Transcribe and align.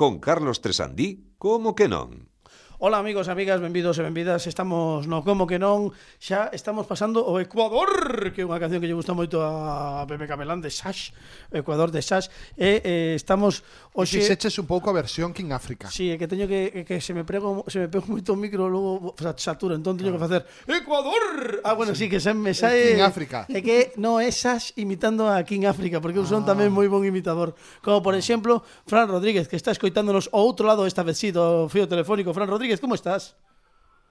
Con 0.00 0.18
Carlos 0.18 0.62
Tresandí, 0.64 1.36
como 1.36 1.76
que 1.76 1.84
non? 1.84 2.32
Ola 2.82 2.96
amigos 2.96 3.28
e 3.28 3.30
amigas, 3.30 3.60
benvidos 3.60 3.98
e 3.98 4.02
benvidas. 4.02 4.46
Estamos 4.46 5.04
no 5.04 5.20
Como 5.20 5.44
que 5.44 5.60
non. 5.60 5.92
Xa 6.16 6.48
estamos 6.56 6.88
pasando 6.88 7.20
o 7.28 7.36
Ecuador 7.36 8.32
Que 8.32 8.40
é 8.40 8.48
unha 8.48 8.56
canción 8.56 8.80
que 8.80 8.88
lle 8.88 8.96
gusta 8.96 9.12
moito 9.12 9.44
a 9.44 10.08
Pepe 10.08 10.24
Camelán 10.24 10.64
De 10.64 10.72
Sash, 10.72 11.12
Ecuador 11.52 11.92
de 11.92 12.00
Sash 12.00 12.32
E 12.56 12.80
eh, 12.80 13.12
estamos 13.20 13.60
hoxe... 13.92 14.24
Fixeches 14.24 14.56
un 14.56 14.64
pouco 14.64 14.88
a 14.88 14.96
versión 14.96 15.36
King 15.36 15.52
África. 15.52 15.92
Si, 15.92 16.08
sí, 16.08 16.08
é 16.08 16.16
que 16.16 16.24
teño 16.24 16.48
que, 16.48 16.88
que 16.88 17.04
se 17.04 17.12
me 17.12 17.28
prego 17.28 17.68
Se 17.68 17.84
me 17.84 17.92
pego 17.92 18.08
moito 18.08 18.32
o 18.32 18.40
micro, 18.40 18.64
logo 18.64 19.12
satura 19.36 19.76
Entón 19.76 20.00
teño 20.00 20.16
que 20.16 20.20
ah. 20.24 20.24
facer 20.24 20.40
Ecuador. 20.64 21.60
Ah, 21.68 21.76
bueno, 21.76 21.92
si, 21.92 22.08
sí. 22.08 22.08
sí, 22.08 22.16
que 22.16 22.20
se 22.24 22.32
me 22.32 22.56
sae 22.56 22.96
King 22.96 23.04
África. 23.04 23.44
É 23.52 23.60
que, 23.60 23.92
non 24.00 24.24
é 24.24 24.32
Sash 24.32 24.72
imitando 24.80 25.28
a 25.28 25.44
King 25.44 25.68
África 25.68 26.00
Porque 26.00 26.16
eu 26.16 26.24
son 26.24 26.48
ah. 26.48 26.56
tamén 26.56 26.72
moi 26.72 26.88
bon 26.88 27.04
imitador. 27.04 27.52
Como 27.84 28.00
por 28.00 28.16
ah. 28.16 28.20
exemplo, 28.24 28.64
Fran 28.88 29.04
Rodríguez 29.04 29.52
Que 29.52 29.60
está 29.60 29.68
escoitándonos 29.68 30.32
o 30.32 30.40
outro 30.40 30.64
lado 30.64 30.88
esta 30.88 31.04
vez 31.04 31.20
si 31.20 31.28
sí, 31.28 31.36
Do 31.36 31.68
fío 31.68 31.84
telefónico, 31.84 32.32
Fran 32.32 32.48
Rodríguez 32.48 32.69
Rodríguez, 32.70 32.80
¿cómo 32.80 32.94
estás? 32.94 33.36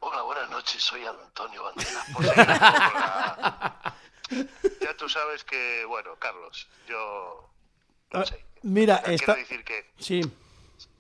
Hola, 0.02 0.22
buenas 0.24 0.50
noches, 0.50 0.84
soy 0.84 1.06
Antonio 1.06 1.64
Banderas. 1.64 2.10
La... 2.20 3.96
ya 4.82 4.98
tú 4.98 5.08
sabes 5.08 5.46
que, 5.46 5.86
bueno, 5.86 6.18
Carlos, 6.20 6.68
yo... 6.86 7.50
No 8.12 8.20
ah, 8.20 8.26
sé. 8.26 8.44
Mira, 8.64 8.96
ah, 8.96 9.02
quiero 9.04 9.16
está... 9.16 9.36
decir 9.36 9.64
que... 9.64 9.90
Sí. 9.98 10.30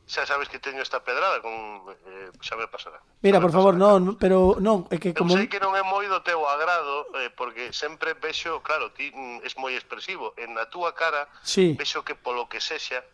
Xa 0.07 0.25
sabes 0.25 0.47
que 0.47 0.57
teño 0.57 0.81
esta 0.81 1.03
pedrada 1.03 1.41
con 1.41 1.51
eh, 1.51 2.31
xa 2.39 2.55
me 2.55 2.67
pasará. 2.67 3.01
Mira, 3.21 3.39
me 3.39 3.43
por 3.43 3.51
favor, 3.51 3.75
non, 3.75 4.15
pero 4.15 4.55
non, 4.57 4.87
é 4.89 4.97
que 4.97 5.13
como 5.13 5.35
Eu 5.35 5.43
sei 5.43 5.51
que 5.51 5.59
non 5.59 5.75
é 5.75 5.83
moi 5.83 6.07
do 6.07 6.23
teu 6.23 6.39
agrado, 6.47 7.11
eh, 7.19 7.29
porque 7.29 7.75
sempre 7.75 8.15
vexo, 8.15 8.63
claro, 8.63 8.89
ti 8.95 9.11
mm, 9.13 9.45
es 9.45 9.53
moi 9.59 9.75
expresivo, 9.75 10.33
en 10.39 10.57
na 10.57 10.65
túa 10.65 10.97
cara 10.97 11.27
sí. 11.45 11.77
vexo 11.77 12.01
que 12.01 12.15
polo 12.15 12.49
que 12.49 12.57
sexa 12.57 13.05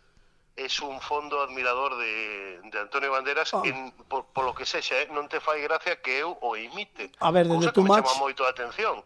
es 0.56 0.80
un 0.80 1.00
fondo 1.00 1.40
admirador 1.42 1.96
de, 1.98 2.60
de 2.70 2.78
Antonio 2.80 3.12
Banderas 3.12 3.52
oh. 3.54 3.64
en, 3.64 3.92
por, 4.08 4.24
por, 4.26 4.44
lo 4.44 4.54
que 4.54 4.64
sexa, 4.64 4.96
eh? 4.96 5.08
non 5.12 5.28
te 5.28 5.38
fai 5.38 5.60
gracia 5.60 6.00
que 6.00 6.16
eu 6.24 6.32
o 6.40 6.56
imite. 6.56 7.12
A 7.20 7.28
ver, 7.30 7.44
desde 7.44 7.68
Cosa 7.68 7.76
que 7.76 7.84
me 7.84 7.92
chama 7.92 8.14
moito 8.16 8.42
a 8.44 8.50
atención. 8.50 9.04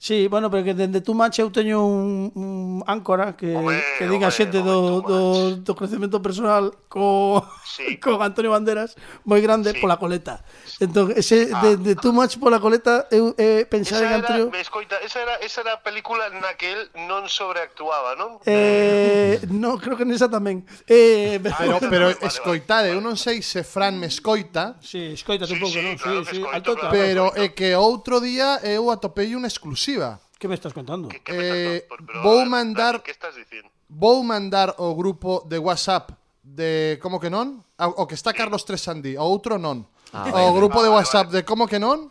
Sí, 0.00 0.28
bueno, 0.28 0.48
pero 0.48 0.62
que 0.62 0.74
dende 0.74 1.00
tu 1.00 1.12
match 1.12 1.42
eu 1.42 1.50
teño 1.50 1.82
un, 1.82 2.30
un 2.38 2.86
áncora 2.86 3.34
que, 3.34 3.50
home, 3.50 3.82
que 3.98 4.06
diga 4.06 4.30
home, 4.30 4.38
xente 4.38 4.62
do, 4.62 5.02
do, 5.02 5.58
do 5.58 5.72
crecemento 5.74 6.22
personal 6.22 6.70
co, 6.86 7.42
sí. 7.66 7.98
co 8.02 8.14
Antonio 8.22 8.54
Banderas 8.54 8.94
moi 9.26 9.42
grande 9.42 9.74
sí. 9.74 9.82
pola 9.82 9.98
coleta. 9.98 10.46
Entón, 10.78 11.10
ese 11.18 11.50
ah. 11.50 11.66
de, 11.66 11.82
de 11.82 11.92
Too 11.98 12.14
Much 12.14 12.38
pola 12.38 12.62
coleta 12.62 13.10
eu 13.10 13.34
eh, 13.34 13.66
pensar 13.66 14.06
en 14.06 14.22
Antonio... 14.22 14.46
Era, 14.46 14.54
me 14.54 14.62
escoita, 14.62 15.02
esa 15.02 15.18
era, 15.18 15.34
esa 15.42 15.66
era 15.66 15.74
a 15.74 15.82
película 15.82 16.30
na 16.30 16.54
que 16.54 16.70
él 16.70 16.82
non 17.10 17.26
sobreactuaba, 17.26 18.14
non? 18.14 18.38
Eh, 18.46 19.42
no, 19.50 19.82
creo 19.82 19.98
que 19.98 20.06
nesa 20.06 20.30
tamén. 20.30 20.62
Eh, 20.86 21.42
pero, 21.42 21.74
ah, 21.74 21.82
pero 21.82 22.06
vale, 22.14 22.22
escoitade, 22.22 22.94
vale, 22.94 22.94
eu 22.94 23.02
non 23.02 23.18
sei 23.18 23.42
se 23.42 23.66
Fran 23.66 23.98
me 23.98 24.06
escoita. 24.06 24.78
Sí, 24.78 25.18
escoita 25.18 25.42
sí, 25.42 25.58
un 25.58 25.66
pouco, 25.66 25.74
sí, 25.74 25.82
non? 25.82 25.98
Claro 25.98 26.22
sí, 26.22 26.38
sí, 26.38 26.46
escoito, 26.46 26.54
alto, 26.54 26.70
claro, 26.78 26.94
pero 26.94 27.24
é 27.34 27.50
que 27.50 27.74
outro 27.74 28.22
día 28.22 28.62
eu 28.62 28.94
atopei 28.94 29.34
un 29.34 29.42
exclusivo 29.42 29.87
exclusiva. 29.88 30.20
Que 30.38 30.46
me 30.46 30.54
estás 30.54 30.72
contando? 30.72 31.08
Que, 31.08 31.20
que 31.20 31.32
eh, 31.32 31.76
estás, 31.78 31.98
pero, 32.06 32.22
vou 32.22 32.46
mandar 32.46 32.92
Dani, 32.92 33.04
que 33.04 33.10
estás 33.10 33.34
dicindo? 33.34 33.68
Vou 33.88 34.22
mandar 34.22 34.74
o 34.78 34.94
grupo 34.94 35.42
de 35.48 35.58
WhatsApp 35.58 36.12
de 36.44 36.98
como 37.02 37.18
que 37.18 37.30
non? 37.30 37.64
O 37.78 38.06
que 38.06 38.14
está 38.14 38.30
Carlos 38.32 38.62
Tresandi, 38.62 39.18
o 39.18 39.24
outro 39.24 39.58
non. 39.58 39.88
Ah, 40.14 40.30
o 40.46 40.54
grupo 40.54 40.84
de 40.84 40.92
WhatsApp 40.92 41.34
de 41.34 41.42
como 41.42 41.66
que 41.66 41.82
non? 41.82 42.06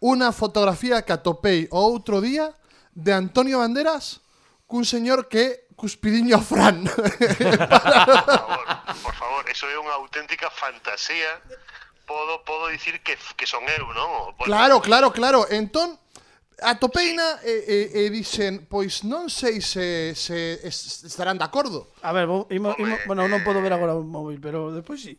Una 0.00 0.32
fotografía 0.32 1.04
que 1.04 1.12
atopei 1.12 1.68
o 1.68 1.76
outro 1.84 2.24
día 2.24 2.56
de 2.96 3.12
Antonio 3.12 3.60
Banderas 3.60 4.24
cun 4.64 4.88
señor 4.88 5.28
que 5.28 5.68
cuspidiño 5.76 6.40
a 6.40 6.40
Fran. 6.40 6.88
por 6.88 7.04
favor, 8.24 8.64
por 9.04 9.14
favor, 9.20 9.42
eso 9.52 9.68
é 9.68 9.76
unha 9.76 10.00
auténtica 10.00 10.48
fantasía. 10.48 11.28
Podo 12.08 12.40
podo 12.46 12.72
dicir 12.72 13.04
que 13.04 13.20
que 13.36 13.44
son 13.44 13.68
eu, 13.68 13.84
non? 13.92 14.32
Bueno, 14.40 14.48
claro, 14.48 14.76
claro, 14.80 15.08
claro. 15.12 15.40
Entón 15.52 16.00
atopeina 16.62 17.40
e, 17.44 17.90
e, 17.92 18.06
e 18.06 18.10
dixen, 18.10 18.64
pois 18.64 19.04
non 19.04 19.28
sei 19.28 19.60
se, 19.60 20.16
se 20.16 20.60
estarán 21.04 21.36
de 21.36 21.44
acordo. 21.44 21.92
A 22.00 22.12
ver, 22.16 22.24
vou, 22.24 22.48
imo, 22.48 22.72
imo, 22.80 22.96
bueno, 23.04 23.28
non 23.28 23.44
podo 23.44 23.60
ver 23.60 23.76
agora 23.76 23.92
o 23.92 24.04
móvil, 24.04 24.40
pero 24.40 24.72
despois 24.72 25.00
sí. 25.02 25.16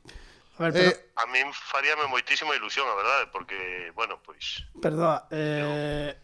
A 0.58 0.70
ver, 0.70 0.74
pero... 0.74 0.90
Eh, 0.90 1.22
a 1.22 1.26
min 1.30 1.50
faríame 1.54 2.10
moitísima 2.10 2.58
ilusión, 2.58 2.90
a 2.90 2.98
verdade, 2.98 3.30
porque, 3.30 3.58
bueno, 3.94 4.18
pois... 4.26 4.66
Perdoa, 4.82 5.30
eh... 5.30 6.18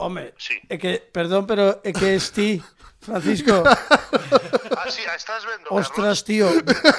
Home, 0.00 0.32
sí. 0.38 0.56
é 0.70 0.78
que, 0.80 0.96
perdón, 1.12 1.44
pero 1.44 1.76
é 1.84 1.92
que 1.92 2.16
esti 2.16 2.56
Francisco. 3.00 3.64
ah, 3.64 4.90
sí, 4.90 5.02
ah, 5.08 5.14
estás 5.16 5.46
vendo, 5.46 5.70
Ostras, 5.70 6.22
tío. 6.22 6.48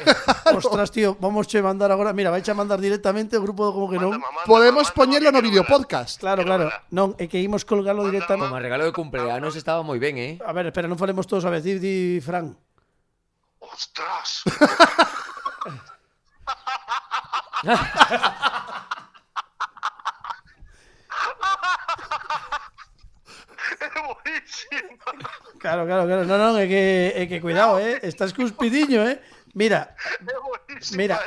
Ostras, 0.58 0.92
tío, 0.92 1.16
vamos 1.20 1.48
che 1.48 1.62
mandar 1.62 1.92
agora. 1.92 2.12
Mira, 2.12 2.32
vais 2.32 2.48
a 2.50 2.54
mandar 2.54 2.82
directamente 2.82 3.38
o 3.38 3.42
grupo 3.42 3.70
como 3.70 3.86
que 3.86 4.02
non. 4.02 4.18
Podemos 4.50 4.90
poñerlo 4.90 5.30
no 5.30 5.46
videopodcast. 5.46 6.18
Claro, 6.18 6.42
claro. 6.42 6.74
Non, 6.90 7.14
é 7.22 7.30
que 7.30 7.38
colgarlo 7.64 8.10
directamente. 8.10 8.50
Como 8.50 8.58
regalo 8.58 8.90
de 8.90 8.94
cumpleanos 8.98 9.54
estaba 9.54 9.86
moi 9.86 10.02
ben, 10.02 10.18
eh? 10.18 10.32
A 10.42 10.50
ver, 10.58 10.74
espera, 10.74 10.90
non 10.90 10.98
falemos 10.98 11.30
todos 11.30 11.46
a 11.46 11.54
vez. 11.54 11.62
Di, 11.62 11.78
di 11.78 12.18
Fran. 12.18 12.50
Ostras. 13.62 14.42
buenísimo. 23.80 24.98
Claro, 25.60 25.86
claro, 25.86 26.06
claro. 26.06 26.26
No, 26.26 26.38
no, 26.38 26.58
é 26.58 26.68
que, 26.68 27.14
é 27.16 27.24
que 27.28 27.42
cuidado, 27.42 27.80
eh. 27.80 28.00
Estás 28.04 28.34
cuspidiño, 28.34 29.02
eh. 29.08 29.22
Mira, 29.54 29.96
mira, 30.96 31.20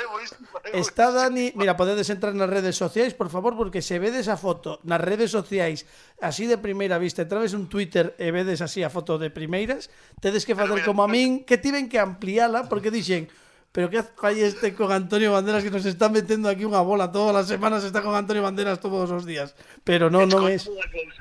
está 0.72 1.10
Dani, 1.10 1.52
mira, 1.56 1.76
podedes 1.76 2.08
entrar 2.08 2.32
nas 2.32 2.48
redes 2.48 2.72
sociais, 2.72 3.12
por 3.12 3.28
favor, 3.28 3.52
porque 3.52 3.84
se 3.84 4.00
vedes 4.00 4.32
a 4.32 4.40
foto 4.40 4.80
nas 4.80 4.96
redes 4.96 5.28
sociais 5.28 5.84
así 6.24 6.48
de 6.48 6.56
primeira 6.56 6.96
vista, 6.96 7.20
entrades 7.20 7.52
un 7.52 7.68
Twitter 7.68 8.16
e 8.16 8.32
vedes 8.32 8.64
así 8.64 8.80
a 8.80 8.88
foto 8.88 9.20
de 9.20 9.28
primeiras, 9.28 9.92
tedes 10.24 10.48
que 10.48 10.56
facer 10.56 10.80
como 10.88 11.04
a 11.04 11.08
min, 11.08 11.44
que 11.44 11.60
tiven 11.60 11.84
que 11.84 12.00
ampliala 12.00 12.64
porque 12.64 12.88
dixen, 12.88 13.28
Pero 13.74 13.90
que 13.90 14.06
fai 14.06 14.38
este 14.38 14.70
con 14.70 14.94
Antonio 14.94 15.34
Banderas 15.34 15.66
que 15.66 15.74
nos 15.74 15.82
está 15.82 16.06
metendo 16.06 16.46
aquí 16.46 16.62
unha 16.62 16.78
bola 16.78 17.10
todas 17.10 17.34
as 17.34 17.50
semanas 17.50 17.82
está 17.82 18.06
con 18.06 18.14
Antonio 18.14 18.46
Banderas 18.46 18.78
todos 18.78 19.10
os 19.10 19.26
días. 19.26 19.58
Pero 19.82 20.14
non, 20.14 20.30
non 20.30 20.46
es. 20.46 20.70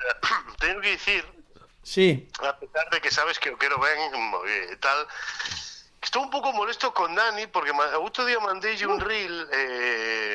Tengo 0.61 0.79
que 0.85 0.93
dicir 0.93 1.25
Sí. 1.83 2.29
A 2.39 2.55
pesar 2.55 2.89
de 2.93 3.01
que 3.01 3.11
sabes 3.11 3.37
que 3.41 3.51
o 3.51 3.57
quero 3.57 3.75
ben 3.81 3.99
e 3.99 4.71
eh, 4.71 4.77
tal, 4.79 5.03
Estou 6.03 6.19
un 6.19 6.29
pouco 6.29 6.51
molesto 6.51 6.91
con 6.91 7.15
Dani 7.15 7.47
porque 7.47 7.71
outro 7.95 8.27
día 8.27 8.35
mandei 8.43 8.75
un 8.83 8.99
reel 8.99 9.47
eh, 9.55 10.32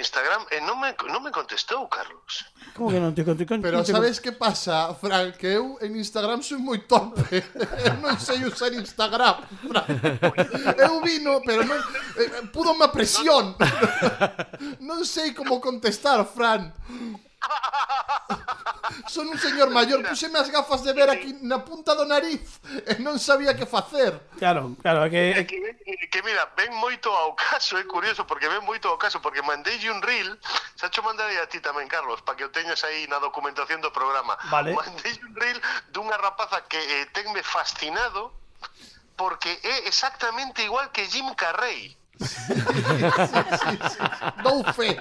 Instagram 0.00 0.48
eh, 0.50 0.56
e 0.56 0.60
non 0.64 0.80
me, 0.80 0.96
non 1.12 1.20
me 1.20 1.30
contestou, 1.30 1.86
Carlos. 1.86 2.48
Como 2.74 2.88
que 2.88 2.98
non 2.98 3.12
te 3.12 3.22
contestou? 3.22 3.60
Pero 3.60 3.84
te... 3.84 3.92
sabes 3.92 4.18
que 4.18 4.32
pasa, 4.32 4.90
Fran? 4.96 5.36
Que 5.36 5.60
eu 5.60 5.76
en 5.84 5.94
Instagram 6.00 6.40
sou 6.40 6.58
moi 6.58 6.80
torpe. 6.88 7.44
eu 7.86 7.94
non 8.00 8.16
sei 8.16 8.42
usar 8.42 8.72
Instagram, 8.72 9.44
Fran. 9.68 9.86
Eu 10.80 11.04
vino, 11.04 11.44
pero 11.44 11.62
non... 11.62 11.78
Eh, 12.16 12.48
pudo 12.50 12.72
má 12.74 12.88
presión. 12.88 13.54
non 14.80 15.04
sei 15.14 15.36
como 15.36 15.60
contestar, 15.60 16.24
Fran. 16.24 16.72
Son 19.08 19.28
un 19.28 19.38
señor 19.38 19.70
maior, 19.70 20.02
puseme 20.02 20.38
as 20.38 20.50
gafas 20.50 20.82
de 20.82 20.92
ver 20.92 21.08
aquí 21.10 21.32
na 21.42 21.62
punta 21.64 21.94
do 21.94 22.04
nariz 22.04 22.60
e 22.86 22.98
non 22.98 23.18
sabía 23.18 23.54
que 23.54 23.66
facer. 23.66 24.18
Claro, 24.38 24.74
claro, 24.82 25.06
é 25.06 25.10
que... 25.10 25.22
É 25.34 25.44
que, 25.46 25.58
que 26.10 26.20
mira, 26.26 26.50
ven 26.58 26.74
moito 26.74 27.08
ao 27.10 27.34
caso, 27.38 27.78
é 27.78 27.84
curioso, 27.86 28.26
porque 28.26 28.50
ven 28.50 28.62
moito 28.66 28.90
ao 28.90 28.98
caso, 28.98 29.22
porque 29.22 29.42
mandei 29.42 29.78
un 29.88 30.02
reel, 30.02 30.34
Sacho 30.80 31.02
mandarei 31.04 31.36
a 31.36 31.46
ti 31.46 31.60
tamén, 31.60 31.92
Carlos, 31.92 32.24
para 32.24 32.40
que 32.40 32.44
o 32.44 32.50
teñas 32.50 32.80
aí 32.88 33.04
na 33.04 33.20
documentación 33.20 33.84
do 33.84 33.92
programa. 33.92 34.40
Vale. 34.48 34.72
Mandei 34.72 35.12
un 35.20 35.36
reel 35.36 35.60
dunha 35.92 36.16
rapaza 36.16 36.64
que 36.64 36.80
eh, 36.80 37.04
tenme 37.12 37.44
fascinado 37.44 38.32
porque 39.12 39.60
é 39.60 39.84
exactamente 39.84 40.64
igual 40.64 40.88
que 40.88 41.04
Jim 41.04 41.28
Carrey. 41.36 41.92
sí, 42.16 42.56
sí, 42.56 43.40
sí, 43.60 43.72
sí. 43.92 43.98
Dou 44.40 44.64
fe. 44.72 44.96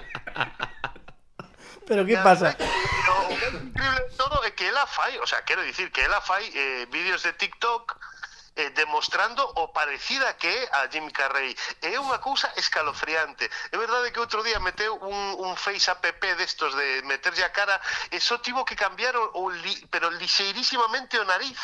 Pero 1.89 2.05
¿qué 2.05 2.17
pasa? 2.17 2.55
Pero, 2.55 3.95
todo 4.15 4.43
é 4.45 4.51
que 4.51 4.67
ela 4.67 4.85
fai, 4.85 5.17
o 5.17 5.25
sea, 5.25 5.41
quero 5.43 5.63
dicir 5.63 5.91
que 5.91 6.05
ela 6.05 6.21
fai 6.21 6.45
eh, 6.53 6.85
vídeos 6.91 7.23
de 7.23 7.33
TikTok 7.33 7.97
eh, 8.55 8.69
demostrando 8.75 9.41
o 9.55 9.73
parecida 9.73 10.37
que 10.37 10.47
é 10.47 10.69
a 10.71 10.87
Jim 10.87 11.09
Carrey. 11.09 11.57
É 11.81 11.97
unha 11.97 12.21
cousa 12.21 12.45
escalofriante. 12.61 13.49
É 13.73 13.77
verdade 13.81 14.13
que 14.13 14.21
outro 14.21 14.45
día 14.45 14.61
meteu 14.61 15.01
un, 15.01 15.19
un 15.41 15.57
face 15.57 15.89
app 15.89 16.05
destos 16.37 16.77
de 16.77 17.01
meterlle 17.09 17.41
a 17.41 17.49
cara 17.49 17.81
e 18.13 18.21
só 18.21 18.37
tivo 18.37 18.61
que 18.61 18.77
cambiar 18.77 19.17
o, 19.17 19.25
o 19.33 19.49
li, 19.49 19.73
pero 19.89 20.13
lixeirísimamente 20.13 21.17
o 21.17 21.25
nariz 21.25 21.57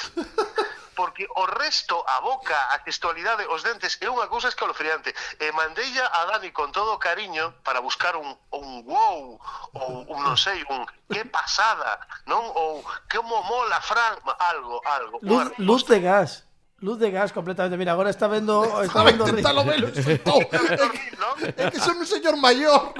porque 0.95 1.27
o 1.36 1.45
resto, 1.45 2.00
a 2.07 2.21
boca, 2.21 2.56
a 2.71 2.80
textualidade, 2.80 3.45
os 3.51 3.62
dentes, 3.62 4.00
é 4.01 4.09
unha 4.09 4.31
cousa 4.31 4.47
escalofriante. 4.47 5.13
E 5.38 5.51
mandeilla 5.51 6.07
a 6.09 6.25
Dani 6.31 6.50
con 6.56 6.71
todo 6.71 6.95
o 6.95 7.00
cariño 7.00 7.53
para 7.62 7.83
buscar 7.83 8.15
un, 8.15 8.31
un 8.56 8.81
wow, 8.88 9.38
ou 9.75 9.92
un, 10.07 10.19
non 10.24 10.39
sei, 10.39 10.63
un 10.71 10.88
que 11.12 11.27
pasada, 11.27 12.00
non? 12.25 12.42
Ou 12.56 12.81
que 13.12 13.19
mola 13.21 13.77
Fran, 13.83 14.18
algo, 14.39 14.81
algo. 14.88 15.15
Luz, 15.21 15.51
luz 15.59 15.83
de 15.86 16.00
gas. 16.00 16.47
Luz 16.85 16.99
de 16.99 17.09
gas 17.09 17.31
completamente. 17.31 17.77
Mira, 17.77 17.93
agora 17.93 18.11
está 18.11 18.27
vendo... 18.27 18.63
Está 18.63 18.83
Estaba 18.85 19.05
vendo 19.09 19.27
intentando 19.27 19.65
ver 19.65 19.83
o 19.85 19.89
soltou. 19.89 20.39
É 20.41 20.85
que, 20.93 21.17
no? 21.17 21.29
é 21.57 21.71
que 21.71 21.79
son 21.81 21.97
un 21.97 22.05
señor 22.05 22.37
maior. 22.37 22.93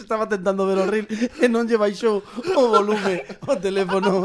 Estaba 0.00 0.24
tentando 0.26 0.64
ver 0.64 0.80
o 0.80 0.88
reel 0.88 1.04
e 1.04 1.44
non 1.52 1.68
lle 1.68 1.76
baixou 1.76 2.24
o 2.24 2.62
volume 2.72 3.20
o 3.44 3.54
teléfono. 3.60 4.24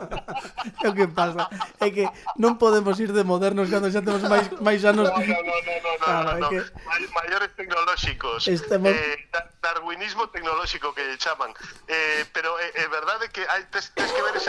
é 0.80 0.88
o 0.88 0.96
que 0.96 1.04
pasa. 1.12 1.52
É 1.76 1.92
que 1.92 2.08
non 2.40 2.56
podemos 2.56 2.96
ir 2.96 3.12
de 3.12 3.20
modernos 3.28 3.68
cando 3.68 3.92
xa 3.92 4.00
temos 4.00 4.24
máis, 4.24 4.48
máis 4.64 4.80
anos. 4.88 5.12
No, 5.12 5.20
no, 5.20 5.36
no, 5.44 5.56
no, 5.60 5.74
no, 5.84 5.92
claro, 6.00 6.40
no, 6.40 6.48
no. 6.48 6.48
Que... 6.48 6.64
Maiores 7.12 7.52
tecnolóxicos. 7.52 8.48
Estamos... 8.48 8.88
Eh, 8.88 9.28
darwinismo 9.60 10.32
tecnolóxico 10.32 10.96
que 10.96 11.12
llaman. 11.20 11.52
Eh, 11.88 12.24
pero 12.32 12.56
é 12.56 12.72
eh, 12.72 12.88
verdade 12.88 13.28
que 13.28 13.44
hai, 13.44 13.68
tes, 13.68 13.92
tes 13.92 14.08
que 14.08 14.22
ver 14.24 14.36
ese 14.36 14.48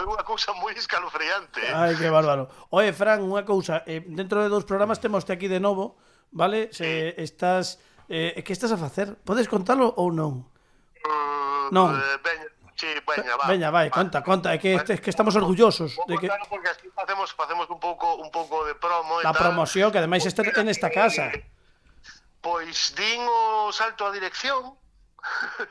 é 0.00 0.06
unha 0.08 0.24
cousa 0.24 0.56
moi 0.56 0.72
escalofriante. 0.72 1.60
Eh? 1.60 1.72
Ai, 1.76 1.92
que 1.94 2.08
bárbaro. 2.08 2.48
Oe, 2.72 2.90
Fran, 2.96 3.20
unha 3.20 3.44
cousa, 3.44 3.84
eh, 3.84 4.00
dentro 4.00 4.40
de 4.40 4.48
dous 4.48 4.64
programas 4.64 4.98
temoste 4.98 5.30
aquí 5.36 5.46
de 5.46 5.60
novo, 5.60 6.00
vale? 6.32 6.72
Se 6.72 7.12
eh, 7.12 7.20
estás 7.20 7.78
eh, 8.08 8.40
que 8.42 8.52
estás 8.52 8.72
a 8.72 8.78
facer? 8.80 9.14
Podes 9.22 9.46
contalo 9.46 9.92
ou 10.00 10.10
non? 10.10 10.48
Uh, 11.04 11.08
mm, 11.08 11.66
non. 11.70 11.94
Ben, 12.24 12.38
eh, 12.40 12.58
Sí, 12.80 12.86
veña, 13.04 13.36
va. 13.36 13.46
Veña, 13.46 13.70
vai, 13.70 13.90
va. 13.90 13.94
conta, 13.94 14.24
conta, 14.24 14.54
é 14.54 14.58
que, 14.58 14.72
é 14.72 14.96
que 14.96 15.10
estamos 15.12 15.36
orgullosos 15.36 16.00
de 16.08 16.16
que 16.16 16.32
porque 16.48 16.72
así 16.72 16.88
facemos 16.96 17.28
facemos 17.36 17.68
un 17.68 17.76
pouco 17.76 18.16
un 18.16 18.32
pouco 18.32 18.64
de 18.64 18.72
promo 18.72 19.20
e 19.20 19.22
da 19.22 19.36
tal. 19.36 19.52
promoción 19.52 19.92
que 19.92 20.00
ademais 20.00 20.24
este 20.24 20.40
en 20.40 20.68
esta 20.72 20.88
casa. 20.88 21.28
Eh, 21.28 21.44
pois 22.40 22.96
din 22.96 23.20
o 23.20 23.68
salto 23.68 24.08
a 24.08 24.10
dirección 24.16 24.79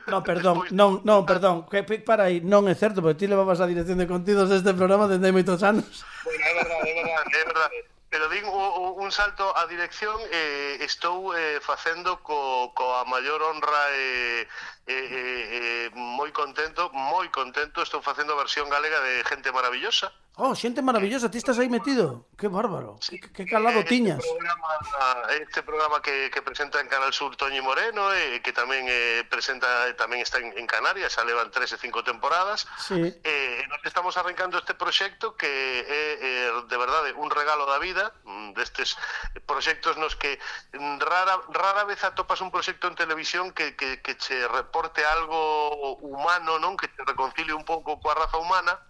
No, 0.06 0.22
perdón, 0.28 0.64
non, 0.70 1.00
non, 1.04 1.22
ah. 1.22 1.26
perdón, 1.26 1.56
que 1.66 1.82
para 1.82 2.30
aí, 2.30 2.40
non 2.40 2.66
é 2.70 2.74
certo, 2.74 3.02
porque 3.02 3.24
ti 3.24 3.26
levabas 3.26 3.60
a 3.60 3.70
dirección 3.70 3.98
de 3.98 4.06
contidos 4.06 4.48
deste 4.48 4.72
programa 4.74 5.10
dende 5.10 5.34
moitos 5.34 5.60
anos. 5.62 6.06
Bueno, 6.24 6.44
é 6.44 6.52
verdade, 6.54 6.88
é 6.90 7.04
verdade, 7.04 7.34
é 7.34 7.44
verdade. 7.44 7.78
Pero 8.10 8.26
din 8.26 8.42
un 8.42 9.10
salto 9.14 9.54
á 9.54 9.70
dirección 9.70 10.18
eh, 10.34 10.82
estou 10.82 11.30
eh, 11.30 11.62
facendo 11.62 12.18
co, 12.26 12.74
coa 12.74 13.06
maior 13.06 13.38
honra 13.38 13.86
e 13.94 14.42
eh, 14.42 14.48
Eh, 14.90 15.06
eh, 15.06 15.44
eh, 15.56 15.90
moi 15.94 16.34
contento, 16.34 16.90
moi 16.90 17.30
contento, 17.30 17.78
estou 17.78 18.02
facendo 18.02 18.34
a 18.34 18.42
versión 18.42 18.66
galega 18.66 18.98
de 18.98 19.22
Gente 19.22 19.54
Maravillosa. 19.54 20.10
Oh, 20.42 20.54
Xente 20.54 20.80
Maravillosa, 20.80 21.30
ti 21.30 21.36
estás 21.36 21.58
aí 21.58 21.68
metido? 21.68 22.24
Que 22.38 22.48
bárbaro, 22.48 22.96
sí, 23.02 23.20
que, 23.20 23.30
que 23.30 23.44
calado 23.44 23.80
este. 23.80 24.16
Programa, 24.16 24.68
este 25.38 25.62
programa 25.62 26.02
que, 26.02 26.30
que 26.32 26.40
presenta 26.40 26.80
en 26.80 26.88
Canal 26.88 27.12
Sur 27.12 27.36
Toñi 27.36 27.60
Moreno, 27.60 28.08
e 28.14 28.38
eh, 28.38 28.40
que 28.40 28.50
tamén 28.50 28.88
eh, 28.88 29.20
presenta, 29.28 29.68
tamén 30.00 30.24
está 30.24 30.40
en, 30.40 30.56
en 30.56 30.64
Canarias, 30.64 31.12
xa 31.12 31.28
levan 31.28 31.52
tres 31.52 31.74
e 31.74 31.78
cinco 31.78 32.00
temporadas. 32.00 32.64
Sí. 32.80 33.12
Eh, 33.20 33.62
nos 33.68 33.84
estamos 33.84 34.16
arrancando 34.16 34.56
este 34.56 34.72
proxecto 34.72 35.36
que 35.36 35.50
é 35.84 36.02
eh, 36.18 36.48
de 36.56 36.78
verdade 36.80 37.12
un 37.14 37.28
regalo 37.28 37.68
da 37.68 37.76
vida, 37.76 38.08
mm, 38.24 38.56
destes 38.56 38.96
proxectos 39.44 40.00
nos 40.00 40.16
que 40.16 40.40
mm, 40.72 41.04
rara, 41.04 41.36
rara 41.52 41.84
vez 41.84 42.00
atopas 42.00 42.40
un 42.40 42.48
proxecto 42.48 42.88
en 42.88 42.96
televisión 42.96 43.52
que, 43.52 43.76
que, 43.76 44.00
que 44.00 44.16
che 44.16 44.48
aporte 44.80 45.04
algo 45.04 45.96
humano, 46.00 46.56
non 46.56 46.72
que 46.72 46.88
te 46.88 47.04
reconcilie 47.04 47.52
un 47.52 47.68
pouco 47.68 48.00
coa 48.00 48.16
raza 48.16 48.40
humana, 48.40 48.80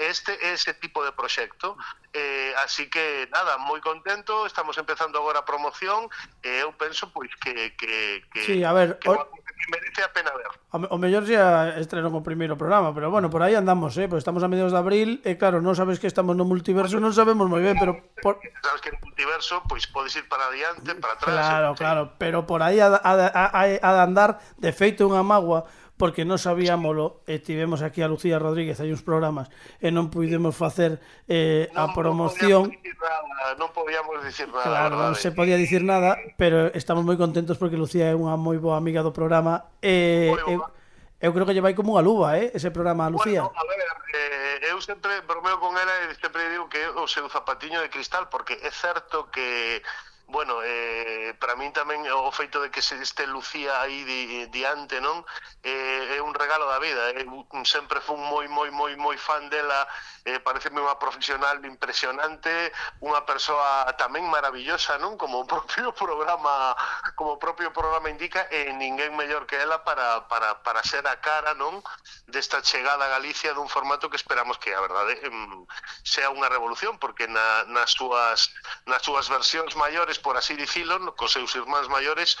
este 0.00 0.32
é 0.32 0.56
ese 0.56 0.72
tipo 0.80 1.04
de 1.04 1.12
proxecto. 1.12 1.76
Eh, 2.12 2.56
así 2.64 2.88
que 2.88 3.28
nada, 3.28 3.60
moi 3.60 3.84
contento, 3.84 4.48
estamos 4.48 4.80
empezando 4.80 5.20
agora 5.20 5.44
a 5.44 5.48
promoción. 5.48 6.08
E 6.40 6.48
eh, 6.48 6.64
eu 6.64 6.72
penso 6.72 7.12
pois 7.12 7.28
que 7.36 7.76
que 7.76 8.24
que 8.32 8.40
Sí, 8.48 8.64
a 8.64 8.72
ver, 8.72 8.96
que 8.96 9.12
or 9.12 9.28
merece 9.68 10.02
a 10.02 10.10
pena 10.12 10.30
ver. 10.36 10.52
O, 10.72 10.94
o 10.94 10.98
mellor 11.00 11.24
xa 11.24 11.76
estrenou 11.80 12.12
o 12.14 12.22
primeiro 12.22 12.54
programa, 12.54 12.92
pero 12.92 13.10
bueno, 13.10 13.28
por 13.32 13.42
aí 13.42 13.56
andamos, 13.56 13.96
eh? 13.98 14.06
Pois 14.06 14.22
estamos 14.22 14.44
a 14.44 14.48
mediados 14.48 14.72
de 14.72 14.80
abril, 14.80 15.08
e 15.24 15.34
claro, 15.40 15.58
non 15.64 15.74
sabes 15.74 15.98
que 15.98 16.06
estamos 16.06 16.36
no 16.36 16.46
multiverso, 16.46 17.00
non 17.00 17.12
sabemos 17.16 17.48
moi 17.48 17.64
ben, 17.64 17.76
pero... 17.80 17.96
Por... 18.20 18.38
Sabes 18.66 18.80
que 18.82 18.90
no 18.92 18.98
multiverso, 19.02 19.62
pois 19.70 19.86
podes 19.88 20.14
ir 20.18 20.26
para 20.28 20.50
adiante, 20.50 20.92
para 21.00 21.14
atrás... 21.16 21.34
Claro, 21.34 21.68
claro, 21.74 22.02
pero 22.20 22.44
por 22.44 22.60
aí 22.60 22.78
a, 22.82 22.92
a, 22.92 23.12
a, 23.32 23.44
a, 23.56 23.62
a 23.80 23.90
andar, 24.02 24.42
de 24.60 24.70
feito 24.74 25.06
unha 25.08 25.24
magua, 25.24 25.64
porque 25.96 26.28
non 26.28 26.36
sabíamolo 26.36 27.24
e 27.24 27.36
eh, 27.36 27.38
tivemos 27.40 27.80
aquí 27.80 28.04
a 28.04 28.08
Lucía 28.08 28.36
Rodríguez 28.36 28.78
hai 28.78 28.92
uns 28.92 29.00
programas 29.00 29.48
e 29.80 29.88
non 29.88 30.12
puidemos 30.12 30.52
facer 30.52 31.00
eh, 31.26 31.72
non, 31.72 31.88
a 31.88 31.96
promoción. 31.96 32.68
non 33.56 33.72
podíamos 33.72 34.20
dicir 34.20 34.48
nada, 34.52 34.68
claro, 34.68 34.94
non 35.00 35.16
se 35.16 35.32
podía 35.32 35.56
dicir 35.56 35.80
nada 35.80 36.20
pero 36.36 36.68
estamos 36.76 37.02
moi 37.02 37.16
contentos 37.16 37.56
porque 37.56 37.80
Lucía 37.80 38.12
é 38.12 38.14
unha 38.14 38.36
moi 38.36 38.60
boa 38.60 38.76
amiga 38.76 39.00
do 39.00 39.16
programa 39.16 39.72
e, 39.80 40.32
eh, 40.36 40.60
eu 41.20 41.32
creo 41.32 41.46
que 41.48 41.54
lle 41.56 41.64
vai 41.64 41.72
como 41.72 41.96
unha 41.96 42.04
luva, 42.04 42.36
eh, 42.36 42.52
ese 42.52 42.68
programa, 42.68 43.08
Lucía. 43.08 43.40
Bueno, 43.40 43.56
a 43.56 43.64
ver, 43.64 43.80
eh, 44.12 44.68
eu 44.68 44.76
sempre 44.84 45.24
bromeo 45.24 45.56
con 45.56 45.72
ela 45.72 46.12
e 46.12 46.14
sempre 46.20 46.44
digo 46.52 46.68
que 46.68 46.84
o 46.92 47.08
sei 47.08 47.24
o 47.24 47.32
zapatiño 47.32 47.80
de 47.80 47.88
cristal, 47.88 48.28
porque 48.28 48.60
é 48.60 48.68
certo 48.68 49.32
que 49.32 49.80
bueno, 50.28 50.58
eh, 50.64 51.34
para 51.38 51.54
min 51.54 51.70
tamén 51.70 52.02
o 52.10 52.34
feito 52.34 52.58
de 52.58 52.66
que 52.66 52.82
se 52.82 52.98
este 52.98 53.30
Lucía 53.30 53.78
aí 53.78 54.02
di, 54.02 54.50
diante, 54.50 54.98
non? 54.98 55.22
Eh, 55.62 56.18
é 56.18 56.20
un 56.22 56.34
regalo 56.34 56.66
da 56.66 56.82
vida, 56.82 57.14
eh? 57.14 57.22
sempre 57.62 58.02
fun 58.02 58.18
moi, 58.18 58.50
moi, 58.50 58.70
moi, 58.74 58.90
moi 58.98 59.14
fan 59.14 59.46
dela, 59.46 59.86
eh, 60.26 60.42
pareceme 60.42 60.82
unha 60.82 60.98
profesional 60.98 61.62
impresionante, 61.62 62.50
unha 62.98 63.22
persoa 63.22 63.86
tamén 63.94 64.26
maravillosa, 64.26 64.98
non? 64.98 65.14
Como 65.14 65.42
o 65.42 65.46
propio 65.46 65.94
programa, 66.02 66.74
como 67.14 67.38
o 67.38 67.40
propio 67.40 67.70
programa 67.70 68.10
indica, 68.10 68.50
e 68.50 68.66
eh, 68.66 68.74
ninguén 68.74 69.14
mellor 69.14 69.46
que 69.46 69.54
ela 69.54 69.86
para, 69.86 70.26
para, 70.26 70.58
para 70.66 70.82
ser 70.82 71.06
a 71.06 71.22
cara, 71.22 71.54
non? 71.54 71.78
Desta 72.26 72.58
chegada 72.66 73.06
a 73.06 73.14
Galicia 73.14 73.54
dun 73.54 73.70
formato 73.70 74.10
que 74.10 74.18
esperamos 74.18 74.58
que, 74.58 74.74
a 74.74 74.82
verdade, 74.82 75.22
sea 76.02 76.34
unha 76.34 76.50
revolución, 76.50 76.98
porque 76.98 77.30
na, 77.30 77.62
nas, 77.70 77.94
súas, 77.94 78.50
nas 78.90 79.06
súas 79.06 79.30
versións 79.30 79.78
maiores 79.78 80.15
por 80.18 80.36
así 80.36 80.54
dicilo, 80.54 80.98
cos 81.16 81.32
seus 81.32 81.54
irmáns 81.54 81.88
maiores, 81.88 82.38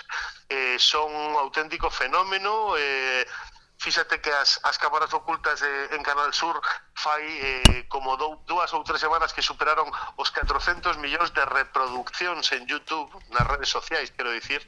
eh, 0.48 0.76
son 0.78 1.12
un 1.14 1.36
auténtico 1.36 1.90
fenómeno, 1.90 2.74
eh, 2.76 3.24
fíxate 3.78 4.20
que 4.20 4.32
as, 4.32 4.58
as 4.64 4.78
cámaras 4.78 5.12
ocultas 5.12 5.60
de, 5.60 5.96
en 5.96 6.02
Canal 6.02 6.32
Sur 6.32 6.60
fai 6.94 7.22
eh, 7.22 7.84
como 7.88 8.16
dou, 8.16 8.40
dúas 8.48 8.72
ou 8.72 8.82
tres 8.82 9.00
semanas 9.00 9.32
que 9.32 9.44
superaron 9.44 9.88
os 10.16 10.28
400 10.32 10.96
millóns 10.96 11.30
de 11.36 11.44
reproduccións 11.44 12.50
en 12.56 12.64
YouTube, 12.66 13.12
nas 13.30 13.46
redes 13.46 13.68
sociais, 13.68 14.10
quero 14.16 14.32
dicir, 14.32 14.64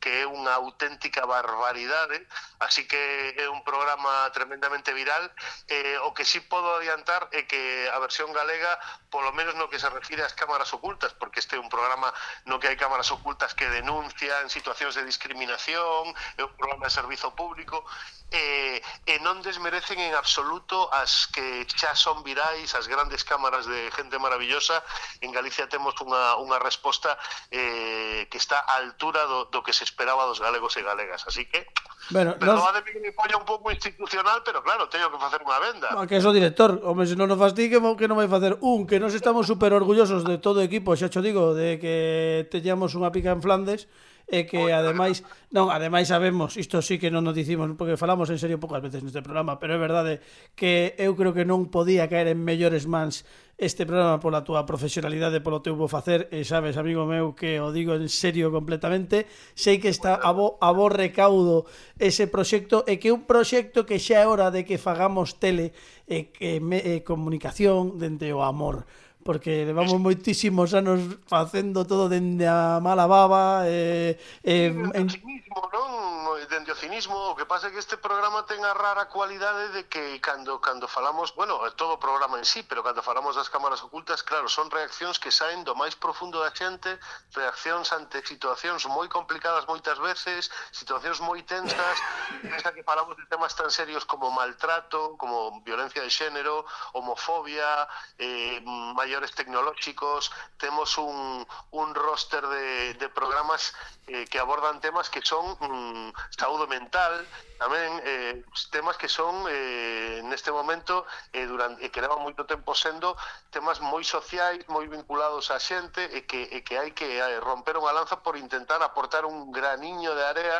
que 0.00 0.22
é 0.22 0.24
unha 0.26 0.54
auténtica 0.54 1.26
barbaridade, 1.26 2.22
así 2.62 2.86
que 2.86 2.98
é 3.34 3.46
un 3.50 3.62
programa 3.66 4.30
tremendamente 4.30 4.94
viral. 4.94 5.30
Eh, 5.68 5.98
o 6.06 6.14
que 6.14 6.24
sí 6.24 6.40
podo 6.40 6.78
adiantar 6.78 7.28
é 7.34 7.44
que 7.44 7.90
a 7.90 7.98
versión 7.98 8.30
galega, 8.32 8.78
polo 9.10 9.34
menos 9.34 9.54
no 9.58 9.70
que 9.70 9.78
se 9.78 9.90
refire 9.90 10.22
ás 10.22 10.34
cámaras 10.34 10.70
ocultas, 10.74 11.14
porque 11.18 11.40
este 11.42 11.56
é 11.56 11.60
un 11.60 11.70
programa 11.70 12.14
no 12.46 12.58
que 12.62 12.70
hai 12.70 12.78
cámaras 12.78 13.10
ocultas 13.10 13.54
que 13.54 13.66
denuncian 13.68 14.46
situacións 14.50 14.94
de 14.94 15.06
discriminación, 15.06 16.14
é 16.38 16.42
un 16.42 16.54
programa 16.54 16.86
de 16.86 16.94
servizo 16.94 17.34
público, 17.34 17.82
e, 18.30 18.80
e 19.08 19.14
non 19.24 19.40
desmerecen 19.40 19.96
en 19.96 20.12
absoluto 20.12 20.92
as 20.92 21.28
que 21.32 21.64
xa 21.64 21.96
son 21.96 22.20
virais, 22.20 22.76
as 22.76 22.84
grandes 22.84 23.24
cámaras 23.24 23.64
de 23.64 23.88
gente 23.96 24.20
maravillosa. 24.20 24.84
En 25.24 25.32
Galicia 25.32 25.64
temos 25.64 25.96
unha, 26.04 26.36
unha 26.36 26.60
resposta 26.60 27.16
eh, 27.48 28.28
que 28.28 28.36
está 28.36 28.60
á 28.68 28.84
altura 28.84 29.24
do, 29.24 29.48
do 29.48 29.64
que 29.64 29.72
se 29.72 29.88
esperaba 29.88 30.28
dos 30.28 30.44
galegos 30.44 30.76
e 30.76 30.84
galegas. 30.84 31.24
Así 31.24 31.48
que, 31.48 31.64
bueno, 32.12 32.36
perdoademe 32.36 32.84
nos... 32.84 32.92
que 32.92 33.00
me 33.00 33.12
polla 33.16 33.40
un 33.40 33.48
pouco 33.48 33.72
institucional, 33.72 34.44
pero 34.44 34.60
claro, 34.60 34.92
teño 34.92 35.08
que 35.08 35.16
facer 35.16 35.40
unha 35.40 35.56
venda. 35.56 35.88
Ah, 35.96 36.04
que 36.04 36.16
é 36.16 36.20
o 36.20 36.36
director, 36.36 36.84
home, 36.84 37.08
se 37.08 37.16
non 37.16 37.32
nos 37.32 37.40
fastí 37.40 37.72
que, 37.72 37.80
que 37.80 38.06
non 38.08 38.20
vai 38.20 38.28
facer 38.28 38.60
un, 38.60 38.84
que 38.84 39.00
nos 39.00 39.16
estamos 39.16 39.48
super 39.48 39.72
orgullosos 39.72 40.28
de 40.28 40.36
todo 40.36 40.60
o 40.60 40.66
equipo, 40.66 40.92
xa 40.92 41.08
cho 41.08 41.24
digo, 41.24 41.56
de 41.56 41.80
que 41.80 42.44
teñamos 42.52 42.92
unha 42.92 43.08
pica 43.08 43.32
en 43.32 43.40
Flandes, 43.40 43.88
e 44.28 44.44
que 44.44 44.70
ademais, 44.76 45.24
non, 45.48 45.72
ademais 45.72 46.12
sabemos, 46.12 46.60
isto 46.60 46.84
sí 46.84 47.00
que 47.00 47.08
non 47.08 47.24
nos 47.24 47.32
dicimos, 47.32 47.72
porque 47.80 47.96
falamos 47.96 48.28
en 48.28 48.36
serio 48.36 48.60
poucas 48.60 48.84
veces 48.84 49.00
neste 49.00 49.24
programa, 49.24 49.56
pero 49.56 49.72
é 49.72 49.80
verdade 49.80 50.20
que 50.52 50.92
eu 51.00 51.16
creo 51.16 51.32
que 51.32 51.48
non 51.48 51.72
podía 51.72 52.12
caer 52.12 52.28
en 52.28 52.44
mellores 52.44 52.84
mans 52.84 53.24
este 53.58 53.88
programa 53.88 54.22
pola 54.22 54.46
túa 54.46 54.62
profesionalidade, 54.62 55.42
polo 55.42 55.64
teu 55.64 55.74
bo 55.74 55.90
facer, 55.90 56.30
e 56.30 56.46
sabes, 56.46 56.78
amigo 56.78 57.08
meu, 57.10 57.34
que 57.34 57.58
o 57.58 57.74
digo 57.74 57.98
en 57.98 58.06
serio 58.06 58.54
completamente, 58.54 59.26
sei 59.58 59.82
que 59.82 59.90
está 59.90 60.14
a 60.14 60.30
bo, 60.30 60.60
a 60.62 60.70
bo 60.70 60.86
recaudo 60.86 61.66
ese 61.98 62.30
proxecto, 62.30 62.86
e 62.86 63.02
que 63.02 63.10
é 63.10 63.16
un 63.16 63.26
proxecto 63.26 63.82
que 63.82 63.98
xa 63.98 64.22
é 64.22 64.30
hora 64.30 64.54
de 64.54 64.62
que 64.62 64.78
fagamos 64.78 65.42
tele 65.42 65.74
e, 66.06 66.30
e, 66.38 66.62
e 66.62 67.02
comunicación 67.02 67.98
dende 67.98 68.30
o 68.30 68.46
amor 68.46 68.86
porque 69.28 69.68
levamos 69.68 70.00
moitísimos 70.00 70.72
anos 70.72 71.20
facendo 71.28 71.84
todo 71.84 72.08
dende 72.08 72.48
a 72.48 72.80
mala 72.80 73.04
baba 73.04 73.68
e, 73.68 74.16
eh, 74.40 74.72
en... 74.72 75.04
cinismo, 75.04 75.68
non? 75.68 76.08
Dende 76.48 76.72
o 76.72 76.80
cinismo, 76.80 77.32
o 77.32 77.36
que 77.36 77.44
pasa 77.44 77.68
é 77.68 77.70
que 77.70 77.76
este 77.76 78.00
programa 78.00 78.48
ten 78.48 78.64
a 78.64 78.72
rara 78.72 79.04
cualidade 79.12 79.68
de 79.76 79.84
que 79.84 80.16
cando 80.24 80.56
cando 80.64 80.88
falamos, 80.88 81.36
bueno, 81.36 81.60
todo 81.76 82.00
o 82.00 82.00
programa 82.00 82.40
en 82.40 82.48
sí, 82.48 82.64
pero 82.64 82.80
cando 82.80 83.04
falamos 83.04 83.36
das 83.36 83.52
cámaras 83.52 83.84
ocultas, 83.84 84.24
claro, 84.24 84.48
son 84.48 84.72
reaccións 84.72 85.20
que 85.20 85.28
saen 85.28 85.60
do 85.60 85.76
máis 85.76 85.92
profundo 85.92 86.40
da 86.40 86.48
xente, 86.48 86.96
reaccións 87.36 87.92
ante 87.92 88.24
situacións 88.24 88.88
moi 88.88 89.12
complicadas 89.12 89.68
moitas 89.68 90.00
veces, 90.00 90.48
situacións 90.72 91.20
moi 91.20 91.44
tensas, 91.44 91.96
pensa 92.48 92.72
que 92.72 92.80
falamos 92.80 93.12
de 93.20 93.28
temas 93.28 93.52
tan 93.52 93.68
serios 93.68 94.08
como 94.08 94.32
maltrato, 94.32 95.20
como 95.20 95.60
violencia 95.60 96.00
de 96.00 96.08
xénero, 96.08 96.64
homofobia, 96.96 97.84
eh, 98.16 98.64
maior 98.96 99.17
mellores 99.18 99.34
tecnolóxicos, 99.34 100.30
temos 100.58 100.96
un, 100.96 101.46
un 101.72 101.94
roster 101.94 102.46
de, 102.46 102.94
de 102.94 103.08
programas 103.08 103.74
eh, 104.06 104.26
que 104.26 104.38
abordan 104.38 104.80
temas 104.80 105.10
que 105.10 105.22
son 105.22 105.58
mm, 105.58 106.12
saúde 106.38 106.68
mental, 106.70 107.26
tamén 107.58 107.98
eh, 108.06 108.46
temas 108.70 108.94
que 108.94 109.10
son 109.10 109.42
eh, 109.50 110.22
neste 110.22 110.54
momento 110.54 111.02
eh, 111.34 111.50
durante, 111.50 111.82
eh, 111.82 111.90
que 111.90 111.98
leva 111.98 112.14
moito 112.14 112.46
tempo 112.46 112.78
sendo 112.78 113.18
temas 113.50 113.82
moi 113.82 114.06
sociais, 114.06 114.62
moi 114.70 114.86
vinculados 114.86 115.50
á 115.50 115.58
xente 115.58 116.06
e 116.14 116.22
que, 116.22 116.46
e 116.54 116.62
que 116.62 116.78
hai 116.78 116.94
que 116.94 117.18
eh, 117.18 117.42
romper 117.42 117.74
unha 117.74 117.90
lanza 117.90 118.22
por 118.22 118.38
intentar 118.38 118.78
aportar 118.86 119.26
un 119.26 119.50
graniño 119.50 120.14
de 120.14 120.22
área 120.22 120.58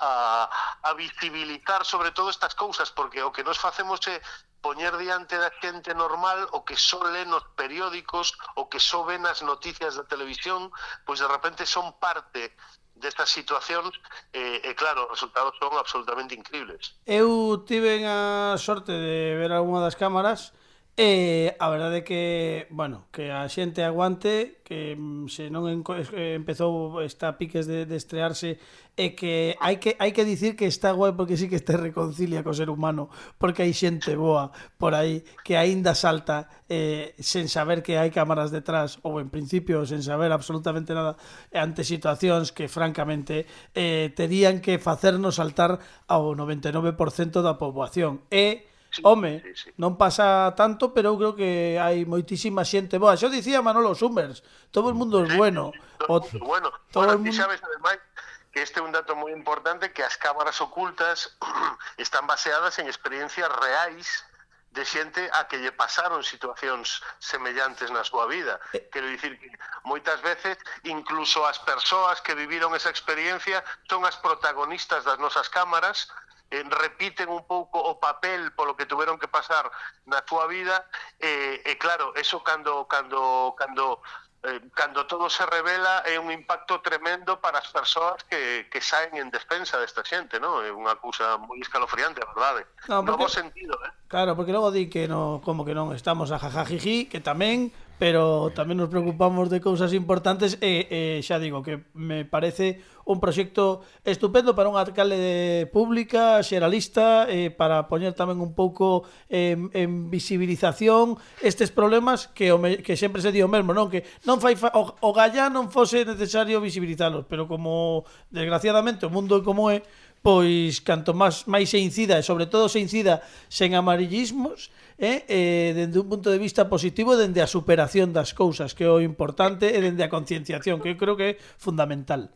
a, 0.00 0.48
a 0.84 0.92
visibilizar 0.92 1.84
sobre 1.88 2.12
todo 2.12 2.28
estas 2.28 2.52
cousas, 2.52 2.92
porque 2.92 3.24
o 3.24 3.32
que 3.32 3.44
nos 3.44 3.56
facemos 3.56 4.04
é 4.04 4.20
poñer 4.60 4.96
diante 4.96 5.36
da 5.36 5.50
xente 5.60 5.92
normal 5.96 6.48
o 6.52 6.64
que 6.64 6.76
só 6.76 7.00
lé 7.08 7.24
nos 7.24 7.44
periódicos, 7.56 8.36
o 8.56 8.68
que 8.68 8.80
só 8.80 9.04
ven 9.04 9.24
as 9.24 9.40
noticias 9.40 9.96
da 9.96 10.04
televisión, 10.04 10.70
pois 11.04 11.20
de 11.20 11.28
repente 11.28 11.64
son 11.64 11.96
parte 11.96 12.52
destas 13.00 13.32
situacións 13.32 13.96
eh, 14.36 14.60
e 14.60 14.70
claro, 14.76 15.08
os 15.08 15.16
resultados 15.16 15.56
son 15.56 15.72
absolutamente 15.74 16.36
increíbles. 16.36 17.00
Eu 17.08 17.64
tive 17.64 18.04
a 18.04 18.54
sorte 18.60 18.92
de 18.92 19.40
ver 19.40 19.50
algunha 19.50 19.80
das 19.80 19.96
cámaras 19.96 20.52
E 21.00 21.56
a 21.56 21.72
verdade 21.72 22.04
é 22.04 22.04
que, 22.04 22.68
bueno, 22.68 23.08
que 23.08 23.32
a 23.32 23.48
xente 23.48 23.80
aguante, 23.80 24.60
que 24.60 24.92
mm, 24.92 25.32
se 25.32 25.48
non 25.48 25.64
empezou 25.64 27.00
esta 27.00 27.40
piques 27.40 27.64
de, 27.64 27.88
de 27.88 27.96
estrearse, 27.96 28.60
e 29.00 29.16
que 29.16 29.56
hai 29.64 29.80
que 29.80 29.96
hai 29.96 30.12
que 30.12 30.28
dicir 30.28 30.60
que 30.60 30.68
está 30.68 30.92
guai 30.92 31.16
porque 31.16 31.40
sí 31.40 31.48
que 31.48 31.56
este 31.56 31.72
reconcilia 31.80 32.44
co 32.44 32.52
ser 32.52 32.68
humano, 32.68 33.08
porque 33.40 33.64
hai 33.64 33.72
xente 33.72 34.12
boa 34.12 34.52
por 34.76 34.92
aí 34.92 35.24
que 35.40 35.56
aínda 35.56 35.96
salta 35.96 36.52
eh, 36.68 37.16
sen 37.16 37.48
saber 37.48 37.80
que 37.80 37.96
hai 37.96 38.12
cámaras 38.12 38.52
detrás 38.52 39.00
ou 39.00 39.24
en 39.24 39.32
principio 39.32 39.88
sen 39.88 40.04
saber 40.04 40.36
absolutamente 40.36 40.92
nada 40.92 41.16
ante 41.56 41.80
situacións 41.80 42.52
que 42.52 42.68
francamente 42.68 43.48
eh, 43.72 44.12
terían 44.12 44.60
que 44.60 44.76
facernos 44.76 45.40
saltar 45.40 45.80
ao 46.04 46.36
99% 46.36 47.40
da 47.40 47.56
poboación. 47.56 48.20
E 48.28 48.68
Sí, 48.90 49.02
Home, 49.04 49.38
sí, 49.54 49.54
sí. 49.54 49.70
non 49.78 49.94
pasa 49.94 50.50
tanto, 50.58 50.90
pero 50.90 51.14
eu 51.14 51.16
creo 51.16 51.32
que 51.38 51.78
hai 51.78 52.02
moitísima 52.02 52.66
xente 52.66 52.98
boa. 52.98 53.14
Xo 53.14 53.30
dicía 53.30 53.62
Manolo 53.62 53.94
Summers, 53.94 54.42
todo 54.74 54.90
o 54.90 54.96
mundo 54.98 55.22
é 55.22 55.30
bueno. 55.38 55.70
Todo 56.02 56.26
o 56.26 56.30
mundo 56.34 56.46
bueno. 56.46 56.68
Todo 56.90 57.06
Ahora, 57.06 57.14
mundo... 57.14 57.30
sabes, 57.30 57.62
ademais, 57.62 58.02
que 58.50 58.66
este 58.66 58.80
é 58.80 58.82
un 58.82 58.90
dato 58.90 59.14
moi 59.14 59.30
importante, 59.30 59.94
que 59.94 60.02
as 60.02 60.18
cámaras 60.18 60.58
ocultas 60.58 61.38
están 62.02 62.26
baseadas 62.26 62.82
en 62.82 62.90
experiencias 62.90 63.46
reais 63.62 64.26
de 64.70 64.84
xente 64.86 65.22
a 65.34 65.46
que 65.50 65.58
lle 65.58 65.70
pasaron 65.74 66.22
situacións 66.22 67.02
semellantes 67.18 67.90
na 67.90 68.06
súa 68.06 68.26
vida. 68.26 68.58
Eh. 68.74 68.86
Quero 68.90 69.06
dicir 69.10 69.38
que 69.38 69.50
moitas 69.82 70.22
veces 70.22 70.58
incluso 70.86 71.42
as 71.46 71.58
persoas 71.62 72.22
que 72.22 72.38
viviron 72.38 72.74
esa 72.74 72.90
experiencia 72.90 73.62
son 73.90 74.06
as 74.06 74.14
protagonistas 74.18 75.02
das 75.02 75.18
nosas 75.18 75.50
cámaras 75.50 76.06
eh, 76.50 76.64
repiten 76.66 77.30
un 77.30 77.46
pouco 77.46 77.78
o 77.78 78.02
papel 78.02 78.52
polo 78.52 78.76
que 78.76 78.86
tuveron 78.86 79.18
que 79.18 79.30
pasar 79.30 79.70
na 80.10 80.20
súa 80.26 80.50
vida 80.50 80.90
eh, 81.22 81.62
e, 81.62 81.70
eh, 81.70 81.70
eh, 81.72 81.76
claro, 81.78 82.12
eso 82.18 82.42
cando 82.42 82.90
cando 82.90 83.54
cando 83.56 84.02
eh, 84.42 84.60
cando 84.74 85.06
todo 85.06 85.28
se 85.28 85.44
revela 85.46 86.02
é 86.06 86.18
un 86.18 86.32
impacto 86.32 86.80
tremendo 86.80 87.40
para 87.40 87.58
as 87.58 87.68
persoas 87.68 88.24
que, 88.24 88.66
que 88.72 88.80
saen 88.80 89.16
en 89.16 89.30
defensa 89.30 89.76
desta 89.78 90.02
xente, 90.02 90.40
non? 90.40 90.64
É 90.64 90.72
unha 90.72 90.96
cousa 90.96 91.36
moi 91.36 91.60
escalofriante, 91.60 92.24
a 92.24 92.28
verdade. 92.32 92.64
No, 92.88 93.04
porque, 93.04 93.10
no 93.14 93.16
bo 93.20 93.28
sentido, 93.28 93.76
eh? 93.84 93.92
Claro, 94.08 94.34
porque 94.34 94.56
logo 94.56 94.72
di 94.72 94.88
que 94.88 95.06
no, 95.06 95.44
como 95.44 95.68
que 95.68 95.76
non 95.76 95.92
estamos 95.92 96.32
a 96.32 96.40
jajajiji, 96.40 97.12
que 97.12 97.20
tamén, 97.20 97.68
pero 98.00 98.48
tamén 98.56 98.80
nos 98.80 98.88
preocupamos 98.88 99.52
de 99.52 99.60
cousas 99.60 99.92
importantes 99.92 100.56
e, 100.64 100.88
e 100.88 101.00
xa 101.20 101.36
digo 101.36 101.60
que 101.60 101.84
me 101.92 102.24
parece 102.24 102.80
un 103.10 103.18
proxecto 103.18 103.82
estupendo 104.06 104.54
para 104.54 104.70
unha 104.70 104.78
alcalde 104.78 105.66
pública, 105.74 106.38
xeralista, 106.46 107.26
eh, 107.26 107.50
para 107.50 107.90
poñer 107.90 108.14
tamén 108.14 108.38
un 108.38 108.54
pouco 108.54 109.02
en, 109.26 109.66
en 109.74 110.06
visibilización 110.06 111.18
estes 111.42 111.74
problemas 111.74 112.30
que, 112.30 112.54
o 112.54 112.58
me, 112.62 112.78
que 112.78 112.94
sempre 112.94 113.18
se 113.18 113.34
di 113.34 113.42
o 113.42 113.50
mesmo, 113.50 113.74
non? 113.74 113.90
Que 113.90 114.06
non 114.22 114.38
fai 114.38 114.54
fa, 114.54 114.70
o, 114.78 114.94
o 115.02 115.10
gallá 115.10 115.50
non 115.50 115.74
fose 115.74 116.06
necesario 116.06 116.62
visibilizalos, 116.62 117.26
pero 117.26 117.50
como 117.50 118.06
desgraciadamente 118.30 119.04
o 119.04 119.10
mundo 119.10 119.34
é 119.34 119.42
como 119.42 119.74
é, 119.74 119.82
pois 120.22 120.84
canto 120.84 121.16
máis 121.16 121.48
máis 121.48 121.72
se 121.72 121.80
incida 121.80 122.20
e 122.20 122.22
sobre 122.22 122.46
todo 122.46 122.68
se 122.68 122.78
incida 122.78 123.24
sen 123.48 123.72
amarillismos, 123.74 124.70
eh, 125.00 125.24
eh, 125.26 125.72
dende 125.74 125.98
un 125.98 126.08
punto 126.12 126.28
de 126.28 126.38
vista 126.38 126.68
positivo, 126.68 127.16
dende 127.16 127.40
a 127.40 127.48
superación 127.48 128.12
das 128.12 128.36
cousas, 128.36 128.76
que 128.76 128.84
é 128.84 128.92
o 128.92 129.00
importante, 129.00 129.66
e 129.66 129.78
dende 129.80 130.04
a 130.04 130.12
concienciación, 130.12 130.78
que 130.78 130.92
eu 130.92 131.00
creo 131.00 131.16
que 131.16 131.26
é 131.34 131.38
fundamental. 131.56 132.28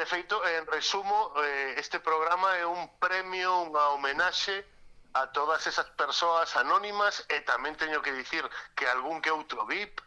De 0.00 0.06
feito, 0.06 0.42
en 0.46 0.66
resumo, 0.66 1.30
eh, 1.44 1.74
este 1.76 2.00
programa 2.00 2.56
é 2.56 2.64
un 2.64 2.88
premio, 2.96 3.68
unha 3.68 3.92
homenaxe 3.92 4.64
a 5.12 5.28
todas 5.28 5.68
esas 5.68 5.92
persoas 5.92 6.56
anónimas 6.56 7.28
e 7.28 7.44
tamén 7.44 7.76
teño 7.76 8.00
que 8.00 8.16
dicir 8.16 8.40
que 8.72 8.88
algún 8.88 9.20
que 9.20 9.28
outro 9.28 9.68
VIP 9.68 10.00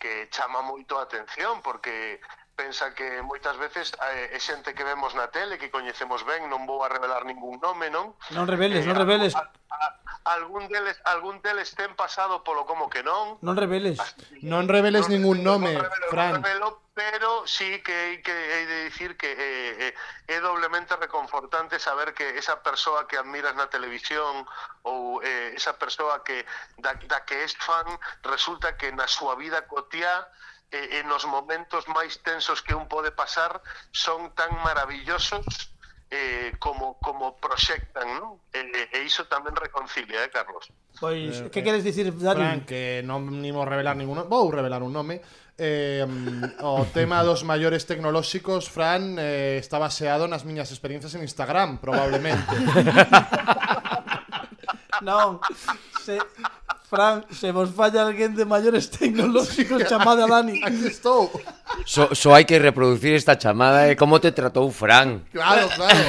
que 0.00 0.32
chama 0.32 0.64
moito 0.64 0.96
a 0.96 1.04
atención 1.04 1.60
porque 1.60 2.24
pensa 2.56 2.94
que 2.94 3.22
moitas 3.22 3.58
veces 3.58 3.92
eh, 4.14 4.30
é 4.34 4.38
xente 4.38 4.74
que 4.74 4.86
vemos 4.86 5.14
na 5.14 5.28
tele, 5.28 5.58
que 5.58 5.70
coñecemos 5.70 6.22
ben, 6.24 6.46
non 6.48 6.66
vou 6.66 6.82
a 6.82 6.88
revelar 6.88 7.26
ningún 7.26 7.58
nome, 7.58 7.90
non? 7.90 8.14
Non 8.30 8.46
reveles, 8.46 8.82
eh, 8.82 8.88
non 8.88 8.96
reveles. 8.96 9.34
A, 9.34 9.44
a, 9.44 9.86
algún 10.24 10.70
deles, 10.70 10.96
algún 11.04 11.42
deles 11.42 11.74
ten 11.74 11.92
pasado 11.98 12.42
polo 12.46 12.64
como 12.64 12.88
que 12.88 13.02
non. 13.02 13.36
Non 13.42 13.58
reveles. 13.58 14.00
Así, 14.00 14.40
non 14.46 14.70
reveles 14.70 15.06
non, 15.06 15.12
ningún 15.18 15.38
nome, 15.42 15.74
non 15.76 15.84
revelo, 15.84 16.08
Fran. 16.08 16.32
Non 16.38 16.42
revelo, 16.42 16.68
pero 16.94 17.42
sí 17.46 17.82
que 17.82 17.92
hai 17.92 18.16
que 18.22 18.32
hai 18.32 18.64
de 18.70 18.78
dicir 18.86 19.18
que 19.18 19.34
eh, 19.34 19.90
eh, 19.90 19.94
é 20.30 20.38
doblemente 20.38 20.94
reconfortante 20.94 21.82
saber 21.82 22.14
que 22.14 22.38
esa 22.38 22.62
persoa 22.62 23.10
que 23.10 23.18
admiras 23.18 23.58
na 23.58 23.66
televisión 23.66 24.46
ou 24.86 25.18
eh, 25.26 25.58
esa 25.58 25.74
persoa 25.74 26.22
que 26.22 26.46
da, 26.78 26.94
da 27.10 27.26
que 27.26 27.42
és 27.42 27.58
fan 27.58 27.90
resulta 28.22 28.78
que 28.78 28.94
na 28.94 29.10
súa 29.10 29.34
vida 29.34 29.66
cotiá 29.66 30.30
e, 30.74 30.98
e 30.98 31.00
nos 31.06 31.22
momentos 31.30 31.86
máis 31.86 32.18
tensos 32.18 32.58
que 32.58 32.74
un 32.74 32.90
pode 32.90 33.14
pasar 33.14 33.62
son 33.94 34.34
tan 34.34 34.50
maravillosos 34.66 35.46
eh, 36.10 36.50
como 36.58 36.98
como 36.98 37.38
proxectan, 37.38 38.18
non? 38.18 38.42
E, 38.50 38.90
e 38.90 38.98
iso 39.06 39.30
tamén 39.30 39.54
reconcilia, 39.54 40.26
eh, 40.26 40.30
Carlos. 40.30 40.66
Pois, 40.98 41.46
eh, 41.46 41.50
que 41.50 41.62
queres 41.62 41.86
dicir, 41.86 42.10
eh, 42.10 42.14
Dani? 42.14 42.42
Fran, 42.42 42.60
que 42.66 43.02
non 43.06 43.22
nimo 43.38 43.62
revelar 43.62 43.94
ninguno, 43.94 44.26
vou 44.26 44.50
revelar 44.50 44.82
un 44.82 44.94
nome. 44.94 45.22
Eh, 45.54 46.02
o 46.66 46.82
tema 46.90 47.22
dos 47.22 47.46
maiores 47.46 47.86
tecnolóxicos, 47.86 48.66
Fran, 48.66 49.14
eh, 49.18 49.62
está 49.62 49.78
baseado 49.78 50.26
nas 50.26 50.42
miñas 50.42 50.74
experiencias 50.74 51.14
en 51.14 51.22
Instagram, 51.22 51.78
probablemente. 51.78 52.50
non, 55.06 55.38
se, 56.02 56.18
Fran, 56.84 57.24
se 57.32 57.50
vos 57.50 57.72
falla 57.72 58.04
alguén 58.04 58.36
de 58.36 58.44
maiores 58.44 58.92
tecnolóxicos, 58.92 59.84
chamada 59.90 60.28
Dani. 60.28 60.60
Aquí 60.60 60.84
estou. 60.84 61.32
So, 61.88 62.12
so 62.12 62.36
hai 62.36 62.44
que 62.44 62.60
reproducir 62.60 63.16
esta 63.16 63.40
chamada 63.40 63.88
e 63.88 63.96
como 63.96 64.20
te 64.20 64.36
tratou 64.36 64.68
Fran. 64.68 65.24
Claro, 65.32 65.64
claro. 65.72 66.04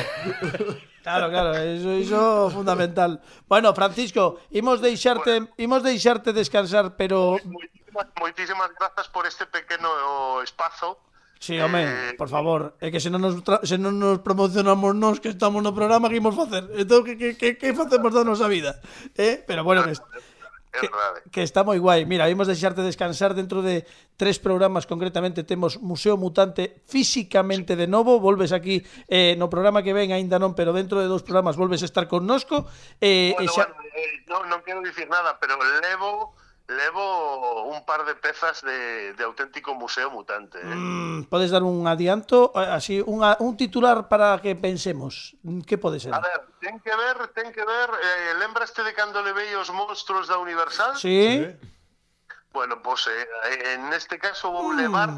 Claro, 1.06 1.30
claro, 1.30 1.52
iso, 1.62 1.92
iso 2.02 2.22
fundamental. 2.50 3.22
Bueno, 3.48 3.72
Francisco, 3.78 4.42
imos 4.50 4.82
deixarte, 4.82 5.48
imos 5.62 5.86
deixarte 5.86 6.34
descansar, 6.34 6.98
pero... 6.98 7.38
Moitísimas 8.20 8.74
grazas 8.74 9.08
por 9.14 9.30
este 9.30 9.46
pequeno 9.46 10.42
espazo. 10.42 10.98
Sí, 11.40 11.62
home, 11.62 11.84
eh, 11.86 12.14
por 12.18 12.28
favor, 12.28 12.74
é 12.82 12.90
que 12.90 13.00
se 13.00 13.14
non 13.14 13.22
nos, 13.22 13.38
se 13.64 13.78
non 13.78 14.02
nos 14.02 14.18
promocionamos 14.26 14.98
nós 14.98 15.22
que 15.22 15.30
estamos 15.30 15.62
no 15.62 15.78
programa 15.78 16.10
que 16.10 16.18
imos 16.18 16.34
facer. 16.34 16.66
Entón, 16.74 17.06
que, 17.06 17.14
que, 17.16 17.38
que, 17.38 17.54
que 17.54 17.78
facemos 17.78 18.10
da 18.10 18.26
nosa 18.26 18.50
vida? 18.50 18.82
Eh? 19.14 19.46
Pero 19.46 19.62
bueno, 19.62 19.86
que 19.86 19.94
que, 20.82 20.90
verdade. 20.90 21.20
Eh. 21.24 21.30
Que 21.32 21.42
está 21.44 21.64
moi 21.64 21.80
guai. 21.80 22.04
Mira, 22.04 22.28
vimos 22.28 22.50
deixarte 22.50 22.82
descansar 22.82 23.38
dentro 23.38 23.62
de 23.62 23.86
tres 24.18 24.40
programas, 24.40 24.88
concretamente 24.88 25.44
temos 25.44 25.80
Museo 25.80 26.16
Mutante 26.16 26.82
físicamente 26.88 27.76
de 27.76 27.88
novo, 27.88 28.20
volves 28.20 28.52
aquí 28.52 28.84
eh, 29.08 29.36
no 29.38 29.52
programa 29.52 29.84
que 29.84 29.94
ven, 29.94 30.12
aínda 30.12 30.40
non, 30.40 30.56
pero 30.56 30.72
dentro 30.72 31.04
de 31.04 31.08
dous 31.08 31.24
programas 31.24 31.60
volves 31.60 31.84
a 31.84 31.88
estar 31.90 32.08
connosco. 32.08 32.68
Eh, 33.00 33.36
bueno, 33.36 33.52
xa... 33.52 33.68
bueno, 33.72 33.92
eh, 33.96 34.24
non, 34.32 34.48
non 34.48 34.60
quero 34.64 34.80
dicir 34.84 35.08
nada, 35.12 35.36
pero 35.40 35.60
levo 35.84 36.36
Levo 36.68 37.70
un 37.70 37.86
par 37.86 38.06
de 38.06 38.16
pezas 38.16 38.62
de, 38.64 39.14
de 39.14 39.24
auténtico 39.24 39.76
museo 39.76 40.10
mutante. 40.10 40.58
Eh? 40.58 40.66
Mm, 40.66 41.30
podes 41.30 41.52
dar 41.52 41.62
un 41.62 41.86
adianto, 41.86 42.50
eh, 42.58 42.66
así 42.66 43.06
unha, 43.06 43.38
un 43.38 43.54
titular 43.54 44.10
para 44.10 44.42
que 44.42 44.58
pensemos. 44.58 45.38
Mm, 45.46 45.62
que 45.62 45.78
pode 45.78 46.02
ser? 46.02 46.10
A 46.10 46.22
ver, 46.26 46.42
ten 46.58 46.82
que 46.82 46.90
ver, 46.90 47.18
ten 47.38 47.54
que 47.54 47.62
ver, 47.62 47.90
eh, 47.94 48.34
lembraste 48.42 48.82
de 48.82 48.98
cando 48.98 49.22
levei 49.22 49.54
os 49.54 49.70
monstruos 49.70 50.26
da 50.26 50.42
Universal? 50.42 50.98
Sí. 50.98 51.38
sí. 51.38 51.76
Bueno, 52.50 52.82
pois 52.82 53.06
pues, 53.06 53.14
eh, 53.14 53.78
en 53.78 53.94
este 53.94 54.18
caso 54.18 54.50
vou 54.50 54.74
mm. 54.74 54.78
levar 54.80 55.10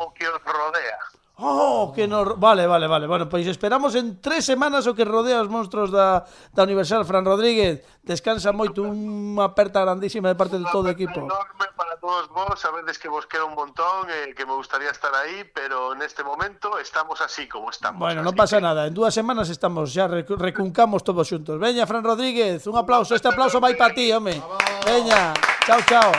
o 0.00 0.08
que 0.16 0.24
os 0.24 0.40
rodea. 0.40 0.98
Oh, 1.36 1.92
que 1.92 2.06
no... 2.06 2.36
Vale, 2.36 2.66
vale, 2.66 2.86
vale. 2.86 3.08
Bueno, 3.08 3.28
pois 3.28 3.46
esperamos 3.46 3.96
en 3.96 4.22
tres 4.22 4.46
semanas 4.46 4.86
o 4.86 4.94
que 4.94 5.02
rodea 5.02 5.42
os 5.42 5.50
monstruos 5.50 5.90
da, 5.90 6.22
da 6.54 6.62
Universal. 6.62 7.02
Fran 7.02 7.26
Rodríguez, 7.26 7.82
descansa 8.06 8.54
moito. 8.54 8.86
Unha 8.86 9.50
aperta 9.50 9.82
grandísima 9.82 10.30
de 10.30 10.38
parte 10.38 10.62
de 10.62 10.66
todo 10.70 10.86
o 10.86 10.94
equipo. 10.94 11.26
enorme 11.26 11.66
para 11.74 11.98
todos 11.98 12.30
vos. 12.30 12.54
Sabedes 12.54 13.02
que 13.02 13.10
vos 13.10 13.26
quero 13.26 13.50
un 13.50 13.58
montón, 13.58 14.06
eh, 14.14 14.30
que 14.30 14.46
me 14.46 14.54
gustaría 14.54 14.94
estar 14.94 15.10
aí, 15.10 15.42
pero 15.50 15.98
neste 15.98 16.22
momento 16.22 16.78
estamos 16.78 17.18
así 17.18 17.50
como 17.50 17.74
estamos. 17.74 17.98
Bueno, 17.98 18.22
non 18.22 18.38
pasa 18.38 18.62
que... 18.62 18.70
nada. 18.70 18.86
En 18.86 18.94
dúas 18.94 19.10
semanas 19.10 19.50
estamos, 19.50 19.90
ya 19.90 20.06
recuncamos 20.06 21.02
todos 21.02 21.26
xuntos. 21.26 21.58
Veña, 21.58 21.82
Fran 21.82 22.06
Rodríguez, 22.06 22.62
un 22.70 22.78
aplauso. 22.78 23.18
Este 23.18 23.26
aplauso 23.26 23.58
vai 23.58 23.74
para 23.74 23.90
ti, 23.90 24.06
home. 24.14 24.38
Veña, 24.86 25.34
chao, 25.66 25.82
chao. 25.82 26.14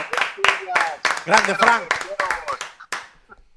Grande, 1.24 1.56
Fran. 1.56 1.80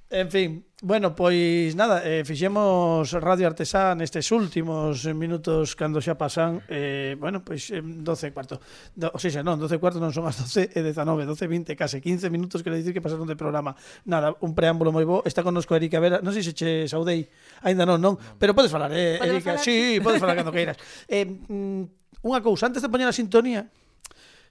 En 0.10 0.32
fin, 0.32 0.69
Bueno, 0.82 1.14
pois 1.14 1.76
nada, 1.76 2.08
eh, 2.08 2.24
fixemos 2.24 3.12
Radio 3.20 3.52
Artesá 3.52 3.92
nestes 4.00 4.32
últimos 4.32 5.04
minutos 5.12 5.76
cando 5.76 6.00
xa 6.00 6.16
pasan 6.16 6.64
eh, 6.72 7.20
bueno, 7.20 7.44
pois 7.44 7.68
12 7.68 8.00
e 8.00 8.32
cuarto. 8.32 8.64
Do, 8.96 9.12
o 9.12 9.20
seja, 9.20 9.44
non, 9.44 9.60
12 9.60 9.76
e 9.76 9.82
cuarto 9.84 10.00
non 10.00 10.16
son 10.16 10.24
as 10.24 10.40
12 10.40 10.72
e 10.72 10.80
19 10.80 11.28
12 11.28 11.44
e 11.44 11.76
20, 11.76 11.76
case 11.76 12.00
15 12.00 12.32
minutos 12.32 12.64
quero 12.64 12.80
dicir 12.80 12.96
que 12.96 13.04
pasaron 13.04 13.28
de 13.28 13.36
programa. 13.36 13.76
Nada, 14.08 14.32
un 14.40 14.56
preámbulo 14.56 14.96
moi 14.96 15.04
bo. 15.04 15.20
Está 15.28 15.44
connosco 15.44 15.76
Erika 15.76 16.00
Vera, 16.00 16.24
non 16.24 16.32
sei 16.32 16.48
se 16.48 16.56
che 16.56 16.88
saudei. 16.88 17.28
Aínda 17.68 17.84
non, 17.84 18.00
non, 18.00 18.16
pero 18.40 18.56
podes 18.56 18.72
falar, 18.72 18.96
eh, 18.96 19.20
Erika. 19.20 19.60
falar? 19.60 19.68
Sí, 19.68 20.00
podes 20.00 20.24
falar 20.24 20.40
cando 20.40 20.56
queiras. 20.56 20.80
Eh, 21.12 21.28
mm, 21.28 22.00
Unha 22.24 22.44
cousa, 22.44 22.68
antes 22.68 22.84
de 22.84 22.92
poñer 22.92 23.08
a 23.08 23.16
sintonía 23.16 23.72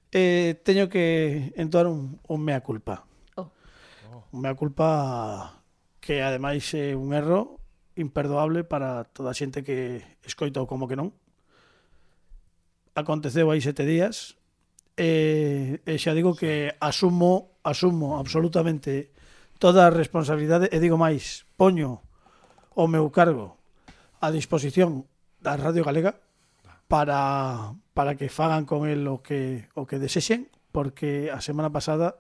eh, 0.09 0.57
Teño 0.65 0.89
que 0.89 1.53
entoar 1.57 1.85
un, 1.85 2.17
un 2.25 2.41
mea 2.41 2.65
culpa. 2.65 3.05
Oh. 3.37 3.53
Un 4.33 4.41
mea 4.41 4.57
culpa 4.57 5.58
que 6.09 6.25
ademais 6.25 6.65
é 6.73 6.97
un 6.97 7.13
erro 7.13 7.61
imperdoable 7.93 8.65
para 8.65 9.05
toda 9.13 9.29
a 9.29 9.37
xente 9.37 9.61
que 9.61 10.01
escoita 10.25 10.57
ou 10.57 10.65
como 10.65 10.89
que 10.89 10.97
non. 10.97 11.13
Aconteceu 12.97 13.53
aí 13.53 13.61
sete 13.61 13.85
días 13.85 14.41
e, 14.97 15.85
e 15.85 15.93
xa 16.01 16.17
digo 16.17 16.33
que 16.33 16.73
asumo 16.81 17.61
asumo 17.61 18.17
absolutamente 18.17 19.13
toda 19.61 19.85
a 19.85 19.93
responsabilidade 19.93 20.73
e 20.73 20.81
digo 20.81 20.97
máis, 20.97 21.45
poño 21.61 22.01
o 22.73 22.89
meu 22.89 23.13
cargo 23.13 23.61
a 24.25 24.33
disposición 24.33 25.05
da 25.45 25.61
Radio 25.61 25.85
Galega 25.85 26.17
para 26.89 27.77
para 27.93 28.17
que 28.17 28.33
fagan 28.33 28.65
con 28.65 28.89
el 28.89 29.05
o 29.13 29.21
que 29.21 29.69
o 29.77 29.85
que 29.85 30.01
desexen, 30.01 30.49
porque 30.73 31.29
a 31.29 31.45
semana 31.45 31.69
pasada 31.69 32.17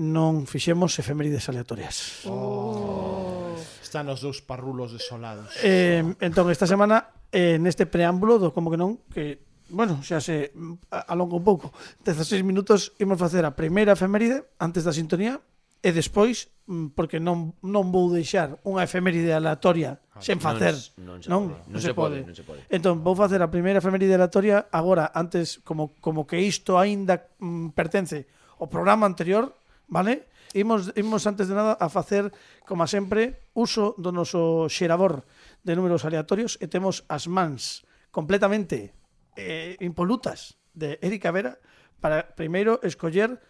non 0.00 0.48
fixemos 0.50 0.98
efemérides 0.98 1.46
aleatorias. 1.46 2.26
Oh. 2.26 3.54
Están 3.78 4.10
os 4.10 4.18
dous 4.18 4.42
parrulos 4.42 4.90
desolados. 4.90 5.54
Eh, 5.62 6.02
entón, 6.18 6.50
esta 6.50 6.66
semana, 6.66 7.14
eh, 7.30 7.62
neste 7.62 7.86
preámbulo 7.86 8.42
do 8.42 8.50
como 8.50 8.66
que 8.66 8.78
non, 8.80 8.98
que, 9.06 9.38
bueno, 9.70 10.02
xa 10.02 10.18
se 10.18 10.50
alonga 10.90 11.38
un 11.38 11.46
pouco, 11.46 11.70
16 12.02 12.42
minutos 12.42 12.90
imos 12.98 13.22
facer 13.22 13.46
a 13.46 13.54
primeira 13.54 13.94
efeméride 13.94 14.50
antes 14.58 14.82
da 14.82 14.90
sintonía 14.90 15.38
e 15.84 15.92
despois 15.92 16.48
mm, 16.66 16.96
porque 16.96 17.20
non 17.20 17.54
non 17.60 17.92
vou 17.92 18.08
deixar 18.08 18.56
unha 18.64 18.82
efeméride 18.88 19.36
aleatoria 19.36 20.00
ah, 20.10 20.18
sen 20.18 20.40
facer. 20.40 20.72
Non, 20.98 21.20
non, 21.28 21.42
non, 21.68 21.78
se, 21.78 21.92
pode, 21.92 22.24
non 22.24 22.32
se 22.32 22.42
pode. 22.42 22.64
Entón 22.72 23.04
vou 23.04 23.12
facer 23.12 23.38
a 23.44 23.52
primeira 23.52 23.84
efeméride 23.84 24.16
aleatoria 24.16 24.66
agora 24.72 25.12
antes 25.12 25.60
como 25.60 25.92
como 26.00 26.24
que 26.24 26.40
isto 26.40 26.80
aínda 26.80 27.28
mm, 27.36 27.76
pertence 27.76 28.24
ao 28.56 28.66
programa 28.66 29.04
anterior 29.04 29.52
vale? 29.88 30.28
Imos, 30.54 30.92
imos 30.94 31.26
antes 31.26 31.50
de 31.50 31.54
nada 31.54 31.74
a 31.74 31.88
facer, 31.90 32.30
como 32.62 32.86
sempre, 32.86 33.50
uso 33.58 33.98
do 33.98 34.14
noso 34.14 34.70
xerador 34.70 35.26
de 35.66 35.74
números 35.74 36.06
aleatorios 36.06 36.54
e 36.62 36.70
temos 36.70 37.02
as 37.10 37.26
mans 37.26 37.82
completamente 38.14 38.94
eh, 39.34 39.74
eh 39.74 39.82
impolutas 39.82 40.60
de 40.70 40.98
Erika 41.02 41.34
Vera 41.34 41.58
para 41.98 42.36
primeiro 42.38 42.78
escoller 42.86 43.40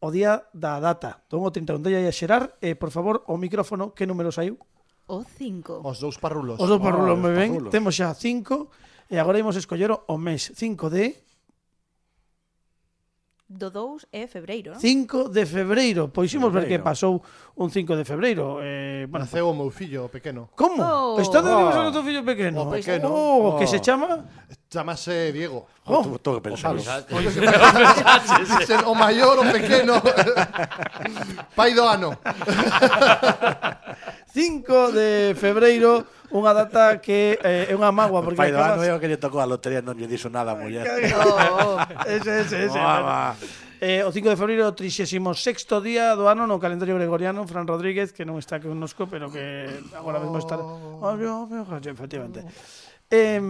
o 0.00 0.08
día 0.14 0.48
da 0.54 0.80
data. 0.80 1.26
Tomo 1.28 1.52
31 1.52 1.82
de 1.82 2.08
a 2.08 2.12
xerar 2.12 2.56
e, 2.62 2.78
por 2.78 2.90
favor, 2.94 3.24
o 3.28 3.36
micrófono, 3.36 3.92
que 3.92 4.08
número 4.08 4.32
saiu? 4.32 4.56
O 5.10 5.26
5. 5.26 5.82
Os 5.84 5.98
dous 5.98 6.16
parrulos. 6.16 6.62
Os 6.62 6.68
dous 6.68 6.80
parrulos, 6.80 7.16
oh, 7.16 7.20
moi 7.20 7.34
ben. 7.34 7.58
Parrulos. 7.58 7.72
Temos 7.74 7.98
xa 7.98 8.14
5 8.14 9.10
e 9.10 9.18
agora 9.18 9.42
imos 9.42 9.58
escoller 9.58 9.90
o 9.90 10.16
mes 10.16 10.54
5 10.54 10.88
de 10.88 11.18
do 13.50 13.68
2 13.68 14.06
é 14.12 14.30
febreiro, 14.30 14.70
non? 14.70 14.78
5 14.78 15.28
de 15.34 15.42
febreiro. 15.42 16.06
Pois 16.14 16.30
ximos 16.30 16.54
ver 16.54 16.70
que 16.70 16.78
pasou 16.78 17.18
un 17.58 17.66
5 17.66 17.98
de 17.98 18.04
febreiro. 18.06 18.62
Eh, 18.62 19.10
bueno, 19.10 19.26
Naceu 19.26 19.50
o 19.50 19.54
meu 19.54 19.74
fillo, 19.74 20.06
o 20.06 20.08
pequeno. 20.08 20.54
Como? 20.54 20.78
Oh. 20.78 21.18
Está 21.18 21.42
de 21.42 21.50
oh. 21.50 21.58
aniversario 21.58 21.90
oh. 21.90 21.90
do 21.90 21.98
teu 21.98 22.06
fillo 22.06 22.22
pequeno? 22.22 22.62
O 22.62 22.70
pois 22.70 22.86
pequeno. 22.86 23.10
Oh, 23.10 23.50
oh. 23.50 23.58
que 23.58 23.66
se 23.66 23.82
oh. 23.82 23.82
chama? 23.82 24.22
Chamase 24.70 25.34
Diego. 25.34 25.66
Oh. 25.82 25.98
Tú, 25.98 26.18
tú 26.22 26.38
que 26.38 26.46
pensaros. 26.46 26.86
Pois 27.10 27.26
Dicen 28.54 28.86
o 28.86 28.94
maior 28.94 29.34
o 29.42 29.44
pequeno. 29.50 29.98
Pai 31.58 31.74
do 31.74 31.82
ano. 31.82 32.14
5 34.32 34.92
de 34.92 35.34
febreiro, 35.34 36.06
unha 36.30 36.54
data 36.54 37.02
que 37.02 37.38
eh, 37.42 37.70
é 37.70 37.74
unha 37.74 37.90
magua 37.90 38.22
porque 38.22 38.38
Pai, 38.38 38.54
acabas... 38.54 38.86
é 38.86 38.94
o 38.94 39.02
que 39.02 39.10
lle 39.10 39.18
tocou 39.18 39.42
a 39.42 39.46
lotería, 39.50 39.82
non 39.82 39.98
lle 39.98 40.06
dixo 40.06 40.30
nada 40.30 40.54
a 40.54 40.56
muller. 40.58 40.86
oh, 40.86 41.76
ese, 42.06 42.46
ese, 42.46 42.70
ese. 42.70 42.78
Eh, 43.80 44.04
o 44.04 44.12
5 44.12 44.28
de 44.28 44.36
febreiro, 44.36 44.68
o 44.68 44.76
36º 44.76 45.80
día 45.80 46.12
do 46.12 46.28
ano 46.28 46.44
no 46.44 46.60
calendario 46.60 46.94
gregoriano, 47.00 47.48
Fran 47.48 47.64
Rodríguez, 47.64 48.12
que 48.12 48.28
non 48.28 48.36
está 48.36 48.60
connosco, 48.60 49.08
pero 49.08 49.32
que 49.32 49.66
agora 49.96 50.20
mesmo 50.20 50.36
está... 50.36 50.60
Oh, 50.60 51.00
oh, 51.00 51.48
oh, 51.48 51.80
efectivamente. 51.80 52.44
Eh, 53.08 53.40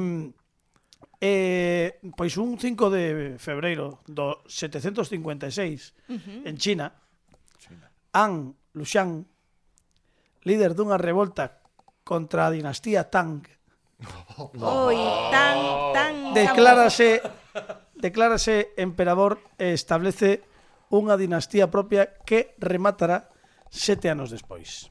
eh, 1.21 2.01
pois 2.17 2.39
un 2.41 2.57
5 2.57 2.89
de 2.89 3.37
febreiro 3.37 4.01
do 4.09 4.41
756 4.49 5.13
uh 6.09 6.17
-huh. 6.17 6.49
en 6.49 6.55
China, 6.57 6.95
China. 7.59 7.91
An 8.17 8.57
Lushan 8.73 9.27
líder 10.45 10.73
dunha 10.75 10.97
revolta 10.97 11.61
contra 12.05 12.49
a 12.49 12.53
dinastía 12.53 13.09
Tang. 13.09 13.45
Oi, 14.57 14.99
Tang, 15.31 15.63
Tang. 15.93 16.17
Oh. 16.31 16.35
Declárase 16.35 17.21
declárase 18.01 18.73
emperador 18.81 19.39
e 19.61 19.77
establece 19.77 20.43
unha 20.91 21.15
dinastía 21.15 21.69
propia 21.71 22.19
que 22.25 22.57
rematará 22.59 23.31
sete 23.69 24.11
anos 24.11 24.33
despois. 24.33 24.91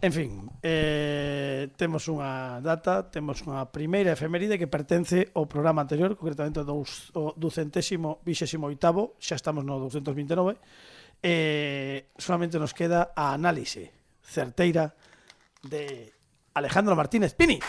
En 0.00 0.16
fin, 0.16 0.48
eh, 0.64 1.68
temos 1.76 2.08
unha 2.08 2.56
data, 2.64 3.04
temos 3.12 3.44
unha 3.44 3.68
primeira 3.68 4.16
efeméride 4.16 4.56
que 4.56 4.64
pertence 4.70 5.28
ao 5.36 5.44
programa 5.44 5.84
anterior, 5.84 6.16
concretamente 6.16 6.64
dous, 6.64 7.12
o 7.12 7.36
228 7.36 8.24
xa 9.20 9.36
estamos 9.36 9.60
no 9.60 9.76
229, 9.76 10.56
eh, 11.20 12.08
solamente 12.16 12.56
nos 12.56 12.72
queda 12.72 13.12
a 13.12 13.36
análise 13.36 13.99
certeira 14.30 14.94
de 15.62 16.12
Alejandro 16.54 16.94
Martínez 16.94 17.34
Pini. 17.34 17.60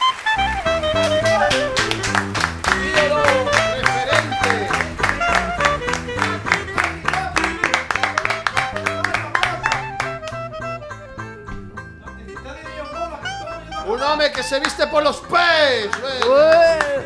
Un 13.87 14.01
home 14.01 14.31
que 14.31 14.43
se 14.43 14.59
viste 14.59 14.87
polos 14.87 15.21
pés. 15.21 15.89
eh. 16.25 17.05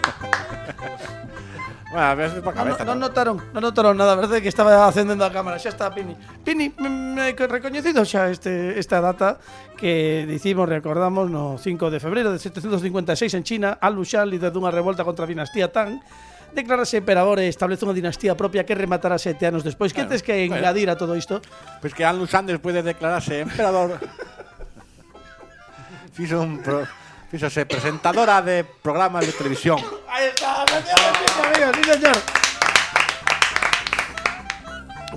Bueno, 1.96 2.10
a 2.10 2.16
ver, 2.16 2.42
para 2.44 2.58
cabeza. 2.58 2.84
Non, 2.84 3.00
non, 3.00 3.08
notaron, 3.08 3.40
non 3.56 3.64
notaron 3.64 3.96
nada, 3.96 4.12
a 4.12 4.20
verdade 4.20 4.44
que 4.44 4.52
estaba 4.52 4.84
acendendo 4.84 5.24
a 5.24 5.32
cámara, 5.32 5.56
xa 5.56 5.72
está 5.72 5.88
Pini. 5.96 6.12
Pini, 6.44 6.68
me, 6.76 6.92
me 6.92 7.32
recoñecido 7.32 8.04
xa 8.04 8.28
este 8.28 8.76
esta 8.76 9.00
data 9.00 9.40
que 9.80 10.28
dicimos, 10.28 10.68
recordamos 10.68 11.32
no 11.32 11.56
5 11.56 11.88
de 11.88 12.04
febreiro 12.04 12.36
de 12.36 12.40
756 12.44 13.40
en 13.40 13.44
China, 13.48 13.80
Al 13.80 13.96
Lushan, 13.96 14.28
líder 14.28 14.52
dunha 14.52 14.76
revolta 14.76 15.08
contra 15.08 15.24
a 15.24 15.32
dinastía 15.32 15.72
Tang, 15.72 16.04
declarase 16.52 17.00
emperador 17.00 17.40
e 17.40 17.48
establece 17.48 17.88
unha 17.88 17.96
dinastía 17.96 18.36
propia 18.36 18.68
que 18.68 18.76
rematará 18.76 19.16
sete 19.16 19.48
anos 19.48 19.64
despois. 19.64 19.96
Que 19.96 20.04
tens 20.04 20.20
que 20.20 20.44
engadir 20.44 20.92
a 20.92 21.00
todo 21.00 21.16
isto? 21.16 21.40
Pois 21.80 21.80
pues 21.80 21.92
que 21.96 22.04
Alu 22.04 22.28
Lushan 22.28 22.44
despois 22.44 22.76
de 22.76 22.84
declararse 22.84 23.40
emperador 23.40 23.96
fixo 26.12 26.44
un 26.44 26.60
pro 26.60 26.84
fíxose 27.30 27.66
presentadora 27.66 28.42
de 28.42 28.64
programas 28.64 29.26
de 29.26 29.34
televisión. 29.34 29.80
Aí 30.08 30.28
está, 30.28 30.64
amigo, 30.64 31.72
sí 31.76 31.92
señor. 31.92 32.46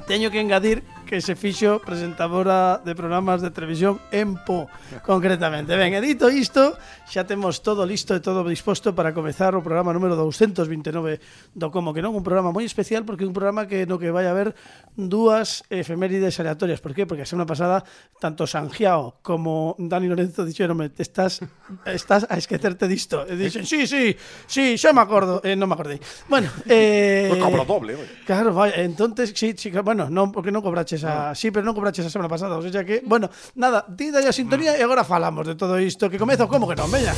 teño 0.09 0.31
que 0.31 0.41
engadir 0.41 0.83
que 1.09 1.25
se 1.25 1.33
fixo 1.41 1.81
presentadora 1.81 2.85
de 2.85 2.93
programas 2.93 3.41
de 3.41 3.49
televisión 3.49 3.97
en 4.13 4.37
Po, 4.45 4.69
concretamente. 5.09 5.73
Ben, 5.73 5.97
e 5.97 6.01
dito 6.05 6.29
isto, 6.29 6.77
xa 7.09 7.25
temos 7.25 7.65
todo 7.65 7.89
listo 7.89 8.13
e 8.13 8.21
todo 8.21 8.45
disposto 8.45 8.93
para 8.93 9.17
comezar 9.17 9.57
o 9.57 9.65
programa 9.65 9.97
número 9.97 10.13
229 10.21 11.57
do 11.57 11.73
Como 11.73 11.97
que 11.97 12.05
non, 12.05 12.13
un 12.13 12.21
programa 12.21 12.53
moi 12.53 12.69
especial 12.69 13.09
porque 13.09 13.25
é 13.25 13.29
un 13.29 13.33
programa 13.33 13.65
que 13.65 13.89
no 13.89 13.97
que 13.97 14.13
vai 14.13 14.29
haber 14.29 14.53
dúas 15.01 15.65
efemérides 15.73 16.37
aleatorias. 16.45 16.85
Por 16.85 16.93
qué? 16.93 17.09
Porque 17.09 17.25
a 17.25 17.29
semana 17.31 17.49
pasada 17.49 17.89
tanto 18.21 18.45
Sanjiao 18.45 19.25
como 19.25 19.73
Dani 19.81 20.13
Lorenzo 20.13 20.45
dixeronme 20.45 20.93
estás 21.01 21.41
estás 21.89 22.29
a 22.29 22.37
esquecerte 22.37 22.85
disto. 22.85 23.25
E 23.25 23.33
dixen, 23.33 23.65
sí, 23.65 23.89
sí, 23.89 24.13
sí, 24.45 24.77
xa 24.77 24.93
me 24.93 25.01
acordo. 25.01 25.41
Eh, 25.41 25.57
non 25.57 25.73
me 25.73 25.75
acordei. 25.79 25.97
Bueno, 26.29 26.53
eh... 26.69 27.33
Cobro 27.41 27.65
doble, 27.65 27.97
oi. 27.97 28.09
Claro, 28.29 28.53
vaya, 28.53 28.85
entonces 28.85 29.33
sí, 29.33 29.57
sí, 29.57 29.73
que- 29.73 29.81
bueno, 29.81 30.13
non 30.13 30.29
porque 30.35 30.53
non 30.53 30.61
cobraches 30.61 30.98
a, 31.05 31.35
sí, 31.35 31.51
pero 31.51 31.67
non 31.67 31.77
cobraches 31.77 32.07
a 32.07 32.11
semana 32.11 32.31
pasada, 32.31 32.57
o 32.57 32.65
sea 32.65 32.87
que, 32.87 33.03
bueno, 33.05 33.29
nada, 33.55 33.85
ti 33.85 34.11
dalle 34.11 34.31
a 34.31 34.35
sintonía 34.35 34.75
e 34.75 34.83
agora 34.83 35.05
falamos 35.05 35.47
de 35.47 35.55
todo 35.55 35.77
isto 35.79 36.09
que 36.09 36.19
comezo 36.19 36.49
como 36.49 36.67
que 36.67 36.79
non, 36.79 36.91
veña. 36.91 37.13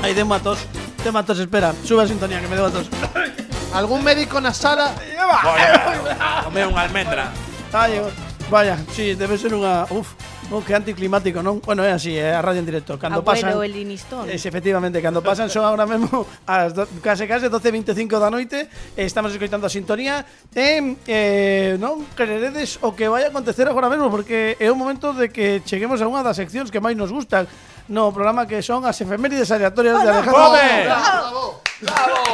Aí 0.00 0.14
de 0.14 0.24
matos, 0.24 0.64
de 1.04 1.12
matos, 1.12 1.38
espera, 1.38 1.74
sube 1.84 2.02
a 2.02 2.06
sintonía 2.06 2.40
que 2.40 2.48
me 2.48 2.56
debo 2.56 2.68
a 2.68 2.70
tos. 2.70 2.88
Algún 3.72 4.02
médico 4.02 4.40
na 4.40 4.52
sala 4.52 4.94
Come 6.44 6.64
unha 6.64 6.82
almendra. 6.88 7.28
Ay, 7.72 8.00
vaya, 8.48 8.80
sí, 8.96 9.12
debe 9.12 9.36
ser 9.36 9.52
unha, 9.52 9.84
uf, 9.92 10.16
Oh, 10.50 10.64
que 10.64 10.72
anticlimático, 10.72 11.44
non? 11.44 11.60
Bueno, 11.60 11.84
é 11.84 11.92
así, 11.92 12.16
é 12.16 12.32
a 12.32 12.40
radio 12.40 12.64
en 12.64 12.68
directo. 12.68 12.96
Cando 12.96 13.20
pasan, 13.20 13.52
Abuelo, 13.52 13.68
pasan, 13.68 13.68
el 13.68 13.76
inistón. 13.84 14.24
Es, 14.32 14.48
efectivamente, 14.48 14.96
cando 15.04 15.20
pasan 15.20 15.52
son 15.52 15.60
ahora 15.60 15.84
mesmo 15.84 16.24
as 16.48 16.72
do, 16.72 16.88
case 17.04 17.28
case 17.28 17.52
12.25 17.52 18.16
da 18.16 18.32
noite, 18.32 18.64
estamos 18.96 19.28
escoitando 19.28 19.68
a 19.68 19.70
sintonía 19.70 20.24
e 20.56 20.96
eh, 21.04 21.76
non 21.76 22.00
creeredes 22.16 22.80
o 22.80 22.96
que 22.96 23.12
vai 23.12 23.28
acontecer 23.28 23.68
agora 23.68 23.92
mesmo, 23.92 24.08
porque 24.08 24.56
é 24.56 24.72
o 24.72 24.76
momento 24.78 25.12
de 25.12 25.28
que 25.28 25.60
cheguemos 25.68 26.00
a 26.00 26.08
unha 26.08 26.24
das 26.24 26.40
seccións 26.40 26.72
que 26.72 26.80
máis 26.80 26.96
nos 26.96 27.12
gustan 27.12 27.44
no 27.92 28.08
programa 28.16 28.48
que 28.48 28.64
son 28.64 28.88
as 28.88 28.96
efemérides 29.04 29.52
aleatorias 29.52 30.00
de 30.00 30.08
Alejandro 30.08 30.32
Gómez. 30.32 30.84
Bravo, 30.88 31.44
bravo. 31.84 32.24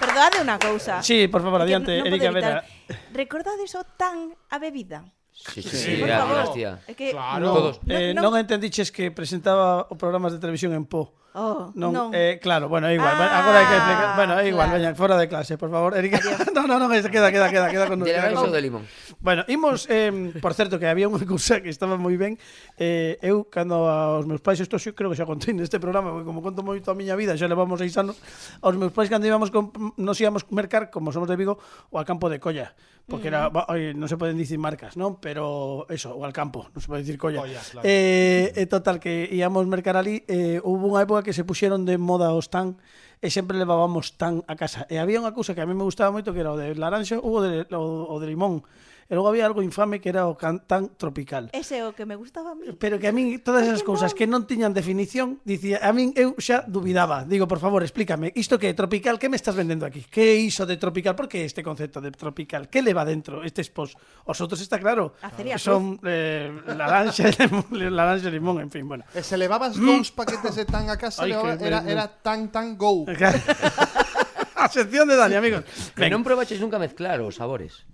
Perdoade 0.00 0.40
unha 0.40 0.56
cousa. 0.56 1.04
Sí, 1.04 1.28
por 1.28 1.44
favor, 1.44 1.60
adiante, 1.60 1.92
Erika 1.92 2.32
Vera. 2.32 2.64
Recordades 3.12 3.68
o 3.76 3.84
tan 3.84 4.32
a 4.48 4.56
bebida? 4.56 5.04
Sí, 5.38 5.62
sí, 5.62 5.70
sí, 5.70 5.96
sí 5.96 6.02
a 6.02 6.26
dinastía. 6.26 6.82
É 6.90 6.92
que 6.98 7.14
claro. 7.14 7.54
Todos. 7.54 7.74
Eh, 7.86 8.10
no, 8.10 8.26
no. 8.26 8.34
non 8.34 8.42
entendiches 8.42 8.90
que 8.90 9.14
presentaba 9.14 9.86
o 9.86 9.94
programas 9.94 10.34
de 10.34 10.42
televisión 10.42 10.74
en 10.74 10.82
Po 10.84 11.14
Oh, 11.38 11.70
non, 11.78 11.94
non. 11.94 12.08
Eh, 12.10 12.42
claro, 12.42 12.66
bueno, 12.66 12.90
é 12.90 12.98
igual. 12.98 13.14
Ah. 13.14 13.38
Agora 13.38 13.62
hai 13.62 13.66
que 13.70 13.76
explicar. 13.78 14.08
Ah, 14.10 14.16
bueno, 14.18 14.32
é 14.42 14.44
igual, 14.50 14.66
claro. 14.66 14.82
veña, 14.82 14.90
fora 14.98 15.14
de 15.14 15.30
clase, 15.30 15.54
por 15.54 15.70
favor. 15.70 15.94
Erika, 15.94 16.18
no, 16.56 16.66
no, 16.66 16.82
non, 16.82 16.90
queda, 16.90 17.30
queda, 17.30 17.46
queda, 17.46 17.70
queda 17.70 17.86
con... 17.86 18.02
De 18.02 18.10
queda 18.10 18.34
con... 18.34 18.50
de 18.50 18.58
limón. 18.58 18.82
Bueno, 19.22 19.46
imos, 19.46 19.86
eh, 19.86 20.34
por 20.42 20.58
certo, 20.58 20.82
que 20.82 20.90
había 20.90 21.06
unha 21.06 21.22
cousa 21.22 21.62
que 21.62 21.70
estaba 21.70 21.94
moi 21.94 22.18
ben. 22.18 22.34
Eh, 22.74 23.22
eu, 23.22 23.46
cando 23.46 23.86
aos 23.86 24.26
meus 24.26 24.42
pais, 24.42 24.58
isto 24.58 24.82
xo, 24.82 24.98
creo 24.98 25.14
que 25.14 25.18
xa 25.18 25.30
contei 25.30 25.54
neste 25.54 25.78
programa, 25.78 26.10
porque 26.10 26.26
como 26.26 26.42
conto 26.42 26.66
moito 26.66 26.90
a 26.90 26.98
miña 26.98 27.14
vida, 27.14 27.38
xa 27.38 27.46
levamos 27.46 27.78
seis 27.78 27.94
anos, 27.94 28.18
aos 28.58 28.74
meus 28.74 28.90
pais, 28.90 29.06
cando 29.06 29.22
íbamos, 29.30 29.54
con, 29.54 29.70
nos 29.94 30.18
íbamos 30.18 30.42
mercar, 30.50 30.90
como 30.90 31.14
somos 31.14 31.30
de 31.30 31.38
Vigo, 31.38 31.62
o 31.94 32.02
al 32.02 32.06
campo 32.08 32.26
de 32.26 32.42
Colla 32.42 32.74
porque 33.08 33.28
era 33.28 33.50
mm. 33.50 33.56
eh, 33.74 33.92
non 33.96 34.06
se 34.06 34.20
poden 34.20 34.36
dicir 34.36 34.60
marcas, 34.60 34.94
non, 35.00 35.16
pero 35.16 35.88
eso, 35.88 36.12
o 36.12 36.28
al 36.28 36.36
campo, 36.36 36.68
non 36.76 36.80
se 36.84 36.92
pode 36.92 37.00
dicir 37.00 37.16
colla. 37.16 37.40
colla 37.40 37.56
claro. 37.56 37.84
Eh, 37.88 38.52
total 38.68 39.00
que 39.00 39.24
íamos 39.32 39.64
mercar 39.64 39.96
ali, 39.96 40.28
eh, 40.28 40.60
houve 40.60 40.84
unha 40.92 41.00
época 41.08 41.24
que 41.28 41.36
se 41.36 41.44
puxeron 41.44 41.84
de 41.84 42.00
moda 42.00 42.32
os 42.32 42.48
tan 42.48 42.80
e 43.20 43.28
sempre 43.28 43.60
levábamos 43.60 44.16
tan 44.16 44.40
a 44.48 44.56
casa. 44.56 44.88
E 44.88 44.96
había 44.96 45.20
unha 45.20 45.36
cousa 45.36 45.52
que 45.52 45.60
a 45.60 45.68
mí 45.68 45.76
me 45.76 45.84
gustaba 45.84 46.08
moito 46.08 46.32
que 46.32 46.40
era 46.40 46.56
o 46.56 46.56
de 46.56 46.72
laranxo 46.72 47.20
ou 47.20 47.36
o 47.36 47.44
de, 47.44 47.68
o, 47.76 48.08
o 48.08 48.16
de 48.16 48.32
limón 48.32 48.64
E 49.08 49.16
logo 49.16 49.32
había 49.32 49.48
algo 49.48 49.64
infame 49.64 50.04
que 50.04 50.12
era 50.12 50.28
o 50.28 50.36
cantán 50.36 50.92
tropical. 51.00 51.48
Ese 51.56 51.80
é 51.80 51.82
o 51.88 51.96
que 51.96 52.04
me 52.04 52.12
gustaba 52.12 52.52
a 52.52 52.54
mí. 52.54 52.68
Pero 52.76 53.00
que 53.00 53.08
a 53.08 53.12
min 53.16 53.40
todas 53.40 53.64
esas 53.64 53.80
cousas 53.80 54.12
que 54.12 54.28
non 54.28 54.44
tiñan 54.44 54.76
definición, 54.76 55.40
dicía, 55.48 55.80
a 55.80 55.96
min 55.96 56.12
eu 56.12 56.36
xa 56.36 56.60
dubidaba. 56.68 57.24
Digo, 57.24 57.48
por 57.48 57.56
favor, 57.56 57.80
explícame, 57.80 58.36
isto 58.36 58.60
que 58.60 58.68
é 58.68 58.76
tropical, 58.76 59.16
que 59.16 59.32
me 59.32 59.40
estás 59.40 59.56
vendendo 59.56 59.88
aquí? 59.88 60.04
Que 60.04 60.36
é 60.36 60.36
iso 60.36 60.68
de 60.68 60.76
tropical? 60.76 61.16
Por 61.16 61.24
que 61.24 61.40
este 61.40 61.64
concepto 61.64 62.04
de 62.04 62.12
tropical? 62.12 62.68
Que 62.68 62.84
leva 62.84 63.08
dentro 63.08 63.40
estes 63.40 63.72
pos? 63.72 63.96
Os 64.28 64.36
outros 64.44 64.60
está 64.60 64.76
claro, 64.76 65.16
ah, 65.24 65.32
Acería 65.32 65.56
son 65.56 65.96
eh, 66.04 66.52
laranxa, 66.68 67.32
laranxa, 67.72 68.28
limón, 68.28 68.60
en 68.60 68.68
fin, 68.68 68.84
bueno. 68.84 69.08
E 69.16 69.24
se 69.24 69.40
levabas 69.40 69.80
dous 69.80 70.12
paquetes 70.12 70.52
de 70.52 70.68
tan 70.68 70.92
a 70.92 71.00
casa, 71.00 71.24
Ay, 71.24 71.32
levaba, 71.32 71.56
que, 71.56 71.64
era, 71.64 71.80
era 71.88 72.12
tan 72.12 72.52
tan 72.52 72.76
go. 72.76 73.08
a 74.52 74.68
sección 74.68 75.08
de 75.08 75.16
Dani, 75.16 75.40
amigos. 75.40 75.64
Que 75.96 76.12
non 76.12 76.20
probaches 76.20 76.60
nunca 76.60 76.76
mezclar 76.76 77.24
os 77.24 77.40
sabores. 77.40 77.87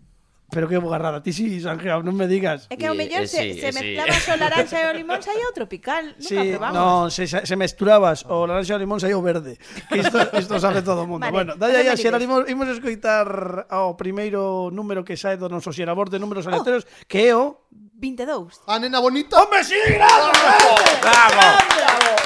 Pero 0.55 0.71
que 0.71 0.79
bogarrada, 0.79 1.19
ti 1.19 1.35
sí, 1.35 1.59
Sanjeo, 1.59 2.07
non 2.07 2.14
me 2.14 2.31
digas. 2.31 2.71
É 2.71 2.79
que 2.79 2.87
ao 2.87 2.95
mellor 2.95 3.27
eh, 3.27 3.29
se, 3.29 3.43
sí, 3.43 3.59
se 3.59 3.69
eh, 3.69 3.75
mezclaba 3.75 4.14
sí. 4.14 4.31
o 4.31 4.35
laranxa 4.38 4.79
e 4.79 4.87
o 4.87 4.95
limón 4.95 5.19
saía 5.19 5.51
o 5.51 5.53
tropical, 5.53 6.14
nunca 6.14 6.31
sí, 6.31 6.38
probamos. 6.55 6.77
Non, 6.79 7.01
se, 7.11 7.27
se 7.27 7.57
mesturabas 7.59 8.23
o 8.31 8.47
laranxa 8.47 8.73
e 8.73 8.79
o 8.79 8.81
limón 8.81 9.03
saía 9.03 9.19
o 9.19 9.25
verde. 9.27 9.59
Que 9.90 9.99
isto, 9.99 10.17
isto 10.38 10.55
sabe 10.64 10.87
todo 10.87 11.03
o 11.03 11.11
mundo. 11.11 11.27
Vale, 11.27 11.35
bueno, 11.35 11.53
dalle 11.59 11.83
aí 11.83 11.90
a 11.90 11.99
xera, 11.99 12.23
imos, 12.23 12.47
imos 12.47 12.71
escoitar 12.71 13.67
ao 13.67 13.99
primeiro 13.99 14.71
número 14.71 15.03
que 15.03 15.19
sae 15.19 15.35
do 15.35 15.51
noso 15.51 15.75
xerabor 15.75 16.07
de 16.07 16.23
números 16.23 16.47
ah. 16.47 16.55
aleatorios, 16.55 16.87
oh. 16.87 17.11
que 17.11 17.27
é 17.27 17.35
o... 17.35 17.67
22. 17.99 18.62
A 18.71 18.79
nena 18.79 19.03
bonita? 19.03 19.43
Hombre, 19.43 19.67
sí, 19.67 19.75
bravo! 19.90 20.31
Bravo! 20.31 20.71
bravo. 21.03 21.35
bravo. 21.35 22.24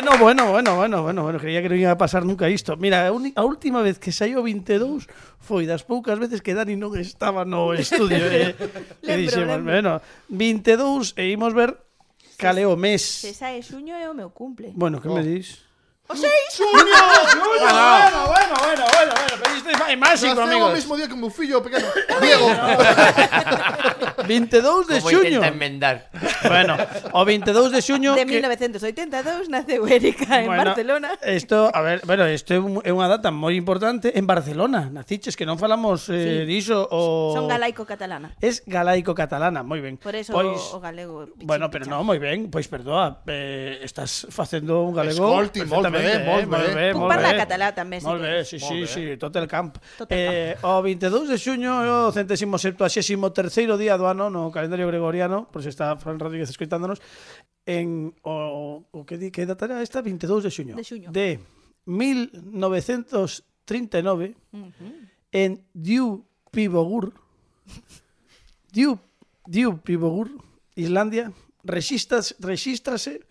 Bueno, 0.00 0.18
bueno, 0.18 0.50
bueno, 0.50 0.76
bueno, 0.76 1.02
bueno, 1.02 1.22
bueno, 1.24 1.38
creía 1.38 1.60
que 1.60 1.68
non 1.68 1.76
iba 1.76 1.92
a 1.92 2.00
pasar 2.00 2.24
nunca 2.24 2.48
isto. 2.48 2.72
Mira, 2.80 3.04
a, 3.04 3.44
última 3.44 3.84
vez 3.84 4.00
que 4.00 4.16
saiu 4.16 4.40
22 4.40 5.04
foi 5.36 5.68
das 5.68 5.84
poucas 5.84 6.16
veces 6.16 6.40
que 6.40 6.56
Dani 6.56 6.72
non 6.72 6.96
estaba 6.96 7.44
no 7.44 7.76
estudio. 7.76 8.24
eh, 8.32 8.56
e 9.04 9.12
dixemos, 9.20 9.60
bueno, 9.60 10.00
22 10.32 11.20
e 11.20 11.36
imos 11.36 11.52
ver 11.52 11.76
cal 12.40 12.56
é 12.56 12.64
o 12.64 12.80
mes. 12.80 13.28
Se 13.28 13.36
sae 13.36 13.60
xuño 13.60 13.92
é 13.92 14.08
o 14.08 14.16
meu 14.16 14.32
cumple. 14.32 14.72
Bueno, 14.72 15.04
que 15.04 15.12
me 15.12 15.20
dis? 15.20 15.68
O 16.08 16.16
seis? 16.16 16.56
Bueno, 16.56 16.96
bueno, 17.60 18.24
bueno, 18.24 18.56
bueno, 18.56 18.84
bueno, 18.88 19.12
pero 19.36 19.52
isto 19.52 19.68
é 19.68 19.96
máxico, 20.00 20.32
Naceu 20.32 20.40
o 20.40 20.48
amigos. 20.48 20.72
mismo 20.80 20.96
día 20.96 21.12
que 21.12 21.14
meu 21.14 21.28
fillo 21.28 21.60
pequeno. 21.60 21.92
Diego. 22.24 22.48
22 24.30 24.86
de 24.86 24.98
Como 25.00 25.10
xuño. 25.10 25.40
Como 25.40 25.50
enmendar. 25.50 26.08
Bueno, 26.46 26.76
o 27.12 27.24
22 27.24 27.72
de 27.72 27.82
xuño... 27.82 28.14
De 28.14 28.24
1982 28.24 29.50
naceu 29.50 29.82
Erika 29.90 30.38
en 30.40 30.46
bueno, 30.46 30.70
Barcelona. 30.70 31.18
Isto, 31.26 31.70
a 31.74 31.80
ver, 31.82 32.00
bueno, 32.06 32.28
isto 32.30 32.54
é 32.54 32.92
unha 32.94 33.10
data 33.10 33.34
moi 33.34 33.58
importante 33.58 34.14
en 34.14 34.30
Barcelona. 34.30 34.86
Naciches, 34.86 35.34
que 35.34 35.42
non 35.42 35.58
falamos 35.58 36.06
eh, 36.08 36.14
sí. 36.14 36.32
diso 36.46 36.86
o... 36.94 37.34
Son 37.34 37.50
galaico-catalana. 37.50 38.38
Es 38.38 38.62
galaico-catalana, 38.70 39.66
moi 39.66 39.82
ben. 39.82 39.98
Por 39.98 40.14
eso 40.14 40.30
pois, 40.30 40.62
o 40.70 40.78
galego... 40.78 41.26
Pichín, 41.34 41.50
bueno, 41.50 41.66
pero 41.66 41.90
non, 41.90 42.06
moi 42.06 42.22
ben. 42.22 42.46
Pois 42.54 42.70
perdoa, 42.70 43.26
eh, 43.26 43.82
estás 43.82 44.30
facendo 44.30 44.86
un 44.86 44.94
galego... 44.94 45.26
Escolti, 45.26 45.66
molt 45.66 45.90
ben, 45.90 46.06
eh, 46.06 46.22
molt 46.22 46.46
ben. 46.46 46.94
Puc 46.94 47.10
parlar 47.10 47.34
català 47.34 47.74
també, 47.74 47.98
si 47.98 48.06
Molt 48.06 48.22
bé, 48.22 48.46
sí, 48.46 48.62
sí, 48.62 48.86
sí, 48.86 49.04
tot 49.18 49.34
el 49.34 49.50
camp. 49.50 49.74
Tot 49.98 50.06
el 50.14 50.18
eh, 50.18 50.54
camp. 50.54 50.62
Eh, 50.62 50.70
o 50.70 50.82
22 50.86 51.34
de 51.34 51.36
xuño, 51.40 51.72
o 52.06 52.12
centésimo 52.14 52.62
septuagésimo 52.62 53.34
terceiro 53.34 53.74
día 53.74 53.98
do 53.98 54.06
ano 54.06 54.19
no 54.28 54.52
calendario 54.52 54.90
gregoriano, 54.90 55.48
por 55.48 55.62
se 55.62 55.70
está 55.70 55.96
Fran 55.96 56.18
Rodríguez 56.18 56.50
escoitándonos, 56.50 57.00
en 57.64 58.12
o, 58.22 58.84
o 58.90 59.06
que, 59.06 59.16
di, 59.16 59.30
que 59.30 59.46
data 59.46 59.64
era 59.64 59.80
esta? 59.80 60.02
22 60.02 60.44
de 60.44 60.50
xuño. 60.50 60.76
De 60.76 60.84
xuño. 60.84 61.10
De 61.14 61.40
1939 61.86 64.34
uh 64.52 64.58
-huh. 64.58 65.08
en 65.32 65.64
Diu 65.72 66.26
Pivogur, 66.50 67.14
Diu, 68.74 68.98
Diu 69.46 69.78
Pivogur, 69.80 70.30
Islandia, 70.76 71.32
rexistras, 71.64 72.36
rexístrase 72.38 73.26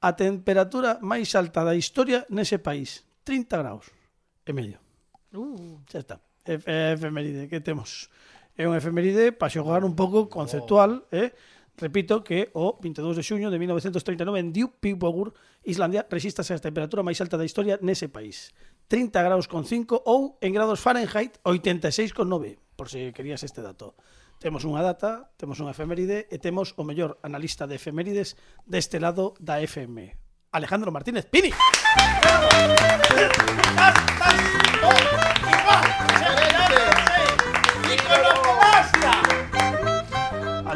a 0.00 0.14
temperatura 0.14 0.98
máis 1.00 1.34
alta 1.34 1.64
da 1.64 1.74
historia 1.74 2.26
nese 2.28 2.58
país, 2.60 3.04
30 3.24 3.58
graus 3.58 3.90
e 4.44 4.52
medio. 4.52 4.78
Uh. 5.32 5.80
Xa 5.90 5.98
está. 6.04 6.20
Ef 6.46 6.62
efeméride 6.68 7.50
que 7.50 7.60
temos. 7.60 8.08
É 8.56 8.64
unha 8.64 8.80
efeméride 8.80 9.36
para 9.36 9.52
xogar 9.52 9.84
un 9.84 9.92
pouco 9.92 10.32
conceptual, 10.32 11.04
oh. 11.04 11.12
eh? 11.12 11.36
Repito 11.76 12.24
que 12.24 12.48
o 12.56 12.80
22 12.80 13.20
de 13.20 13.22
xuño 13.22 13.52
de 13.52 13.60
1939 13.60 14.40
en 14.40 14.48
Djúpivogur, 14.56 15.36
Islandia, 15.60 16.08
resístase 16.08 16.56
a 16.56 16.64
temperatura 16.64 17.04
máis 17.04 17.20
alta 17.20 17.36
da 17.36 17.44
historia 17.44 17.76
nese 17.84 18.08
país. 18.08 18.56
30 18.88 19.12
graus 19.20 19.44
con 19.44 19.68
5 19.68 20.08
ou 20.08 20.40
en 20.40 20.56
grados 20.56 20.80
Fahrenheit 20.80 21.36
86,9, 21.44 22.56
por 22.80 22.88
se 22.88 23.12
querías 23.12 23.44
este 23.44 23.60
dato. 23.60 23.92
Temos 24.40 24.64
unha 24.64 24.80
data, 24.80 25.28
temos 25.36 25.60
unha 25.60 25.76
efeméride 25.76 26.24
e 26.32 26.40
temos 26.40 26.72
o 26.80 26.82
mellor 26.88 27.20
analista 27.20 27.68
de 27.68 27.76
efemérides 27.76 28.40
deste 28.64 28.96
lado 28.96 29.36
da 29.36 29.60
FM. 29.60 30.16
Alejandro 30.56 30.88
Martínez 30.88 31.28
Pini. 31.28 31.52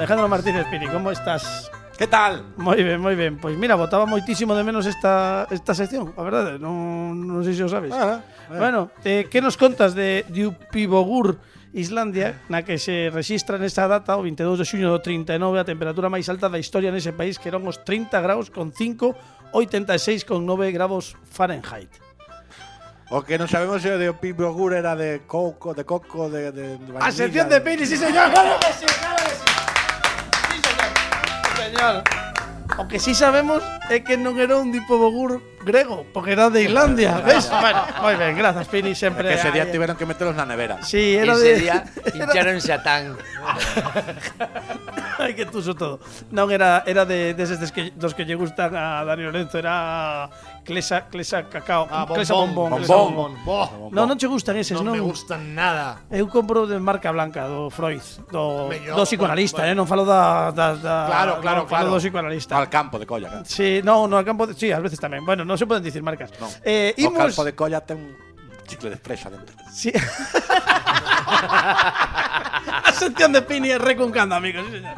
Alejandro 0.01 0.29
Martínez 0.29 0.67
Pini, 0.71 0.87
¿cómo 0.87 1.11
estás? 1.11 1.71
¿Qué 1.99 2.07
tal? 2.07 2.43
Moi 2.57 2.81
ben, 2.81 2.97
moi 2.97 3.13
ben. 3.13 3.37
Pois 3.37 3.53
mira, 3.61 3.77
botaba 3.77 4.09
moitísimo 4.09 4.57
de 4.57 4.65
menos 4.65 4.89
esta, 4.89 5.45
esta 5.53 5.77
sección, 5.77 6.17
a 6.17 6.25
verdade, 6.25 6.57
non, 6.57 7.21
non 7.21 7.45
sei 7.45 7.53
se 7.53 7.61
o 7.61 7.69
sabes. 7.69 7.93
Ah, 7.93 8.25
Bueno, 8.49 8.89
eh, 9.05 9.29
que 9.29 9.45
nos 9.45 9.61
contas 9.61 9.93
de 9.93 10.25
Diupibogur, 10.33 11.37
Islandia, 11.77 12.41
na 12.49 12.65
que 12.65 12.81
se 12.81 13.13
registra 13.13 13.61
nesta 13.61 13.85
data, 13.85 14.17
o 14.17 14.25
22 14.25 14.57
de 14.57 14.65
xuño 14.65 14.89
do 14.89 15.05
39, 15.05 15.61
a 15.61 15.69
temperatura 15.69 16.09
máis 16.09 16.33
alta 16.33 16.49
da 16.49 16.57
historia 16.57 16.89
nese 16.89 17.13
país, 17.13 17.37
que 17.37 17.53
eran 17.53 17.69
os 17.69 17.85
30 17.85 18.25
graus 18.25 18.49
con 18.49 18.73
5, 18.73 19.53
86 19.53 20.25
con 20.25 20.49
9 20.49 20.73
graus 20.73 21.13
Fahrenheit. 21.29 21.93
O 23.13 23.21
que 23.21 23.37
non 23.37 23.53
sabemos 23.53 23.85
o 23.85 24.01
de 24.01 24.09
Pibogur 24.17 24.73
era 24.73 24.97
de 24.97 25.29
coco, 25.29 25.77
de 25.77 25.85
coco, 25.85 26.33
de, 26.33 26.57
de, 26.57 26.81
de 26.81 26.89
A 26.97 27.13
sección 27.13 27.53
de 27.53 27.61
Pini, 27.61 27.85
sí 27.85 28.01
señor, 28.01 28.33
claro 28.33 28.57
que 28.57 28.73
sí, 28.73 28.89
claro 28.89 29.21
que 29.29 29.35
sí 29.37 29.50
señor. 31.61 31.94
O 32.79 32.87
que 32.87 33.03
sí 33.03 33.12
sabemos 33.18 33.61
é 33.90 34.01
que 34.01 34.14
non 34.16 34.38
era 34.40 34.57
un 34.57 34.70
dipobogur 34.73 35.42
grego, 35.66 36.07
porque 36.14 36.33
era 36.38 36.49
de 36.55 36.64
Islandia, 36.64 37.18
ves? 37.27 37.51
Bueno, 37.51 37.83
moi 38.01 38.14
ben, 38.16 38.33
grazas 38.38 38.70
Pini, 38.70 38.94
sempre. 38.94 39.27
Que 39.27 39.37
ese 39.37 39.51
día 39.53 39.66
hai- 39.66 39.75
tiveron 39.75 39.99
que 39.99 40.07
meterlos 40.09 40.38
na 40.38 40.46
nevera. 40.49 40.79
Sí, 40.87 41.18
era 41.18 41.35
Ese 41.37 41.44
de 41.44 41.55
día 41.61 41.77
hincharonse 42.14 42.70
a 42.73 42.79
tan. 42.81 43.18
Ai, 45.18 45.35
que 45.35 45.44
tuso 45.51 45.75
todo. 45.75 46.01
Non 46.33 46.49
era 46.49 46.81
era 46.87 47.05
de 47.05 47.35
deses 47.37 47.61
des 47.61 47.75
que 47.75 47.92
dos 47.99 48.14
que 48.16 48.25
lle 48.25 48.38
gustan 48.38 48.73
a 48.73 49.03
Dani 49.05 49.27
Lorenzo, 49.29 49.59
era 49.61 50.31
Clesa 50.71 51.11
Clesa 51.11 51.51
cacao, 51.51 51.91
Ah, 51.91 52.07
Clesa 52.07 52.35
bombón, 52.39 52.71
bombón, 52.71 52.79
Clesa 52.87 52.95
bombón. 52.95 53.33
Boh, 53.43 53.91
Non, 53.91 54.15
che 54.15 54.31
gustan 54.31 54.55
eses, 54.55 54.79
non 54.79 54.87
non. 54.87 54.95
me 54.95 55.03
gustan 55.03 55.51
nada. 55.51 56.07
Eu 56.07 56.31
compro 56.31 56.71
de 56.71 56.79
marca 56.79 57.11
blanca 57.11 57.51
do 57.51 57.67
Freud, 57.75 57.99
do, 58.31 58.71
Mellor, 58.71 58.95
do 58.95 59.03
psicoanalista, 59.03 59.67
bueno, 59.67 59.75
eh, 59.75 59.75
non 59.75 59.91
falo 59.91 60.07
da, 60.07 60.55
da, 60.55 60.79
da 60.79 60.95
Claro, 61.11 61.33
claro, 61.43 61.67
falo 61.67 61.91
claro. 61.91 61.91
do 61.91 61.99
psicoanalista. 61.99 62.55
Al 62.55 62.71
campo 62.71 63.03
de 63.03 63.07
colla. 63.11 63.27
claro. 63.29 63.45
Sí, 63.51 63.83
no, 63.83 64.07
no 64.07 64.15
al 64.15 64.25
campo 64.25 64.47
de, 64.47 64.55
sí, 64.55 64.71
ás 64.71 64.79
veces 64.79 65.03
tamén. 65.03 65.27
Bueno, 65.27 65.43
non 65.43 65.59
se 65.59 65.67
poden 65.67 65.83
dicir 65.83 66.07
marcas. 66.07 66.31
No. 66.39 66.47
Eh, 66.63 66.95
O 66.95 67.01
imos 67.11 67.19
campo 67.35 67.43
de 67.43 67.53
colla 67.59 67.83
ten 67.83 67.99
un 67.99 68.15
chicle 68.71 68.95
de 68.95 68.99
fresa 69.03 69.27
dentro. 69.27 69.59
Sí. 69.75 69.91
a 72.87 72.93
sección 72.95 73.33
de 73.35 73.43
Pini 73.43 73.71
é 73.75 73.79
recuncando, 73.79 74.35
amigos, 74.39 74.65
sí, 74.71 74.79
señor. 74.79 74.95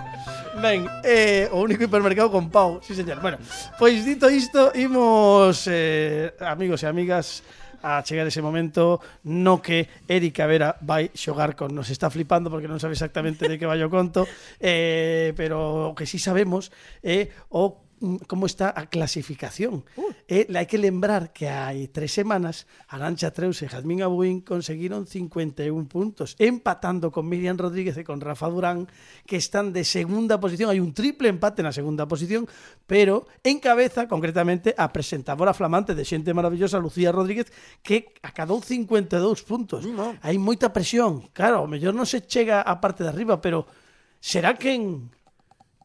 Ben, 0.61 0.85
eh, 1.05 1.49
o 1.49 1.65
único 1.65 1.85
hipermercado 1.85 2.29
con 2.29 2.51
pau, 2.53 2.81
sí 2.85 2.93
señor. 2.93 3.25
Bueno, 3.25 3.39
pois 3.79 4.05
dito 4.05 4.29
isto, 4.29 4.69
imos, 4.77 5.65
eh, 5.65 6.37
amigos 6.45 6.85
e 6.85 6.87
amigas, 6.87 7.41
a 7.83 8.03
chegar 8.03 8.27
ese 8.27 8.43
momento 8.43 9.01
no 9.25 9.61
que 9.61 9.89
Erika 10.07 10.47
Vera 10.47 10.79
vai 10.81 11.11
xogar 11.19 11.59
con 11.59 11.75
nos 11.75 11.91
está 11.91 12.09
flipando 12.09 12.49
porque 12.49 12.71
non 12.71 12.79
sabe 12.79 12.95
exactamente 12.95 13.51
de 13.51 13.59
que 13.59 13.67
vai 13.67 13.83
o 13.83 13.91
conto 13.91 14.23
eh, 14.63 15.35
pero 15.35 15.91
o 15.91 15.95
que 15.99 16.07
sí 16.07 16.23
sabemos 16.23 16.71
é 17.03 17.27
eh, 17.27 17.35
o 17.51 17.83
Mm, 18.03 18.17
como 18.27 18.51
está 18.51 18.75
a 18.75 18.91
clasificación. 18.91 19.87
Uh. 19.95 20.11
Hai 20.27 20.67
que 20.67 20.75
lembrar 20.75 21.31
que 21.31 21.47
hai 21.47 21.87
tres 21.87 22.11
semanas 22.11 22.67
Arancha 22.91 23.31
Treus 23.31 23.63
e 23.63 23.71
Jazmín 23.71 24.03
Abuín 24.03 24.43
conseguiron 24.43 25.07
51 25.07 25.71
puntos, 25.87 26.35
empatando 26.43 27.15
con 27.15 27.31
Miriam 27.31 27.55
Rodríguez 27.55 27.95
e 27.95 28.03
con 28.03 28.19
Rafa 28.19 28.51
Durán, 28.51 28.91
que 29.23 29.39
están 29.39 29.71
de 29.71 29.87
segunda 29.87 30.43
posición. 30.43 30.75
Hai 30.75 30.83
un 30.83 30.91
triple 30.91 31.31
empate 31.31 31.63
na 31.63 31.71
segunda 31.71 32.11
posición, 32.11 32.51
pero 32.91 33.31
en 33.47 33.63
cabeza, 33.63 34.11
concretamente, 34.11 34.75
a 34.75 34.91
presentadora 34.91 35.55
flamante 35.55 35.95
de 35.95 36.03
xente 36.03 36.35
maravillosa, 36.35 36.83
Lucía 36.83 37.15
Rodríguez, 37.15 37.55
que 37.87 38.19
acadou 38.27 38.59
52 38.59 39.15
puntos. 39.47 39.87
No. 39.87 40.19
Hai 40.27 40.43
moita 40.43 40.75
presión. 40.75 41.31
Claro, 41.31 41.63
o 41.63 41.71
mellor 41.71 41.95
non 41.95 42.11
se 42.11 42.27
chega 42.27 42.67
á 42.67 42.83
parte 42.83 43.07
de 43.07 43.15
arriba, 43.15 43.39
pero 43.39 43.71
será 44.19 44.59
que 44.59 44.75
en 44.75 45.07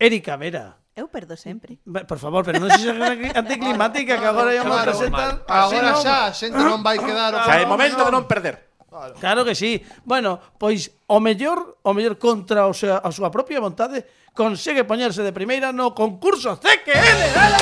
Erika 0.02 0.34
Vera 0.34 0.82
Eu 0.98 1.08
perdo 1.14 1.38
sempre. 1.38 1.78
Por 1.86 2.18
favor, 2.18 2.42
pero 2.42 2.58
non 2.58 2.74
é 2.74 3.30
anticlimática 3.38 4.18
que 4.18 4.26
agora 4.26 4.50
íamos 4.50 4.74
claro, 4.74 4.90
presentar. 4.90 5.46
Agora 5.46 5.94
non... 5.94 6.02
xa, 6.02 6.18
a 6.26 6.34
xente 6.34 6.58
non 6.58 6.82
vai 6.82 6.98
quedar... 6.98 7.38
Ah, 7.38 7.46
o 7.46 7.46
sea, 7.46 7.62
é 7.62 7.70
momento 7.70 8.02
de 8.02 8.10
non 8.10 8.26
perder. 8.26 8.74
Claro. 8.90 9.14
claro 9.22 9.42
que 9.46 9.54
sí. 9.54 9.78
Bueno, 10.10 10.42
pois 10.58 10.90
o 11.06 11.22
mellor, 11.22 11.78
o 11.86 11.94
mellor 11.94 12.18
contra 12.18 12.66
o 12.66 12.74
sea, 12.74 12.98
a 12.98 13.14
súa 13.14 13.30
propia 13.30 13.62
vontade 13.62 14.10
consegue 14.34 14.90
poñerse 14.90 15.22
de 15.22 15.30
primeira 15.30 15.70
no 15.70 15.94
concurso 15.94 16.58
CQL. 16.58 17.22
¡Dale! 17.30 17.62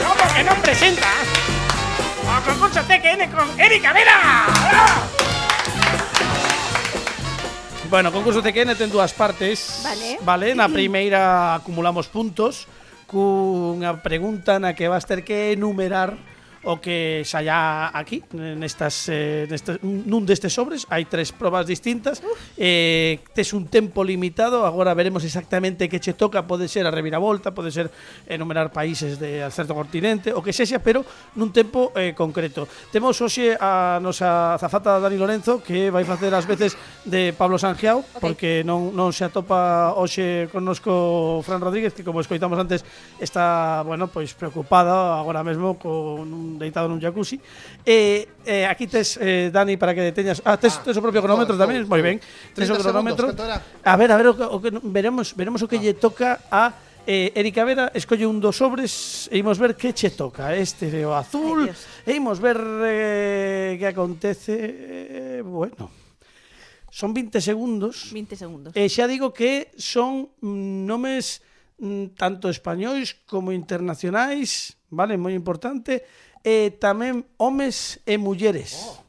Como 0.00 0.24
que 0.32 0.40
non 0.40 0.56
presenta? 0.64 1.12
O 2.24 2.32
concurso 2.48 2.80
CQN 2.80 3.28
con 3.28 3.44
Erika 3.60 3.92
Vera. 3.92 4.16
Bueno, 7.88 8.10
concurso 8.10 8.42
Tequena 8.42 8.74
ten 8.74 8.90
dúas 8.90 9.14
partes. 9.14 9.86
Vale. 9.86 10.18
Vale, 10.26 10.46
na 10.58 10.66
primeira 10.76 11.54
acumulamos 11.54 12.10
puntos 12.10 12.66
cunha 13.06 14.02
pregunta 14.02 14.58
na 14.58 14.74
que 14.74 14.90
vas 14.90 15.06
ter 15.06 15.22
que 15.22 15.54
enumerar 15.54 16.18
o 16.66 16.82
que 16.82 17.22
xa 17.22 17.46
aquí 17.94 18.26
nestas 18.34 19.06
eh, 19.06 19.46
nestes, 19.46 19.78
nun 19.86 20.26
destes 20.26 20.50
sobres 20.50 20.82
hai 20.90 21.06
tres 21.06 21.30
probas 21.30 21.62
distintas. 21.62 22.18
Eh, 22.58 23.22
tes 23.30 23.54
un 23.54 23.70
tempo 23.70 24.02
limitado 24.02 24.66
agora 24.66 24.90
veremos 24.90 25.22
exactamente 25.22 25.86
que 25.86 26.02
che 26.02 26.18
toca 26.18 26.42
pode 26.42 26.66
ser 26.66 26.82
a 26.82 26.90
reviravolta 26.90 27.54
pode 27.54 27.70
ser 27.70 27.86
enumerar 28.26 28.74
países 28.74 29.22
de 29.22 29.46
certo 29.54 29.78
continente 29.78 30.34
o 30.34 30.42
que 30.42 30.50
sexa 30.50 30.82
pero 30.82 31.06
nun 31.38 31.54
tempo 31.54 31.94
eh, 31.94 32.18
concreto. 32.18 32.66
Temos 32.90 33.14
hoxe 33.22 33.54
a 33.54 34.02
nosa 34.02 34.58
zafata 34.58 34.98
Dani 34.98 35.14
Lorenzo 35.14 35.62
que 35.62 35.86
vai 35.94 36.02
facer 36.02 36.34
as 36.34 36.50
veces 36.50 36.74
de 37.06 37.30
Pablo 37.30 37.62
Sangiao 37.62 38.02
okay. 38.02 38.18
porque 38.18 38.50
non, 38.66 38.90
non 38.90 39.14
se 39.14 39.22
atopa 39.22 39.94
hoxe 39.94 40.50
connosco 40.50 41.38
Fran 41.46 41.62
Rodríguez 41.62 41.94
que 41.94 42.02
como 42.02 42.18
escoitamos 42.18 42.58
antes 42.58 42.82
está 43.22 43.86
bueno 43.86 44.10
pois 44.10 44.34
preocupada 44.34 45.14
agora 45.14 45.46
mesmo 45.46 45.78
con 45.78 46.26
un 46.26 46.55
deitado 46.58 46.90
nun 46.90 47.00
jacuzzi. 47.00 47.38
E 47.86 48.28
eh, 48.44 48.64
eh, 48.64 48.64
aquí 48.66 48.90
tes, 48.90 49.16
eh, 49.22 49.48
Dani, 49.52 49.76
para 49.76 49.94
que 49.94 50.10
teñas... 50.10 50.42
Ah, 50.44 50.56
tes, 50.56 50.76
tes 50.82 50.96
o 50.96 51.02
propio 51.04 51.22
cronómetro 51.22 51.54
tamén, 51.54 51.84
moi 51.86 52.02
ben. 52.02 52.18
Tes 52.52 52.68
o 52.68 52.76
cronómetro. 52.76 53.32
Segundos, 53.32 53.62
a 53.84 53.94
ver, 53.94 54.10
a 54.10 54.16
ver, 54.16 54.28
o, 54.30 54.34
o, 54.34 54.58
que, 54.60 54.74
veremos, 54.82 55.32
veremos 55.36 55.60
o 55.62 55.68
que 55.70 55.78
ah. 55.78 55.84
lle 55.84 55.94
toca 55.94 56.42
a 56.50 56.86
eh, 57.06 57.32
Erika 57.34 57.64
Vera 57.64 57.90
escolle 57.94 58.26
un 58.26 58.42
dos 58.42 58.58
sobres 58.58 59.30
e 59.30 59.38
imos 59.38 59.62
ver 59.62 59.78
que 59.78 59.94
che 59.94 60.10
toca. 60.10 60.50
Este 60.58 60.90
é 60.90 61.06
o 61.06 61.14
azul 61.14 61.62
Ay, 61.62 61.70
Dios. 61.70 61.80
e 62.02 62.12
imos 62.18 62.42
ver 62.42 62.58
eh, 62.58 63.76
que 63.78 63.86
acontece. 63.86 64.52
Eh, 64.58 65.42
bueno, 65.46 65.88
son 66.90 67.14
20 67.14 67.38
segundos. 67.40 68.10
20 68.10 68.34
segundos. 68.34 68.70
E 68.74 68.90
xa 68.90 69.06
digo 69.06 69.30
que 69.30 69.70
son 69.78 70.34
nomes 70.42 71.46
mm, 71.78 72.18
tanto 72.18 72.50
españois 72.50 73.14
como 73.30 73.54
internacionais, 73.54 74.74
vale, 74.90 75.14
moi 75.14 75.30
importante 75.30 76.02
e 76.46 76.70
tamén 76.78 77.26
homes 77.42 77.98
e 78.06 78.14
mulleres. 78.22 79.02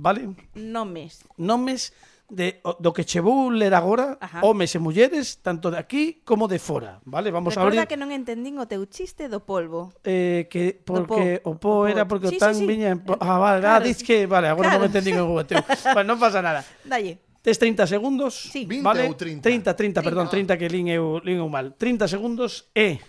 Vale? 0.00 0.32
Nomes. 0.56 1.20
Nomes 1.36 1.92
de, 2.32 2.64
o, 2.64 2.72
do 2.80 2.96
que 2.96 3.04
che 3.04 3.20
vou 3.20 3.52
ler 3.52 3.76
agora, 3.76 4.16
Ajá. 4.16 4.40
homes 4.40 4.72
e 4.72 4.80
mulleres, 4.80 5.44
tanto 5.44 5.68
de 5.68 5.76
aquí 5.76 6.24
como 6.24 6.48
de 6.48 6.56
fora, 6.56 7.04
vale? 7.04 7.28
Vamos 7.28 7.52
Recorda 7.52 7.84
a 7.84 7.84
abrir... 7.84 7.88
que 7.92 8.00
non 8.00 8.08
entendín 8.16 8.56
o 8.56 8.64
teu 8.64 8.80
chiste 8.88 9.28
do 9.28 9.44
polvo. 9.44 9.92
Eh, 10.08 10.48
que 10.48 10.80
porque 10.80 11.44
po, 11.44 11.52
o 11.52 11.60
po, 11.60 11.84
o 11.84 11.84
po 11.84 11.90
era 11.92 12.08
porque 12.08 12.32
sí, 12.32 12.36
o 12.36 12.40
tan 12.40 12.56
sí, 12.56 12.64
sí. 12.64 12.66
viña... 12.66 12.96
En 12.96 13.04
po... 13.04 13.20
Eh, 13.20 13.20
ah, 13.20 13.36
vale, 13.36 13.60
claro. 13.60 13.76
ah, 13.76 13.84
dis 13.84 14.00
que... 14.00 14.24
Vale, 14.24 14.48
agora 14.48 14.72
claro. 14.72 14.80
non 14.80 14.88
entendín 14.88 15.20
o 15.20 15.44
teu. 15.44 15.60
bueno, 15.94 16.16
non 16.16 16.18
pasa 16.18 16.40
nada. 16.40 16.64
Dalle. 16.80 17.20
Tes 17.44 17.60
30 17.60 17.84
segundos, 17.84 18.48
sí. 18.48 18.64
20 18.64 18.80
vale? 18.80 19.04
ou 19.04 19.12
30? 19.12 19.44
30, 19.44 19.76
30, 19.76 20.00
30 20.00 20.08
perdón, 20.08 20.32
30 20.32 20.56
que 20.56 20.66
lin 20.72 20.88
eu, 20.88 21.20
lin 21.20 21.44
eu 21.44 21.48
mal. 21.52 21.76
30 21.76 22.08
segundos 22.08 22.72
e 22.72 23.04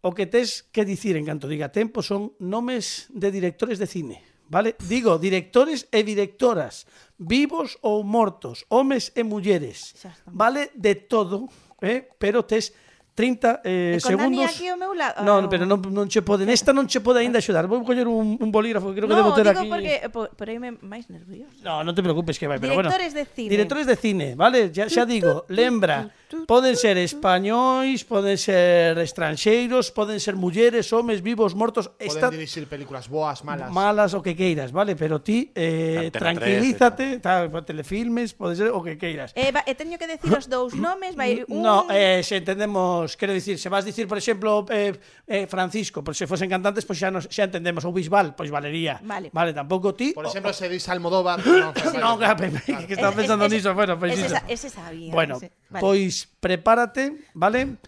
o 0.00 0.14
que 0.14 0.26
tes 0.26 0.66
que 0.70 0.84
dicir 0.84 1.16
en 1.18 1.26
canto 1.26 1.50
diga 1.50 1.74
tempo 1.74 2.02
son 2.02 2.34
nomes 2.38 3.10
de 3.10 3.30
directores 3.30 3.78
de 3.78 3.86
cine. 3.86 4.22
Vale? 4.48 4.76
Digo, 4.88 5.18
directores 5.18 5.88
e 5.92 6.00
directoras, 6.00 6.88
vivos 7.20 7.76
ou 7.84 8.00
mortos, 8.00 8.64
homes 8.72 9.12
e 9.12 9.20
mulleres. 9.20 9.92
Vale 10.24 10.72
de 10.72 10.96
todo, 10.96 11.52
eh? 11.84 12.08
pero 12.16 12.48
tes 12.48 12.72
30 13.18 13.60
eh, 13.64 13.94
e 13.96 14.00
segundos. 14.00 14.46
Aquí 14.46 14.70
ao 14.70 14.78
meu 14.78 14.94
lado, 14.94 15.26
non, 15.26 15.50
pero 15.50 15.66
non, 15.66 15.82
non 15.90 16.06
che 16.06 16.22
pode, 16.22 16.46
nesta 16.46 16.70
non 16.70 16.86
che 16.86 17.02
pode 17.02 17.18
aínda 17.18 17.42
axudar. 17.42 17.66
Vou 17.66 17.82
coller 17.82 18.06
un, 18.06 18.38
un 18.38 18.50
bolígrafo, 18.54 18.94
creo 18.94 19.10
que 19.10 19.12
no, 19.12 19.20
debo 19.26 19.34
ter 19.34 19.50
digo 19.50 19.58
aquí. 19.58 19.68
porque 19.68 19.94
eh, 20.00 20.08
por, 20.08 20.30
por 20.38 20.46
aí 20.46 20.62
me 20.62 20.78
máis 20.80 21.10
nervioso. 21.10 21.58
No, 21.66 21.82
non 21.82 21.98
te 21.98 22.00
preocupes 22.00 22.38
que 22.38 22.46
vai, 22.46 22.62
pero 22.62 22.78
bueno. 22.78 22.86
Directores 22.86 23.18
de 23.18 23.26
cine. 23.26 23.50
Directores 23.50 23.86
de 23.90 23.96
cine, 23.98 24.26
vale? 24.38 24.70
Ya, 24.70 24.86
xa 24.86 25.02
digo, 25.02 25.44
lembra 25.50 26.14
Poden 26.46 26.76
ser 26.76 26.98
españois, 26.98 28.04
poden 28.04 28.36
ser 28.36 28.98
estranxeiros, 29.00 29.90
poden 29.90 30.20
ser 30.20 30.36
mulleres, 30.36 30.92
homes, 30.92 31.22
vivos, 31.22 31.54
mortos, 31.54 31.88
poden 31.88 32.04
está... 32.04 32.28
dirixir 32.28 32.68
películas 32.68 33.08
boas, 33.08 33.44
malas. 33.44 33.72
Malas 33.72 34.12
o 34.12 34.20
que 34.20 34.36
queiras, 34.36 34.68
vale, 34.68 34.92
pero 34.92 35.24
ti 35.24 35.48
eh 35.56 36.12
Antena 36.12 36.36
tranquilízate, 36.36 37.18
3, 37.18 37.22
tal, 37.24 37.48
telefilmes, 37.64 38.36
pode 38.36 38.60
ser 38.60 38.68
o 38.68 38.84
que 38.84 39.00
queiras. 39.00 39.32
Eh, 39.32 39.48
va, 39.56 39.64
e 39.64 39.72
teño 39.72 39.96
que 39.96 40.04
decir 40.04 40.28
os 40.28 40.52
dous 40.52 40.76
nomes, 40.84 41.16
vai 41.16 41.48
un 41.48 41.64
No, 41.64 41.88
eh 41.88 42.20
se 42.20 42.36
entendemos, 42.36 43.16
quero 43.16 43.32
dicir, 43.32 43.56
se 43.56 43.72
vas 43.72 43.88
dicir, 43.88 44.04
por 44.04 44.20
exemplo, 44.20 44.68
eh, 44.68 44.92
eh 45.24 45.48
Francisco, 45.48 46.04
por 46.04 46.12
se 46.12 46.28
fosen 46.28 46.52
cantantes, 46.52 46.84
pois 46.84 47.00
pues 47.00 47.08
xa 47.08 47.08
nos 47.08 47.24
xa 47.32 47.48
entendemos 47.48 47.88
ou 47.88 47.92
Bisbal, 47.96 48.36
pois 48.36 48.52
pues 48.52 48.52
valería. 48.52 49.00
Vale, 49.00 49.32
vale 49.32 49.56
tampouco 49.56 49.96
ti. 49.96 50.12
Por 50.12 50.28
exemplo, 50.28 50.52
o, 50.52 50.56
se 50.56 50.68
dis 50.68 50.84
Almodóvar, 50.92 51.40
non, 51.48 51.72
no, 51.96 52.20
claro. 52.20 52.52
que 52.84 52.92
estaba 52.92 53.16
pensando 53.16 53.48
es, 53.48 53.52
niso, 53.52 53.72
bueno, 53.72 53.96
pois 53.96 54.12
pues 54.12 54.28
iso. 54.28 54.36
esa, 54.36 54.44
ese 54.44 54.68
sabía. 54.68 55.08
Bueno, 55.08 55.40
ese. 55.40 55.52
Vale. 55.70 55.80
pois 55.80 56.17
Prepárate, 56.26 57.28
vale? 57.34 57.78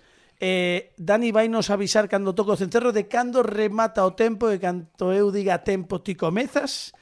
Eh, 0.40 0.92
Dani 0.96 1.32
vai 1.32 1.52
nos 1.52 1.68
avisar 1.68 2.08
cando 2.08 2.32
toco 2.32 2.56
o 2.56 2.60
cencerro 2.60 2.96
de 2.96 3.04
cando 3.04 3.44
remata 3.44 4.06
o 4.06 4.16
tempo 4.16 4.48
e 4.48 4.56
canto 4.56 5.12
eu 5.12 5.28
diga 5.28 5.60
tempo 5.60 6.00
ti 6.00 6.16
comezas. 6.16 6.96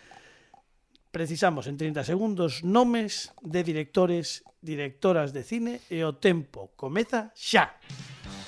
Precisamos 1.14 1.70
en 1.70 1.78
30 1.78 2.02
segundos 2.02 2.66
nomes 2.66 3.30
de 3.40 3.62
directores, 3.62 4.42
directoras 4.58 5.30
de 5.30 5.46
cine 5.46 5.78
e 5.86 6.02
o 6.02 6.18
tempo 6.18 6.74
comeza 6.74 7.30
xa. 7.38 7.78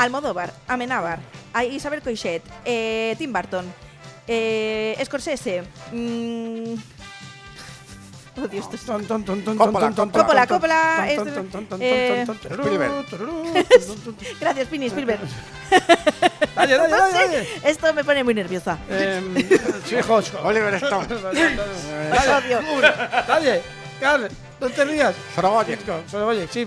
Almodóvar, 0.03 0.51
Amenábar, 0.67 1.23
Isabel 1.71 2.03
Coixet, 2.03 2.43
eh, 2.67 3.15
Tim 3.15 3.31
Burton, 3.31 3.71
eh, 4.27 4.99
Scorsese, 5.07 5.63
mmm, 5.93 7.00
Oh, 8.43 8.49
Dios, 8.49 8.67
esto 8.73 8.77
es... 8.77 9.07
Cópola, 9.57 9.91
cópola. 9.91 10.47
cópola. 10.47 11.07
Gracias, 14.41 14.69
Pini 14.69 14.87
Spielberg. 14.87 15.21
Dale, 16.55 16.77
dale, 16.77 16.91
dale, 16.91 17.49
Esto 17.65 17.93
me 17.93 18.05
pone 18.05 18.25
muy 18.25 18.35
nerviosa. 18.35 18.79
Su 19.89 19.97
hijo, 19.97 20.21
Oliver 20.45 20.75
Stone. 20.75 21.07
Dale, 23.27 23.63
dale, 24.01 24.29
no 24.61 24.69
te 24.71 24.85
rías. 24.85 25.15
Sorogoyek. 25.35 25.81
Sorogoyek, 26.11 26.51
sí. 26.51 26.67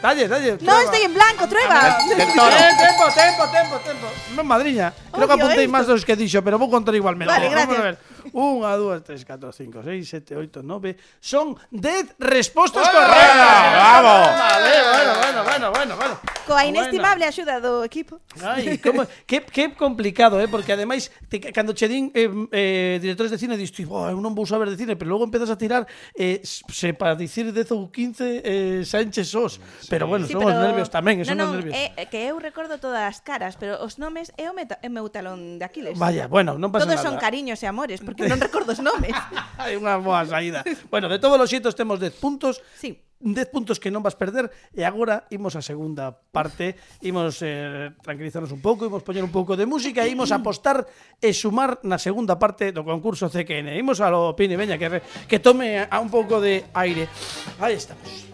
Dale, 0.00 0.28
dale. 0.28 0.52
No, 0.52 0.58
trueba. 0.58 0.82
estoy 0.82 1.00
en 1.02 1.14
blanco, 1.14 1.48
trueba. 1.48 1.98
Del, 2.08 2.18
del 2.18 2.32
toro. 2.32 2.54
Eh, 2.54 2.70
tempo, 2.78 3.04
tempo, 3.14 3.48
tempo, 3.50 3.76
tempo. 3.78 4.06
No, 4.36 4.44
madriña. 4.44 4.92
Creo 5.12 5.26
que 5.26 5.34
apuntéis 5.34 5.68
más 5.68 5.88
de 5.88 5.92
los 5.94 6.04
que 6.04 6.12
he 6.12 6.16
dicho, 6.16 6.42
pero 6.42 6.56
voy 6.56 6.68
a 6.68 6.70
contar 6.70 6.94
igual. 6.94 7.16
Vale, 7.16 7.48
gracias. 7.48 7.66
Vamos 7.66 7.78
a 7.78 7.82
ver. 7.82 7.98
Unha, 8.32 8.74
dúas, 8.76 9.00
tres, 9.04 9.24
catro, 9.24 9.52
cinco, 9.52 9.80
seis, 9.82 10.08
sete, 10.08 10.36
oito, 10.36 10.62
nove... 10.62 10.96
Son 11.20 11.56
dez 11.70 12.14
respostas 12.18 12.84
bueno, 12.86 12.98
correctas. 12.98 13.72
Vamos. 13.78 14.26
Vale, 14.28 14.74
bueno, 14.92 15.12
bueno, 15.18 15.40
bueno, 15.44 15.66
bueno, 15.72 15.92
bueno. 15.96 16.14
Coa 16.48 16.64
inestimable 16.64 17.24
bueno. 17.24 17.32
axuda 17.32 17.60
do 17.60 17.84
equipo. 17.84 18.20
Ai, 18.40 18.78
como, 18.78 19.04
que, 19.26 19.44
que 19.44 19.74
complicado, 19.74 20.40
eh? 20.40 20.48
Porque 20.48 20.72
ademais, 20.72 21.12
te, 21.28 21.40
cando 21.52 21.74
che 21.74 21.88
din 21.88 22.10
eh, 22.14 22.30
eh, 22.52 22.98
directores 23.00 23.30
de 23.30 23.38
cine, 23.38 23.56
dis, 23.56 23.72
oh, 23.88 24.08
eu 24.08 24.18
non 24.20 24.32
vou 24.32 24.48
saber 24.48 24.72
de 24.72 24.76
cine, 24.80 24.96
pero 24.96 25.12
logo 25.12 25.24
empezas 25.24 25.52
a 25.52 25.58
tirar, 25.60 25.84
eh, 26.16 26.40
se 26.44 26.94
para 26.96 27.14
dicir 27.14 27.52
10 27.52 27.76
ou 27.76 27.92
15, 27.92 28.42
eh, 28.44 28.82
Sánchez 28.84 29.28
sos. 29.28 29.60
Sí. 29.80 29.88
Pero 29.90 30.06
bueno, 30.06 30.26
sí, 30.26 30.32
son 30.32 30.44
pero... 30.44 30.56
os 30.56 30.64
nervios 30.64 30.88
tamén, 30.88 31.20
son 31.24 31.36
no, 31.36 31.44
no, 31.44 31.50
os 31.52 31.56
nervios. 31.60 31.76
Eh, 31.76 31.92
eh, 31.96 32.06
que 32.08 32.28
eu 32.28 32.40
recordo 32.40 32.80
todas 32.80 33.04
as 33.04 33.20
caras, 33.20 33.60
pero 33.60 33.78
os 33.84 34.00
nomes 34.00 34.32
é 34.40 34.48
o, 34.48 34.54
meta, 34.56 34.80
é 34.80 34.88
o 34.88 34.94
meu 34.94 35.06
talón 35.12 35.60
de 35.60 35.64
Aquiles. 35.68 36.00
Vaya, 36.00 36.26
bueno, 36.26 36.56
non 36.56 36.72
pasa 36.72 36.88
Todos 36.88 36.98
nada. 36.98 37.04
Todos 37.04 37.12
son 37.12 37.20
cariños 37.20 37.60
e 37.60 37.66
amores, 37.68 38.00
porque 38.00 38.17
que 38.18 38.26
non 38.26 38.42
recordo 38.42 38.74
os 38.74 38.82
nomes. 38.82 39.14
Hai 39.62 39.78
unha 39.78 39.94
boa 40.02 40.26
saída. 40.26 40.66
Bueno, 40.90 41.06
de 41.06 41.22
todos 41.22 41.38
os 41.38 41.46
xeitos 41.46 41.78
temos 41.78 42.02
10 42.02 42.18
puntos. 42.18 42.58
Sí. 42.74 42.98
10 43.18 43.50
puntos 43.50 43.82
que 43.82 43.90
non 43.90 44.02
vas 44.02 44.14
perder 44.14 44.46
e 44.70 44.86
agora 44.86 45.26
imos 45.34 45.58
a 45.58 45.62
segunda 45.62 46.14
parte 46.30 46.78
imos 47.02 47.42
eh, 47.42 47.90
tranquilizarnos 47.98 48.54
un 48.54 48.62
pouco 48.62 48.86
imos 48.86 49.02
poñer 49.02 49.26
un 49.26 49.34
pouco 49.34 49.58
de 49.58 49.66
música 49.66 50.06
e 50.06 50.14
imos 50.14 50.30
apostar 50.30 50.86
e 51.18 51.34
sumar 51.34 51.82
na 51.82 51.98
segunda 51.98 52.38
parte 52.38 52.70
do 52.70 52.86
concurso 52.86 53.26
CQN 53.26 53.74
imos 53.74 53.98
a 53.98 54.06
lo 54.06 54.38
Pini 54.38 54.54
Veña 54.54 54.78
que, 54.78 55.02
que 55.26 55.42
tome 55.42 55.82
a 55.82 55.98
un 55.98 56.14
pouco 56.14 56.38
de 56.38 56.70
aire 56.78 57.10
aí 57.58 57.74
estamos 57.74 58.30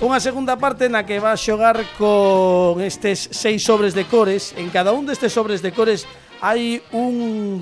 Unha 0.00 0.16
segunda 0.16 0.56
parte 0.56 0.88
na 0.88 1.04
que 1.04 1.20
vas 1.20 1.44
xogar 1.44 1.76
con 2.00 2.80
estes 2.80 3.28
seis 3.36 3.60
sobres 3.60 3.92
de 3.92 4.08
cores. 4.08 4.56
En 4.56 4.72
cada 4.72 4.96
un 4.96 5.04
destes 5.04 5.28
sobres 5.36 5.60
de 5.60 5.76
cores 5.76 6.08
hai 6.40 6.80
un 6.96 7.60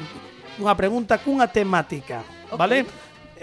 unha 0.58 0.74
pregunta 0.74 1.18
cunha 1.22 1.46
temática, 1.46 2.22
okay. 2.50 2.58
vale? 2.58 2.78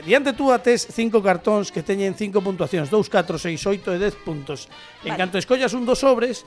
Diante 0.04 0.36
tú 0.36 0.52
tes 0.60 0.84
cinco 0.92 1.24
cartóns 1.24 1.72
que 1.72 1.80
teñen 1.80 2.20
cinco 2.20 2.44
puntuacións, 2.44 2.92
2, 2.92 3.08
4, 3.08 3.40
6, 3.40 3.80
8 3.88 3.96
e 3.96 3.98
10 3.98 4.28
puntos. 4.28 4.68
Vale. 4.68 5.08
En 5.08 5.14
canto 5.16 5.40
escollas 5.40 5.72
un 5.72 5.88
dos 5.88 6.04
sobres, 6.04 6.44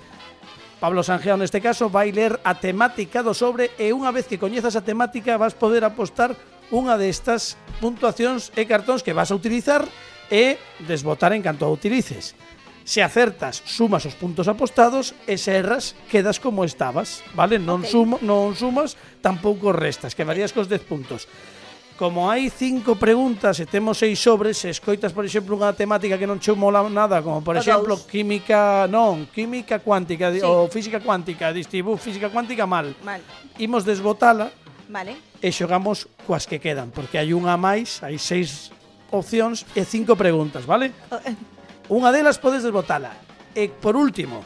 Pablo 0.78 1.02
Sanjeo 1.02 1.40
neste 1.40 1.64
caso 1.64 1.88
vai 1.88 2.12
ler 2.12 2.36
a 2.44 2.60
temática 2.60 3.24
do 3.24 3.32
sobre 3.32 3.72
e 3.80 3.90
unha 3.90 4.12
vez 4.12 4.28
que 4.28 4.36
coñezas 4.36 4.76
a 4.76 4.84
temática 4.84 5.40
vas 5.40 5.56
poder 5.56 5.82
apostar 5.82 6.36
unha 6.68 7.00
destas 7.00 7.56
puntuacións 7.80 8.52
e 8.52 8.68
cartóns 8.68 9.00
que 9.00 9.16
vas 9.16 9.32
a 9.32 9.38
utilizar 9.38 9.82
e 10.28 10.60
desbotar 10.84 11.32
en 11.32 11.40
canto 11.40 11.64
a 11.64 11.72
utilices. 11.72 12.36
Se 12.88 13.02
acertas, 13.02 13.60
sumas 13.68 14.08
os 14.08 14.16
puntos 14.16 14.48
apostados 14.48 15.12
e 15.28 15.36
se 15.36 15.52
erras, 15.52 15.92
quedas 16.08 16.40
como 16.40 16.64
estabas, 16.64 17.20
vale? 17.36 17.60
Non, 17.60 17.84
okay. 17.84 17.92
sumo, 17.92 18.16
non 18.24 18.56
sumas, 18.56 18.96
tampouco 19.20 19.76
restas, 19.76 20.16
quedarías 20.16 20.56
cos 20.56 20.72
10 20.72 20.88
puntos. 20.88 21.28
Como 22.00 22.32
hai 22.32 22.48
cinco 22.48 22.96
preguntas 22.96 23.60
e 23.60 23.68
temos 23.68 24.00
seis 24.00 24.16
sobres, 24.16 24.64
se 24.64 24.72
escoitas, 24.72 25.12
por 25.12 25.28
exemplo, 25.28 25.52
unha 25.52 25.76
temática 25.76 26.16
que 26.16 26.24
non 26.24 26.40
che 26.40 26.48
mola 26.56 26.80
nada, 26.88 27.20
como 27.20 27.44
por 27.44 27.52
o 27.52 27.60
exemplo, 27.60 27.92
dous. 27.92 28.08
química, 28.08 28.88
non, 28.88 29.28
química 29.28 29.84
cuántica 29.84 30.32
sí. 30.32 30.40
ou 30.40 30.72
física 30.72 31.04
cuántica, 31.04 31.52
distibu 31.52 32.00
física 32.00 32.32
cuántica 32.32 32.64
mal. 32.64 32.96
Mal. 33.04 33.20
Imos 33.60 33.84
desbotala. 33.84 34.48
Vale. 34.88 35.12
E 35.44 35.52
xogamos 35.52 36.08
coas 36.24 36.48
que 36.48 36.56
quedan, 36.56 36.88
porque 36.88 37.20
hai 37.20 37.36
unha 37.36 37.60
máis, 37.60 38.00
hai 38.00 38.16
seis 38.16 38.72
opcións 39.12 39.68
e 39.76 39.84
cinco 39.84 40.16
preguntas, 40.16 40.64
vale? 40.64 40.96
Eh. 41.12 41.57
Unha 41.88 42.12
delas 42.12 42.36
podes 42.36 42.60
desbotala. 42.60 43.16
E 43.56 43.72
por 43.72 43.96
último, 43.96 44.44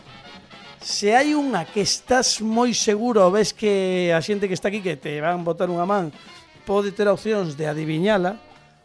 se 0.78 1.18
hai 1.18 1.35
unha 1.35 1.66
que 1.66 1.83
estás 1.83 2.38
moi 2.38 2.70
seguro, 2.70 3.35
ves 3.35 3.50
que 3.50 4.14
a 4.14 4.22
xente 4.22 4.46
que 4.46 4.55
está 4.55 4.70
aquí 4.70 4.78
que 4.78 4.94
te 4.94 5.18
van 5.18 5.42
botar 5.42 5.66
unha 5.66 5.83
man, 5.83 6.14
pode 6.62 6.94
ter 6.94 7.11
opcións 7.11 7.59
de 7.59 7.66
adiviñala, 7.66 8.38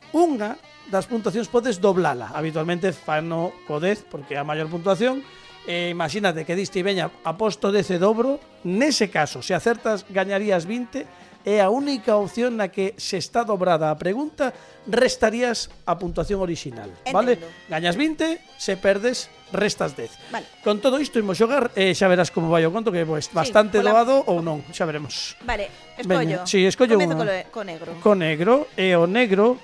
unha 0.09 0.57
das 0.89 1.05
puntuacións 1.05 1.53
podes 1.53 1.77
doblala. 1.77 2.33
Habitualmente 2.33 2.89
fano 2.97 3.53
co 3.69 3.77
10 3.77 4.09
porque 4.09 4.33
é 4.33 4.41
a 4.41 4.47
maior 4.47 4.73
puntuación. 4.73 5.21
E 5.69 5.93
imagínate 5.93 6.41
que 6.41 6.57
diste 6.57 6.81
veña 6.81 7.13
a 7.27 7.37
posto 7.37 7.69
e 7.69 7.97
dobro, 8.01 8.41
nese 8.65 9.13
caso, 9.13 9.45
se 9.45 9.53
acertas 9.53 10.01
gañarías 10.09 10.65
20 10.65 11.05
é 11.47 11.63
a 11.63 11.71
única 11.71 12.19
opción 12.19 12.60
na 12.60 12.67
que 12.67 12.91
se 12.99 13.15
está 13.15 13.47
dobrada 13.47 13.88
a 13.88 13.95
pregunta, 13.95 14.51
restarías 14.83 15.71
a 15.88 15.95
puntuación 15.95 16.43
orixinal, 16.43 16.91
Entendo. 17.07 17.15
vale? 17.15 17.39
Gañas 17.71 17.95
20, 17.95 18.60
se 18.60 18.75
perdes 18.75 19.31
restas 19.55 19.95
10. 19.95 20.12
Vale. 20.27 20.43
Con 20.60 20.83
todo 20.83 20.99
isto 20.99 21.23
imos 21.23 21.39
xogar 21.39 21.71
e 21.71 21.91
eh, 21.91 21.95
xa 21.95 22.12
verás 22.12 22.36
como 22.36 22.51
vai 22.51 22.67
o 22.67 22.71
conto 22.75 22.91
que 22.91 23.07
pues, 23.07 23.31
bastante 23.31 23.79
sí, 23.79 23.83
pola... 23.88 23.95
doado 23.95 24.27
ou 24.27 24.43
non, 24.43 24.60
xa 24.75 24.83
veremos. 24.83 25.39
Vale, 25.47 25.71
escollo. 25.95 26.19
Veña, 26.19 26.38
sí, 26.43 26.67
escollo 26.67 26.99
Comezo 26.99 27.15
unha. 27.15 27.47
Co, 27.47 27.63
negro. 27.63 27.89
Co 28.03 28.12
negro 28.12 28.67
e 28.75 28.91
o 28.99 29.07
negro 29.07 29.55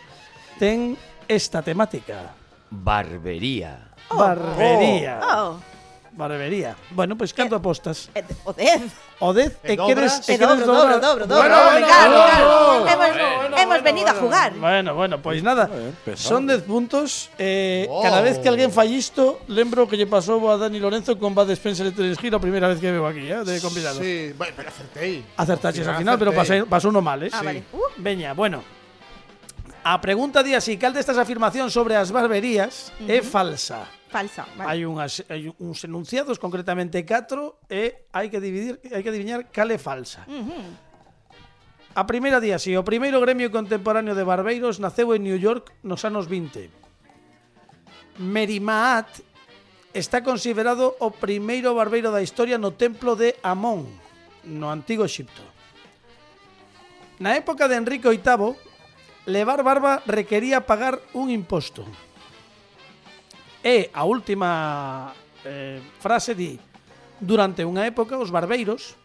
ten 0.55 0.95
esta 1.27 1.59
temática. 1.59 2.31
Barbería. 2.71 3.91
Oh. 4.07 4.23
Barbería. 4.23 5.19
Oh. 5.19 5.59
oh. 5.59 5.82
Barbería. 6.15 6.75
Bueno, 6.91 7.17
pois 7.17 7.33
canto 7.33 7.55
apostas? 7.57 8.09
eh, 8.13 8.21
o 8.45 8.53
10. 8.53 8.93
O 9.19 9.33
10 9.33 9.57
e 9.65 9.73
queres 9.73 10.21
e 10.29 10.37
dobro, 10.37 10.61
dobro, 10.65 10.97
dobro, 11.01 11.23
dobro. 11.25 11.53
Hemos- 13.57 13.81
venido 13.83 14.07
a 14.09 14.13
jugar. 14.13 14.53
Bueno, 14.53 14.93
bueno, 14.95 15.21
pois 15.21 15.41
nada. 15.43 15.69
Son 16.15 16.45
10 16.47 16.63
puntos. 16.63 17.29
Eh. 17.37 17.87
Cada 18.01 18.21
vez 18.21 18.37
que 18.39 18.47
alguén 18.47 18.71
fai 18.71 18.93
isto, 18.93 19.41
lembro 19.47 19.87
que 19.89 19.97
lle 19.97 20.05
pasou 20.07 20.39
a 20.51 20.57
Dani 20.57 20.79
Lorenzo 20.79 21.17
con 21.17 21.33
Bad 21.33 21.49
Spencer 21.57 21.87
e 21.87 21.91
Terence 21.91 22.21
Hill 22.21 22.35
a 22.35 22.39
primeira 22.39 22.67
vez 22.69 22.77
que 22.79 22.91
veo 22.93 23.03
aquí, 23.09 23.25
eh, 23.27 23.43
de 23.43 23.59
convidado. 23.59 23.99
Sí, 23.99 24.31
bueno, 24.37 24.53
pero 24.55 24.69
acertei. 24.69 25.25
Acertaches 25.35 25.87
al 25.87 25.95
Al 25.95 25.99
final, 25.99 26.15
pero 26.21 26.31
pasé, 26.31 26.63
pasou 26.69 26.91
no 26.93 27.01
mal, 27.01 27.23
eh? 27.25 27.29
Ah, 27.33 27.41
vale. 27.41 27.63
Uh, 27.73 27.89
Veña, 27.97 28.33
bueno. 28.37 28.61
A 29.83 29.99
pregunta 29.99 30.39
di 30.45 30.55
así, 30.55 30.77
cal 30.79 30.93
destas 30.95 31.17
afirmacións 31.19 31.73
sobre 31.75 31.99
as 31.99 32.07
barberías 32.13 32.93
é 33.03 33.19
falsa? 33.19 33.83
falsa. 34.13 34.45
Vale. 34.53 34.69
Hai 34.69 34.85
unhas 34.85 35.25
hai 35.25 35.49
uns 35.57 35.81
enunciados, 35.81 36.37
concretamente 36.37 37.01
4 37.01 37.65
e 37.65 38.05
hai 38.13 38.29
que 38.29 38.37
dividir, 38.37 38.77
hai 38.93 39.01
que 39.01 39.09
adivinar 39.09 39.49
cal 39.49 39.73
é 39.73 39.81
falsa. 39.81 40.29
Uh 40.29 40.45
-huh. 40.45 40.65
A 41.97 42.05
primeira 42.05 42.37
día, 42.37 42.57
si, 42.61 42.77
o 42.77 42.85
primeiro 42.85 43.17
gremio 43.21 43.49
contemporáneo 43.49 44.13
de 44.13 44.25
barbeiros 44.25 44.77
naceu 44.77 45.13
en 45.17 45.25
New 45.25 45.37
York 45.37 45.73
nos 45.81 46.05
anos 46.05 46.29
20. 46.29 46.69
Merimaat 48.17 49.09
está 49.93 50.21
considerado 50.21 50.97
o 50.97 51.09
primeiro 51.13 51.73
barbeiro 51.73 52.09
da 52.09 52.21
historia 52.21 52.57
no 52.57 52.73
templo 52.73 53.13
de 53.17 53.37
Amón, 53.45 53.85
no 54.45 54.73
antigo 54.73 55.05
Egipto. 55.05 55.41
Na 57.21 57.37
época 57.37 57.69
de 57.69 57.77
Enrique 57.77 58.09
VIII, 58.09 58.57
levar 59.29 59.61
barba 59.61 60.01
requería 60.09 60.65
pagar 60.65 60.97
un 61.13 61.29
imposto. 61.29 61.85
E 63.63 63.87
a 63.95 64.03
última 64.03 65.15
eh, 65.47 65.79
frase 66.03 66.35
di 66.35 66.59
Durante 67.23 67.63
unha 67.63 67.87
época 67.87 68.19
os 68.19 68.35
barbeiros 68.35 68.99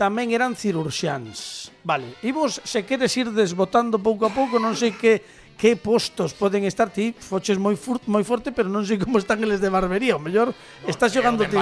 tamén 0.00 0.32
eran 0.32 0.56
cirurxiáns. 0.56 1.68
Vale, 1.84 2.16
imos, 2.24 2.64
se 2.64 2.88
queres 2.88 3.12
ir 3.20 3.28
desbotando 3.28 4.00
pouco 4.00 4.24
a 4.24 4.32
pouco, 4.32 4.56
non 4.56 4.72
sei 4.72 4.96
que 4.96 5.20
que 5.58 5.74
postos 5.74 6.38
poden 6.38 6.62
estar 6.70 6.86
ti, 6.86 7.10
foches 7.18 7.58
moi 7.58 7.74
fur, 7.74 7.98
moi 8.06 8.22
forte, 8.22 8.54
pero 8.54 8.70
non 8.70 8.86
sei 8.86 8.94
como 8.94 9.18
están 9.18 9.42
eles 9.42 9.58
de 9.58 9.66
barbería, 9.66 10.14
o 10.14 10.22
mellor 10.22 10.54
no, 10.54 10.86
está 10.86 11.10
xogando 11.10 11.42
ti. 11.50 11.58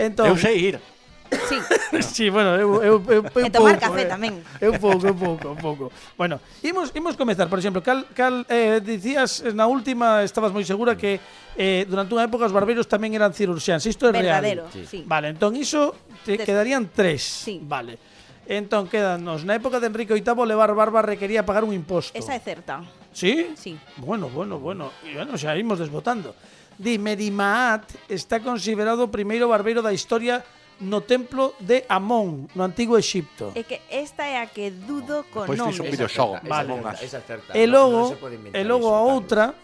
Entón, 0.00 0.32
Eu 0.32 0.40
sei 0.40 0.72
ir. 0.72 0.76
Sí. 1.48 1.58
sí, 2.02 2.30
bueno, 2.30 2.54
eu, 2.56 2.82
eu, 2.82 2.94
eu, 3.06 3.22
eu 3.24 3.46
e 3.46 3.50
tomar 3.50 3.78
pouco, 3.78 3.86
café 3.86 4.02
eh, 4.02 4.10
tamén. 4.10 4.42
Eu 4.60 4.78
pouco, 4.78 5.06
eu 5.06 5.14
pouco, 5.14 5.44
eu 5.52 5.56
pouco. 5.56 5.84
Bueno, 6.16 6.40
imos, 6.62 6.90
imos 6.94 7.14
comezar, 7.16 7.48
por 7.48 7.58
exemplo, 7.58 7.82
cal, 7.82 8.06
cal 8.14 8.46
eh, 8.48 8.80
dicías 8.82 9.42
eh, 9.42 9.52
na 9.52 9.66
última, 9.66 10.22
estabas 10.22 10.50
moi 10.50 10.62
segura 10.62 10.94
que 10.94 11.18
eh, 11.56 11.86
durante 11.88 12.12
unha 12.12 12.26
época 12.26 12.46
os 12.46 12.54
barbeiros 12.54 12.86
tamén 12.86 13.14
eran 13.14 13.32
cirurxiáns. 13.32 13.86
Isto 13.86 14.10
é 14.10 14.12
Verdadero, 14.12 14.68
real. 14.70 14.86
Sí. 14.86 15.02
Vale, 15.06 15.32
entón 15.32 15.56
iso 15.56 15.94
te 16.22 16.36
Des... 16.36 16.46
quedarían 16.46 16.90
tres. 16.92 17.22
Sí. 17.22 17.58
Vale. 17.62 17.98
Entón 18.46 18.86
quedanos, 18.86 19.42
na 19.42 19.58
época 19.58 19.82
de 19.82 19.90
Enrique 19.90 20.14
VIII 20.14 20.46
levar 20.46 20.70
barba 20.70 21.02
requería 21.02 21.42
pagar 21.42 21.66
un 21.66 21.74
imposto. 21.74 22.14
Esa 22.14 22.38
é 22.38 22.40
certa. 22.40 22.78
Sí? 23.10 23.50
Sí. 23.58 23.74
Bueno, 23.98 24.30
bueno, 24.30 24.60
bueno. 24.62 24.94
E 25.02 25.18
bueno, 25.18 25.34
xa 25.34 25.56
imos 25.58 25.82
desbotando. 25.82 26.36
Di, 26.76 27.00
Merimaat 27.00 27.88
está 28.06 28.38
considerado 28.44 29.08
o 29.08 29.10
primeiro 29.10 29.48
barbeiro 29.48 29.80
da 29.80 29.96
historia 29.96 30.44
no 30.80 31.00
templo 31.02 31.54
de 31.60 31.84
Amón, 31.88 32.48
no 32.54 32.64
antigo 32.64 32.98
Exipto. 33.00 33.52
É 33.56 33.64
que 33.64 33.80
esta 33.88 34.28
é 34.28 34.40
a 34.40 34.46
que 34.46 34.68
dudo 34.70 35.24
con 35.32 35.48
pois 35.48 35.56
nome. 35.56 35.72
Pois 35.72 35.80
un 35.80 35.90
videoxogo. 35.92 36.36
Vale. 36.44 36.76
Esa 37.00 37.20
certa, 37.24 37.56
e 37.56 37.64
logo, 37.64 38.12
no, 38.12 38.52
e 38.52 38.62
logo 38.64 38.92
a 38.92 39.00
outra, 39.00 39.56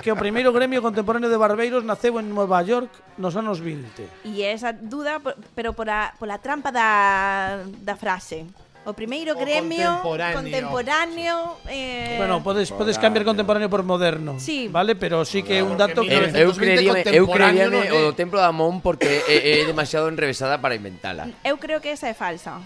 que 0.00 0.10
o 0.12 0.16
primeiro 0.16 0.52
gremio 0.52 0.80
contemporáneo 0.80 1.28
de 1.28 1.36
barbeiros 1.36 1.84
naceu 1.84 2.16
en 2.16 2.32
Nova 2.32 2.60
York 2.64 2.90
nos 3.20 3.36
anos 3.36 3.60
20. 3.60 4.24
E 4.24 4.44
esa 4.44 4.72
duda, 4.72 5.20
pero 5.56 5.76
pola, 5.76 6.16
pola 6.16 6.40
trampa 6.40 6.72
da, 6.72 7.60
da 7.84 7.94
frase. 7.96 8.48
O 8.84 8.92
primeiro 8.98 9.38
gremio 9.38 10.02
contemporáneo. 10.02 10.42
contemporáneo 10.42 11.36
eh... 11.70 12.18
Bueno, 12.18 12.42
podes 12.42 12.74
podes 12.74 12.98
cambiar 12.98 13.22
contemporáneo 13.22 13.70
por 13.70 13.86
moderno, 13.86 14.42
sí. 14.42 14.66
vale? 14.66 14.98
Pero 14.98 15.22
sí 15.22 15.46
que 15.46 15.58
é 15.58 15.62
un 15.62 15.78
dato 15.78 16.02
que 16.02 16.10
eu, 16.10 16.50
eu 16.50 16.50
creeríame, 16.50 17.06
eu 17.14 17.30
creeríame 17.30 17.78
no, 17.86 17.94
o 17.94 17.98
do 18.10 18.12
Templo 18.18 18.42
da 18.42 18.50
Amón 18.50 18.82
porque 18.82 19.22
é, 19.30 19.62
é 19.62 19.70
demasiado 19.70 20.10
enrevesada 20.10 20.58
para 20.58 20.74
inventala. 20.74 21.30
Eu 21.46 21.62
creo 21.62 21.78
que 21.78 21.94
esa 21.94 22.10
é 22.10 22.14
falsa. 22.14 22.58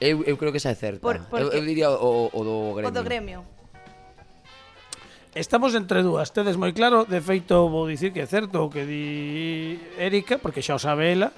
Eu, 0.00 0.24
eu 0.24 0.40
creo 0.40 0.48
que 0.48 0.56
esa 0.56 0.72
é 0.72 0.78
certa. 0.80 1.04
Por, 1.04 1.20
porque... 1.28 1.44
eu, 1.44 1.60
eu 1.60 1.62
diría 1.66 1.92
o, 1.92 2.32
o 2.32 2.40
do 2.40 2.56
gremio. 2.80 2.88
O 2.88 2.92
do 2.96 3.02
gremio. 3.04 3.40
Estamos 5.36 5.76
entre 5.76 6.00
dúas, 6.00 6.32
tedes 6.32 6.56
moi 6.56 6.72
claro, 6.72 7.04
de 7.04 7.20
feito 7.20 7.68
vou 7.68 7.84
dicir 7.84 8.16
que 8.16 8.24
é 8.24 8.26
certo 8.26 8.64
o 8.64 8.72
que 8.72 8.88
di 8.88 9.04
Erika, 10.00 10.40
porque 10.40 10.64
xa 10.64 10.74
o 10.74 10.80
sabe 10.80 11.12
ela, 11.12 11.36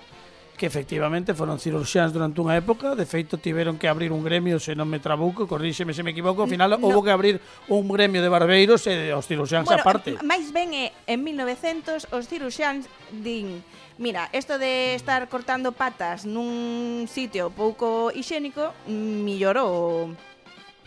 que 0.61 0.69
efectivamente 0.69 1.33
foron 1.33 1.57
cirurxiáns 1.57 2.13
durante 2.13 2.37
unha 2.45 2.53
época, 2.53 2.93
de 2.93 3.09
feito 3.09 3.41
tiveron 3.41 3.81
que 3.81 3.89
abrir 3.89 4.13
un 4.13 4.21
gremio, 4.21 4.61
se 4.61 4.77
non 4.77 4.85
me 4.85 5.01
trabuco, 5.01 5.49
corríxeme 5.49 5.97
se 5.97 6.05
me 6.05 6.13
equivoco, 6.13 6.45
ao 6.45 6.53
final 6.53 6.77
no. 6.77 6.85
houve 6.85 7.09
que 7.09 7.13
abrir 7.17 7.37
un 7.73 7.89
gremio 7.89 8.21
de 8.21 8.29
barbeiros 8.29 8.85
e 8.85 9.09
os 9.17 9.25
cirurxiáns 9.25 9.65
bueno, 9.65 9.81
aparte. 9.81 10.21
Máis 10.21 10.53
ben 10.53 10.77
é, 10.77 10.93
en 11.09 11.25
1900 11.25 12.13
os 12.13 12.29
cirurxiáns 12.29 12.85
din 13.25 13.65
Mira, 14.01 14.29
isto 14.33 14.57
de 14.57 14.97
estar 14.97 15.29
cortando 15.29 15.73
patas 15.73 16.29
nun 16.29 17.09
sitio 17.09 17.49
pouco 17.53 18.13
higiénico 18.13 18.77
millorou 18.85 20.13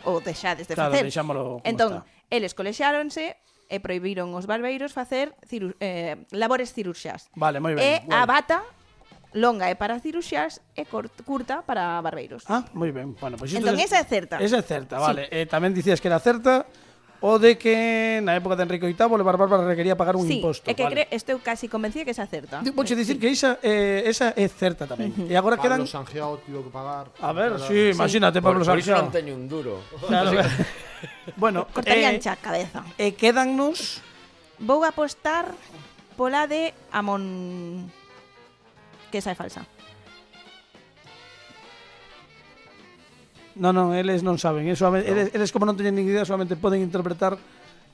o 0.05 0.11
deixades 0.21 0.69
de 0.69 0.77
claro, 0.77 0.93
facer. 0.93 1.09
Claro, 1.09 1.61
entón, 1.65 2.01
está. 2.01 2.29
eles 2.29 2.53
colexáronse 2.53 3.37
e 3.69 3.77
proibiron 3.81 4.33
os 4.37 4.45
barbeiros 4.45 4.93
facer 4.93 5.33
ciru 5.49 5.73
eh, 5.81 6.25
labores 6.29 6.73
cirurxas. 6.73 7.29
Vale, 7.33 7.57
moi 7.57 7.73
ben. 7.73 7.81
E 7.81 7.91
bueno. 8.05 8.17
a 8.17 8.29
bata 8.29 8.61
longa 9.33 9.69
é 9.69 9.75
para 9.75 9.99
ciruxías 9.99 10.61
e 10.77 10.85
curta 11.25 11.61
para 11.65 11.99
barbeiros. 12.01 12.45
Ah, 12.47 12.65
moi 12.73 12.93
ben. 12.93 13.17
Bueno, 13.17 13.37
pois 13.37 13.53
pues 13.53 13.59
entón, 13.59 13.77
esa 13.81 13.99
é 13.99 14.05
certa. 14.05 14.37
Esa 14.39 14.61
é 14.61 14.65
certa, 14.65 15.01
vale. 15.01 15.29
Sí. 15.29 15.43
Eh, 15.43 15.45
tamén 15.49 15.73
dicías 15.73 16.01
que 16.01 16.07
era 16.07 16.21
certa 16.21 16.65
o 17.23 17.39
de 17.39 17.55
que 17.55 18.19
na 18.19 18.35
época 18.35 18.59
de 18.59 18.67
Enrique 18.67 18.83
VIII 18.83 19.15
levar 19.15 19.39
barba 19.39 19.63
requería 19.63 19.95
pagar 19.95 20.19
un 20.19 20.27
sí, 20.27 20.43
imposto. 20.43 20.67
É 20.67 20.75
que 20.75 20.83
vale. 20.83 21.07
cre, 21.07 21.15
estou 21.15 21.39
casi 21.39 21.71
convencida 21.71 22.03
que 22.03 22.11
esa 22.11 22.27
é 22.27 22.29
certa. 22.29 22.59
Vou 22.75 22.83
che 22.83 22.99
dicir 22.99 23.15
pois, 23.15 23.39
sí. 23.39 23.39
que 23.39 23.47
esa, 23.47 23.51
eh, 23.63 24.11
esa 24.11 24.35
é 24.35 24.43
certa 24.51 24.83
tamén. 24.83 25.15
Uh 25.15 25.23
-huh. 25.23 25.31
E 25.31 25.35
agora 25.39 25.55
Pablo 25.55 25.63
quedan... 25.63 25.79
Pablo 25.87 25.95
Sangiao 25.95 26.43
tivo 26.43 26.67
que 26.67 26.71
pagar. 26.75 27.15
A 27.23 27.31
ver, 27.31 27.63
sí, 27.63 27.95
imagínate 27.95 28.37
sí. 28.37 28.43
Pablo 28.43 28.59
por, 28.59 28.67
Sangiao. 28.67 28.99
Por 28.99 29.07
iso 29.07 29.07
non 29.07 29.15
teño 29.15 29.33
un 29.39 29.47
duro. 29.47 29.87
Claro. 30.03 30.35
bueno, 31.39 31.63
cortarían 31.71 32.19
eh, 32.19 32.21
xa 32.21 32.35
a 32.35 32.39
cabeza. 32.43 32.83
E 32.99 33.09
eh, 33.09 33.11
quedannos... 33.15 34.03
Vou 34.59 34.83
apostar 34.83 35.47
pola 36.19 36.43
de 36.43 36.75
Amon 36.91 37.87
que 39.13 39.21
esa 39.21 39.29
é 39.29 39.37
falsa. 39.37 39.61
No, 43.53 43.69
non, 43.69 43.93
eles 43.93 44.25
non 44.25 44.41
saben. 44.41 44.65
Eso, 44.65 44.89
eles, 44.97 45.29
eles 45.37 45.53
como 45.53 45.69
non 45.69 45.77
teñen 45.77 45.93
nin 45.93 46.09
idea, 46.09 46.25
solamente 46.25 46.57
poden 46.57 46.81
interpretar 46.81 47.37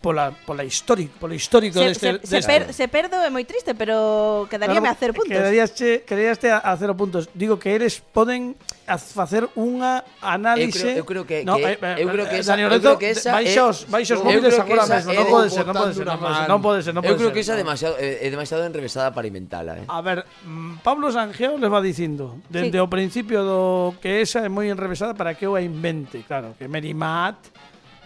pola, 0.01 0.31
pola 0.31 0.63
histórico, 0.63 1.19
polo 1.19 1.33
histórico 1.33 1.79
se, 1.79 1.85
deste, 1.85 1.99
se, 1.99 2.17
deste. 2.19 2.41
Se, 2.41 2.47
per, 2.47 2.61
se 2.73 2.87
perdo 2.87 3.19
é 3.19 3.29
moi 3.29 3.43
triste, 3.43 3.75
pero 3.75 4.47
quedaríame 4.47 4.87
a 4.87 4.95
cero 4.95 5.11
puntos. 5.11 5.35
Quedaríaste, 5.35 6.07
quedaríaste 6.07 6.47
a, 6.49 6.63
a 6.63 6.71
cero 6.79 6.95
puntos. 6.95 7.27
Digo 7.35 7.59
que 7.59 7.75
eles 7.75 7.99
poden 7.99 8.55
facer 8.97 9.45
unha 9.59 10.01
análise. 10.23 10.95
Eu 10.97 11.03
creo, 11.05 11.23
eu 11.23 11.23
creo 11.23 11.23
que, 11.27 11.37
no, 11.43 11.59
que 11.59 11.75
eh, 11.75 11.77
eh 11.77 11.95
eu 11.99 12.07
creo 12.09 12.25
que 12.25 12.39
eh, 12.39 12.41
esa, 12.41 12.55
Daniel 12.55 12.79
Lorenzo, 12.79 12.95
que 12.97 13.11
esa 13.11 13.31
baixos, 13.35 13.85
é, 13.85 13.91
baixos 13.91 14.19
móviles 14.23 14.55
agora 14.55 14.83
mesmo, 14.87 15.11
non 15.13 15.27
pode 15.27 15.47
ser, 15.51 15.63
non 15.67 15.75
pode 15.75 15.93
ser, 15.93 16.05
non 16.07 16.19
pode 16.63 16.79
ser, 16.81 16.93
non 16.95 17.03
pode 17.03 17.13
ser. 17.13 17.19
Eu 17.19 17.19
creo 17.19 17.31
que 17.35 17.41
esa 17.43 17.53
é 17.53 17.59
demasiado 17.59 17.95
é 17.99 18.27
demasiado 18.31 18.63
enrevesada 18.63 19.11
para 19.11 19.27
inventala, 19.27 19.83
eh. 19.83 19.85
A 19.85 19.99
ver, 19.99 20.23
mm, 20.47 20.79
Pablo 20.81 21.11
Sangeo 21.11 21.59
les 21.59 21.69
va 21.69 21.83
dicindo 21.83 22.39
dende 22.47 22.79
sí. 22.79 22.81
o 22.81 22.87
principio 22.87 23.43
do 23.43 23.99
que 23.99 24.23
esa 24.23 24.47
é 24.47 24.49
moi 24.49 24.71
enrevesada 24.71 25.11
para 25.11 25.35
que 25.35 25.43
eu 25.43 25.53
a 25.53 25.61
invente, 25.61 26.23
claro, 26.23 26.55
que 26.55 26.65
Merimat 26.71 27.37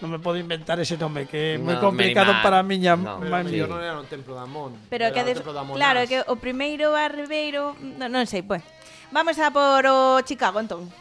non 0.03 0.11
me 0.11 0.19
podo 0.19 0.35
inventar 0.35 0.75
ese 0.83 0.99
nome 0.99 1.31
que 1.31 1.55
é 1.55 1.61
moi 1.61 1.79
no, 1.79 1.87
complicado 1.87 2.35
para 2.43 2.59
a 2.59 2.65
miña 2.67 2.99
no, 2.99 3.23
mami. 3.23 3.63
Non 3.63 3.79
era 3.79 3.95
un 3.95 4.03
templo 4.11 4.35
da 4.35 4.43
Mon. 4.43 4.75
Pero, 4.91 5.07
pero 5.07 5.15
que 5.15 5.23
de... 5.23 5.33
claro, 5.79 6.03
que 6.03 6.19
o 6.27 6.35
primeiro 6.35 6.91
barbeiro 6.91 7.71
non, 7.79 8.11
non 8.11 8.27
sei, 8.27 8.43
pois. 8.43 8.59
Pues. 8.59 8.83
Vamos 9.15 9.39
a 9.39 9.47
por 9.47 9.87
oh, 9.87 10.19
o 10.19 10.25
Chicago 10.27 10.59
entón. 10.59 10.91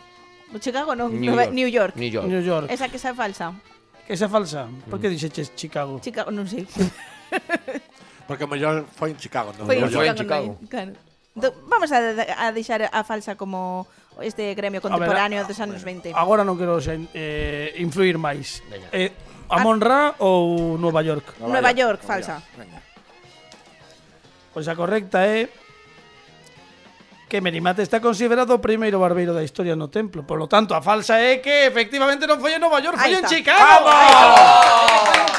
O 0.54 0.62
Chicago 0.62 0.94
non, 0.94 1.10
New, 1.10 1.34
York. 1.34 1.50
New 1.50 1.66
York. 1.66 1.92
New 1.98 2.12
York. 2.14 2.26
New 2.30 2.44
York. 2.46 2.70
Esa 2.70 2.86
que 2.86 3.02
xa 3.02 3.10
é 3.10 3.18
falsa. 3.18 3.50
Que 4.06 4.14
xa 4.14 4.28
é 4.28 4.30
falsa? 4.30 4.70
Por 4.86 4.96
mm. 4.98 5.02
que 5.02 5.08
dixeches 5.10 5.50
Chicago? 5.58 5.98
Chicago, 5.98 6.30
non 6.30 6.46
sei. 6.46 6.62
Porque 8.30 8.46
mellor 8.46 8.86
foi 8.94 9.10
en 9.10 9.18
Chicago, 9.18 9.50
non? 9.58 9.66
Foi 9.66 9.82
en 9.82 9.90
Chicago. 9.90 9.98
Foi 9.98 10.06
en 10.06 10.14
Chicago. 10.14 10.48
Claro. 10.70 10.92
Do, 11.34 11.48
vamos 11.66 11.90
a, 11.90 11.98
a 12.38 12.54
deixar 12.54 12.86
a 12.86 13.00
falsa 13.02 13.34
como 13.34 13.88
este 14.20 14.52
gremio 14.52 14.84
contemporáneo 14.84 15.40
dos 15.48 15.56
anos 15.62 15.80
20. 15.80 16.12
Agora 16.12 16.44
non 16.44 16.60
quero 16.60 16.76
xa, 16.82 16.92
eh, 17.16 17.72
influir 17.80 18.20
máis 18.20 18.60
Veña. 18.68 18.92
eh, 18.92 19.10
Amon 19.48 19.80
Ra 19.80 20.16
ou 20.20 20.76
Nova 20.76 21.00
York? 21.00 21.40
Nueva 21.40 21.72
York, 21.72 22.04
falsa. 22.04 22.40
Pois 24.52 24.68
a 24.68 24.76
correcta 24.76 25.24
é 25.24 25.48
que 27.32 27.40
Merimate 27.40 27.80
está 27.80 27.96
considerado 28.04 28.52
o 28.52 28.60
primeiro 28.60 29.00
barbeiro 29.00 29.32
da 29.32 29.40
historia 29.40 29.72
no 29.72 29.88
templo. 29.88 30.28
Por 30.28 30.36
lo 30.36 30.44
tanto, 30.52 30.76
a 30.76 30.84
falsa 30.84 31.16
é 31.16 31.40
que 31.40 31.64
efectivamente 31.64 32.28
non 32.28 32.36
foi 32.36 32.52
en 32.52 32.60
Nova 32.60 32.84
York, 32.84 33.00
foi 33.00 33.16
en. 33.16 33.24
Chicago. 33.24 33.88
Chicago. 33.88 35.31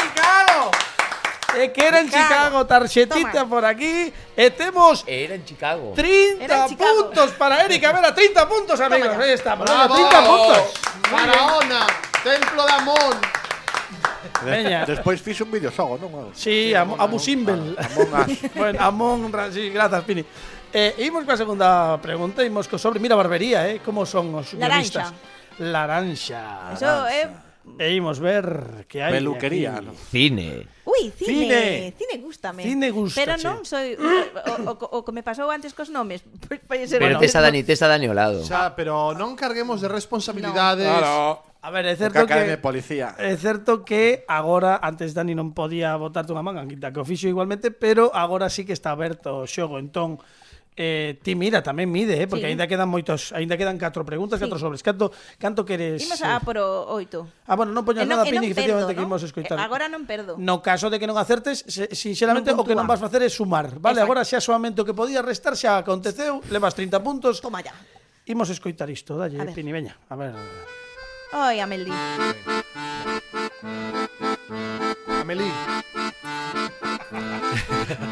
É 1.61 1.69
que 1.69 1.81
era 1.85 1.99
en 2.01 2.09
Chicago, 2.09 2.65
Toma. 2.65 3.45
por 3.49 3.63
aquí. 3.65 4.11
E 4.35 4.49
temos 4.49 5.03
Era 5.05 5.35
en 5.35 5.45
Chicago. 5.45 5.93
30 5.95 6.43
Era 6.43 6.63
en 6.65 6.69
Chicago. 6.69 7.05
puntos 7.13 7.31
para 7.37 7.63
Erika 7.63 7.91
Vera, 7.93 8.13
30 8.13 8.47
puntos, 8.49 8.79
amigos. 8.81 9.13
ya. 9.13 9.23
Aí 9.23 9.31
estamos, 9.37 9.65
¡Bravo! 9.69 9.93
30 9.93 10.23
puntos. 10.25 10.63
Faraona, 11.09 11.81
templo 12.23 12.65
de 12.65 12.71
Amón. 12.73 13.15
Veña. 14.43 14.85
Despois 14.85 15.21
fixo 15.21 15.43
un 15.45 15.51
videoxogo, 15.51 15.95
non? 16.01 16.31
Sí, 16.35 16.73
a, 16.73 16.81
a 16.83 17.05
Musimbel. 17.07 17.75
Among 17.77 18.11
Us. 18.17 18.31
bueno, 18.55 18.77
Amon, 18.81 19.31
Ra- 19.31 19.51
sí, 19.51 19.69
grazas, 19.69 20.03
Pini. 20.03 20.23
Eh, 20.73 21.05
imos 21.05 21.21
coa 21.23 21.37
segunda 21.37 22.01
pregunta, 22.01 22.41
imos 22.41 22.65
co 22.67 22.81
sobre, 22.81 22.97
mira, 22.99 23.13
barbería, 23.15 23.69
eh, 23.69 23.77
como 23.85 24.03
son 24.09 24.33
os 24.35 24.51
Laranxa. 24.57 25.13
guionistas. 25.13 25.13
Laranxa. 25.59 26.73
Eso 26.73 26.89
é 27.07 27.29
E 27.79 27.95
imos 27.95 28.19
ver 28.19 28.83
que 28.91 28.99
hai 28.99 29.15
Peluquería, 29.15 29.79
aquí. 29.79 29.87
no? 29.87 29.95
Cine. 30.11 30.67
Ui, 30.83 31.09
cine, 31.15 31.47
cine, 31.47 31.93
cine 31.95 32.15
gustame. 32.19 32.61
Cine 32.61 32.91
gusta, 32.91 33.23
Pero 33.23 33.39
non 33.39 33.63
soy 33.63 33.95
o, 33.95 34.03
o, 34.03 34.75
o, 34.75 34.99
o 34.99 35.05
que 35.07 35.15
me 35.15 35.23
pasou 35.23 35.47
antes 35.47 35.71
cos 35.71 35.87
nomes. 35.87 36.27
Pois 36.67 36.85
ser 36.91 36.99
Pero 36.99 37.15
bueno. 37.15 37.23
tes 37.23 37.31
a 37.33 37.41
Dani, 37.41 37.63
tes 37.63 37.79
a 37.79 37.87
Dani 37.87 38.11
ao 38.11 38.15
lado. 38.15 38.43
Xa, 38.43 38.75
pero 38.75 39.15
non 39.15 39.39
carguemos 39.39 39.79
de 39.79 39.87
responsabilidades. 39.87 40.83
No. 40.85 40.99
Claro. 40.99 41.53
A 41.63 41.71
ver, 41.71 41.87
é 41.87 41.95
certo 41.95 42.27
que 42.27 42.59
policía. 42.59 43.15
É 43.15 43.31
certo 43.39 43.87
que 43.87 44.27
agora 44.27 44.83
antes 44.83 45.15
Dani 45.15 45.31
non 45.31 45.55
podía 45.55 45.95
botarte 45.95 46.35
unha 46.35 46.43
manga, 46.43 46.67
quita 46.67 46.91
que 46.91 46.99
o 46.99 47.07
fixo 47.07 47.31
igualmente, 47.31 47.71
pero 47.71 48.11
agora 48.11 48.51
sí 48.51 48.67
que 48.67 48.75
está 48.75 48.91
aberto 48.91 49.39
o 49.39 49.47
xogo, 49.47 49.79
entón 49.79 50.19
Eh, 50.75 51.21
ti 51.21 51.37
mira, 51.37 51.61
tamén 51.61 51.85
mide, 51.85 52.17
eh, 52.17 52.25
porque 52.25 52.49
sí. 52.49 52.51
aínda 52.51 52.65
quedan 52.65 52.89
moitos, 52.89 53.29
aínda 53.29 53.53
quedan 53.53 53.77
4 53.77 54.01
preguntas, 54.01 54.41
4 54.41 54.57
sí. 54.57 54.61
sobres. 54.61 54.81
Canto 54.81 55.13
canto 55.37 55.61
queres? 55.61 56.01
Imos 56.01 56.17
a 56.25 56.41
por 56.41 56.57
8. 56.57 57.45
Ah, 57.45 57.53
bueno, 57.53 57.77
non 57.77 57.85
poñas 57.85 58.05
eh, 58.05 58.09
nada, 58.09 58.25
eh, 58.25 58.33
Piñi, 58.33 58.49
que 58.49 58.57
efectivamente 58.57 58.93
no? 58.93 58.97
que 58.97 59.05
imos 59.05 59.21
escoitar. 59.21 59.61
Eh, 59.61 59.61
agora 59.61 59.85
non 59.85 60.09
perdo. 60.09 60.33
No 60.41 60.65
caso 60.65 60.89
de 60.89 60.97
que 60.97 61.05
non 61.05 61.13
acertes, 61.13 61.61
sinceramente 61.93 62.49
non 62.49 62.61
o 62.61 62.65
que 62.65 62.73
non 62.73 62.89
vas 62.89 62.97
facer 62.97 63.21
é 63.21 63.29
sumar, 63.29 63.77
vale? 63.77 64.01
Exacto. 64.01 64.09
Agora 64.09 64.25
xa 64.25 64.41
soamente 64.41 64.81
o 64.81 64.85
que 64.87 64.97
podía 64.97 65.21
restar 65.21 65.53
xa 65.53 65.77
aconteceu, 65.77 66.41
levas 66.49 66.73
30 66.73 66.97
puntos. 67.05 67.37
Toma 67.37 67.61
ya. 67.61 67.77
Imos 68.25 68.49
escoitar 68.49 68.89
isto, 68.89 69.13
dalle, 69.13 69.37
Pini, 69.53 69.69
veña. 69.69 69.93
A 70.09 70.17
ver. 70.17 70.33
Oi, 71.37 71.61
Amelie. 71.61 71.93
Amelie. 75.21 75.53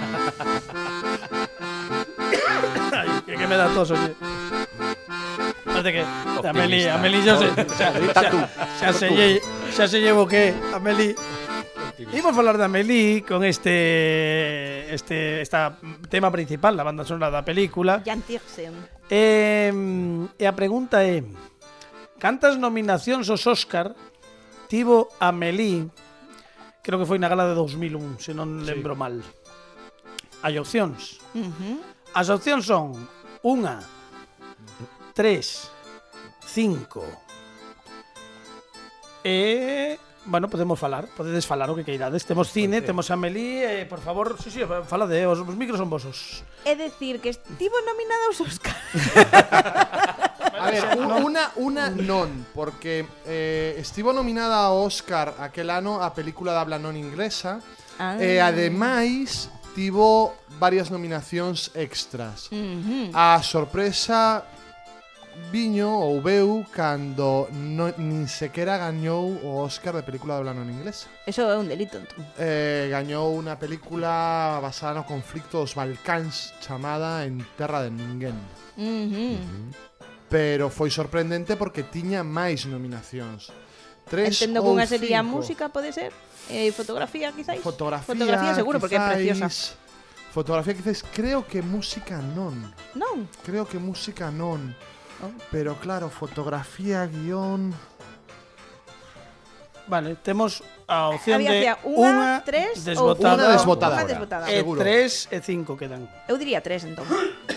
me 3.51 3.57
da 3.57 3.67
tos, 3.67 3.91
oye. 3.91 4.15
Parece 5.65 5.91
que 5.91 6.47
Amelie, 6.47 6.89
Amelie 6.89 7.19
xa 7.19 7.35
se, 7.35 7.47
xa, 7.51 7.87
xa, 7.91 8.23
xa, 8.79 8.89
se 8.95 9.07
lle, 9.11 9.41
xa 9.75 9.87
se 9.91 9.99
llevo 9.99 10.23
que 10.23 10.55
Amelie 10.71 11.15
Imos 12.13 12.33
falar 12.33 12.57
de 12.57 12.65
Amelie 12.65 13.23
con 13.27 13.43
este 13.43 14.87
este 14.93 15.41
esta 15.41 15.77
tema 16.09 16.31
principal, 16.31 16.77
la 16.77 16.83
banda 16.83 17.03
sonora 17.03 17.29
da 17.29 17.43
película. 17.43 17.99
Eh, 19.11 19.69
e 20.39 20.45
a 20.47 20.53
pregunta 20.55 21.03
é 21.03 21.19
Cantas 22.23 22.55
nominacións 22.55 23.27
aos 23.27 23.43
Óscar 23.43 23.91
tivo 24.71 25.11
Amelie? 25.19 25.91
Creo 26.79 27.03
que 27.03 27.09
foi 27.09 27.19
na 27.19 27.27
gala 27.27 27.51
de 27.51 27.55
2001, 27.59 28.15
se 28.23 28.31
non 28.31 28.63
lembro 28.63 28.95
sí. 28.95 28.99
mal. 29.03 29.15
Hai 30.39 30.55
opcións. 30.55 31.19
Uh 31.35 31.51
-huh. 31.51 31.77
As 32.15 32.31
opcións 32.33 32.65
son 32.65 32.95
Unha, 33.41 33.81
tres, 35.17 35.69
cinco. 36.45 37.01
E... 39.25 39.97
Bueno, 40.23 40.45
podemos 40.53 40.77
falar, 40.77 41.09
podedes 41.17 41.49
falar 41.49 41.65
o 41.69 41.75
que 41.75 41.81
queirades. 41.81 42.21
Temos 42.29 42.53
pois 42.53 42.53
cine, 42.53 42.85
temos 42.85 43.09
a 43.09 43.17
eh, 43.65 43.89
por 43.89 43.97
favor, 44.05 44.37
sí, 44.37 44.53
sí, 44.53 44.61
falade, 44.85 45.17
eh, 45.17 45.25
os, 45.25 45.41
os 45.41 45.57
micros 45.57 45.81
son 45.81 45.89
vosos. 45.89 46.45
É 46.61 46.77
decir, 46.77 47.17
que 47.17 47.33
estivo 47.33 47.73
nominada 47.81 48.29
aos 48.29 48.37
Óscar. 48.37 48.77
A 50.61 50.69
ver, 50.69 50.85
un- 50.93 51.25
una, 51.25 51.49
una 51.57 51.89
non, 51.89 52.45
porque 52.53 53.01
eh, 53.25 53.73
estivo 53.81 54.13
nominada 54.13 54.69
ao 54.69 54.85
Oscar 54.85 55.41
aquel 55.41 55.73
ano 55.73 56.05
a 56.05 56.13
película 56.13 56.53
de 56.53 56.59
habla 56.61 56.77
non 56.77 56.93
inglesa, 56.93 57.57
Ah. 58.01 58.17
E 58.17 58.41
ademais 58.41 59.49
tivo 59.73 60.35
varias 60.59 60.89
nominacións 60.91 61.71
extras. 61.75 62.51
Uh 62.51 62.55
-huh. 62.55 63.05
A 63.13 63.41
sorpresa 63.41 64.43
viño 65.51 65.89
ou 65.89 66.21
veu 66.21 66.65
cando 66.71 67.47
no, 67.51 67.91
nin 67.97 68.27
sequera 68.27 68.77
gañou 68.77 69.39
o 69.43 69.63
Oscar 69.63 69.95
de 69.95 70.03
película 70.03 70.35
doblada 70.35 70.59
non 70.59 70.67
inglesa. 70.67 71.07
Eso 71.23 71.47
é 71.47 71.55
un 71.55 71.67
delito, 71.67 71.97
entón. 71.97 72.19
Eh, 72.35 72.91
gañou 72.91 73.31
unha 73.35 73.55
película 73.55 74.59
basada 74.59 75.01
no 75.01 75.07
conflicto 75.07 75.63
dos 75.63 75.75
Balcáns 75.75 76.55
chamada 76.59 77.23
En 77.23 77.39
Terra 77.55 77.83
de 77.83 77.91
Ninguén. 77.91 78.35
Uh 78.75 78.83
-huh. 78.83 79.35
Uh 79.35 79.39
-huh. 79.39 79.67
Pero 80.31 80.71
foi 80.71 80.91
sorprendente 80.91 81.55
porque 81.59 81.83
tiña 81.83 82.23
máis 82.23 82.67
nominacións. 82.67 83.51
Tres 84.11 84.43
Entendo 84.43 84.59
que 84.59 84.71
unha 84.75 84.83
sería 84.83 85.23
cinco. 85.23 85.39
música, 85.39 85.71
pode 85.71 85.95
ser? 85.95 86.11
Eh, 86.51 86.67
fotografía, 86.75 87.31
quizáis? 87.31 87.63
Fotografía, 87.63 88.11
Fotografía 88.11 88.51
seguro, 88.51 88.75
porque 88.83 88.99
é 88.99 89.07
preciosa. 89.07 89.47
Fotografía 90.35 90.75
quizás 90.75 90.99
creo 91.15 91.47
que 91.47 91.63
música 91.63 92.19
non. 92.19 92.59
Non. 92.91 93.31
Creo 93.47 93.63
que 93.63 93.79
música 93.79 94.27
non. 94.27 94.75
Oh. 95.23 95.31
Pero 95.47 95.79
claro, 95.79 96.11
fotografía, 96.11 97.07
guion... 97.07 97.71
Vale, 99.87 100.15
temos 100.15 100.63
a 100.87 101.09
opción 101.09 101.43
Había 101.43 101.75
de 101.75 101.87
unha, 101.87 102.43
tres 102.47 102.83
desbotada, 102.87 103.55
Unha 103.55 104.07
desbotada. 104.07 104.47
E 104.47 104.59
seguro. 104.63 104.79
tres 104.79 105.27
e 105.31 105.39
cinco 105.43 105.75
quedan. 105.75 106.07
Eu 106.31 106.39
diría 106.39 106.63
tres, 106.63 106.83
entón. 106.87 107.07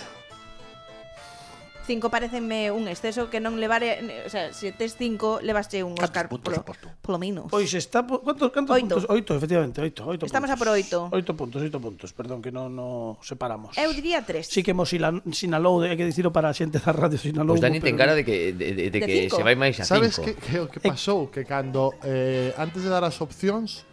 cinco 1.86 2.10
parecenme 2.10 2.72
un 2.72 2.88
exceso 2.88 3.28
que 3.28 3.38
non 3.38 3.60
levare, 3.60 4.24
o 4.24 4.30
sea, 4.32 4.52
se 4.52 4.72
tes 4.72 4.96
cinco 4.96 5.38
levaste 5.44 5.84
un 5.84 5.94
Oscar 6.00 6.28
puntos, 6.28 6.58
polo, 6.64 6.92
polo 7.00 7.18
menos. 7.20 7.46
Pois 7.52 7.70
está, 7.76 8.02
cuántos, 8.02 8.50
cuántos 8.50 8.74
oito. 8.74 8.96
puntos? 8.96 9.10
Oito, 9.12 9.30
efectivamente, 9.36 9.80
oito, 9.80 10.02
oito 10.08 10.26
Estamos 10.26 10.48
puntos. 10.50 10.56
a 10.56 10.64
por 10.64 10.68
oito. 10.74 10.98
Oito 11.12 11.32
puntos, 11.36 11.60
oito 11.62 11.78
puntos, 11.80 12.10
perdón 12.16 12.40
que 12.40 12.50
non 12.50 12.72
no 12.72 13.20
separamos. 13.20 13.76
Eu 13.76 13.92
diría 13.92 14.24
tres. 14.24 14.48
Sí 14.48 14.64
que 14.64 14.72
mo 14.72 14.88
sinalou, 14.88 15.84
hai 15.84 15.96
que 15.96 16.08
dicilo 16.08 16.32
para 16.32 16.48
a 16.50 16.56
xente 16.56 16.80
da 16.80 16.90
radio 16.90 17.20
sinalou. 17.20 17.54
Pois 17.54 17.62
pues 17.62 17.68
Dani 17.68 17.78
pero... 17.78 17.88
ten 17.92 17.96
cara 18.00 18.12
de 18.16 18.24
que, 18.24 18.52
de, 18.56 18.72
de, 18.74 18.88
de, 18.88 18.98
de 18.98 18.98
que 19.04 19.16
cinco. 19.28 19.36
se 19.38 19.42
vai 19.44 19.56
máis 19.56 19.76
a 19.78 19.84
Sabes 19.84 20.16
cinco. 20.16 20.32
Sabes 20.32 20.40
que, 20.40 20.68
que, 20.68 20.80
que 20.80 20.80
pasou? 20.80 21.28
Que 21.28 21.44
cando 21.44 21.94
eh, 22.02 22.50
antes 22.56 22.80
de 22.82 22.90
dar 22.90 23.04
as 23.04 23.20
opcións 23.20 23.84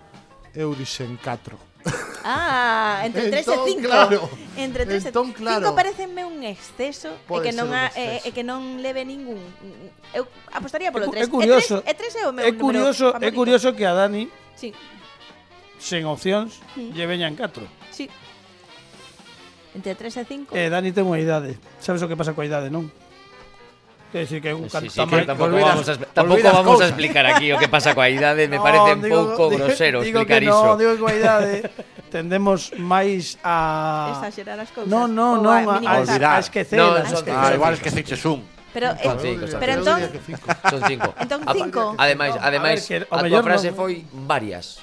eu 0.56 0.76
dixen 0.76 1.16
4 1.24 1.71
Ah, 2.24 3.02
entre 3.06 3.34
3 3.34 3.48
entón, 3.48 3.68
e 3.68 3.72
5. 3.74 3.82
Claro. 3.82 4.30
Entre 4.58 4.86
3 4.86 5.06
entón, 5.10 5.26
e 5.30 5.34
5 5.34 5.42
claro. 5.42 5.74
parecenme 5.74 6.22
un 6.22 6.46
exceso 6.46 7.18
Pode 7.26 7.50
e 7.50 7.50
que 7.50 7.54
non 7.58 7.74
ha, 7.74 7.90
e, 7.98 8.22
e 8.22 8.30
que 8.30 8.46
non 8.46 8.78
leve 8.78 9.02
ningún. 9.02 9.42
Eu 10.14 10.30
apostaría 10.54 10.94
polo 10.94 11.10
3. 11.10 11.26
É, 11.26 11.28
curioso. 11.28 11.82
E 11.82 11.94
3 11.98 12.22
é 12.22 12.24
o 12.30 12.34
meu 12.34 12.46
é 12.46 12.52
curioso, 12.54 13.10
É 13.18 13.30
curioso 13.34 13.74
que 13.74 13.86
a 13.90 13.98
Dani 13.98 14.30
sí. 14.54 14.70
sen 15.82 16.06
opcións 16.06 16.62
mm. 16.78 16.94
lle 16.94 17.06
veñan 17.10 17.34
4. 17.34 17.66
Sí. 17.90 18.06
Entre 19.74 19.98
3 19.98 20.22
e 20.22 20.24
5. 20.54 20.54
Eh, 20.54 20.70
Dani 20.70 20.94
ten 20.94 21.10
unha 21.10 21.18
idade. 21.18 21.58
Sabes 21.82 22.06
o 22.06 22.08
que 22.08 22.20
pasa 22.20 22.38
coa 22.38 22.46
idade, 22.46 22.70
non? 22.70 22.86
Decir 24.12 24.42
que 24.42 24.54
un 24.54 24.70
Sí, 24.70 24.90
sí, 24.90 25.00
que 25.08 25.16
olvidas- 25.16 25.38
vamos, 25.40 25.88
a, 25.88 26.22
olvidas 26.22 26.54
vamos 26.54 26.82
a 26.82 26.88
explicar 26.88 27.26
aquí 27.26 27.48
o 27.54 27.58
que 27.58 27.72
pasa 27.72 27.96
coa 27.96 28.12
idade, 28.12 28.48
me 28.52 28.58
No, 28.60 28.64
parece 28.64 28.92
un 28.94 29.02
digo- 29.02 29.16
pouco 29.32 29.44
digo- 29.56 29.64
grosero 29.66 30.04
digo 30.04 30.20
explicar 30.20 30.40
que 30.44 30.52
iso. 30.52 30.66
No, 30.66 30.78
digo 30.78 30.92
que 31.00 31.72
tendemos 32.12 32.76
máis 32.76 33.40
a 33.40 34.20
Exagerar 34.20 34.60
as 34.60 34.68
cousas. 34.76 34.92
No, 34.92 35.08
no, 35.08 35.40
non, 35.40 35.48
a 35.48 35.56
a, 35.56 35.60
a, 35.64 35.80
minimizar. 35.80 36.04
Olvidar. 36.12 36.36
a 36.36 36.40
esquecer, 36.44 36.76
No, 36.76 36.92
a 36.92 37.08
esquecer. 37.08 37.32
Ah, 37.32 37.56
igual 37.56 37.74
es 37.74 37.80
que 37.80 37.92
ciches 37.92 38.20
un. 38.28 38.44
Pero, 38.76 38.88
eh, 38.92 39.04
Son 39.04 39.20
cinco, 39.20 39.48
son 39.48 39.60
pero 39.60 39.72
entón, 39.80 40.00
cinco. 40.28 40.48
Son 40.70 40.82
cinco. 40.88 41.10
entón 41.20 41.42
5. 41.44 41.96
Ademais, 41.98 42.36
No, 42.36 42.42
ademais, 42.44 42.80
a 42.84 42.94
ver, 42.94 43.04
que 43.08 43.08
o 43.12 43.16
a 43.16 43.22
mellor 43.24 43.44
tua 43.44 43.48
frase 43.52 43.72
foi 43.72 44.04
varias. 44.12 44.80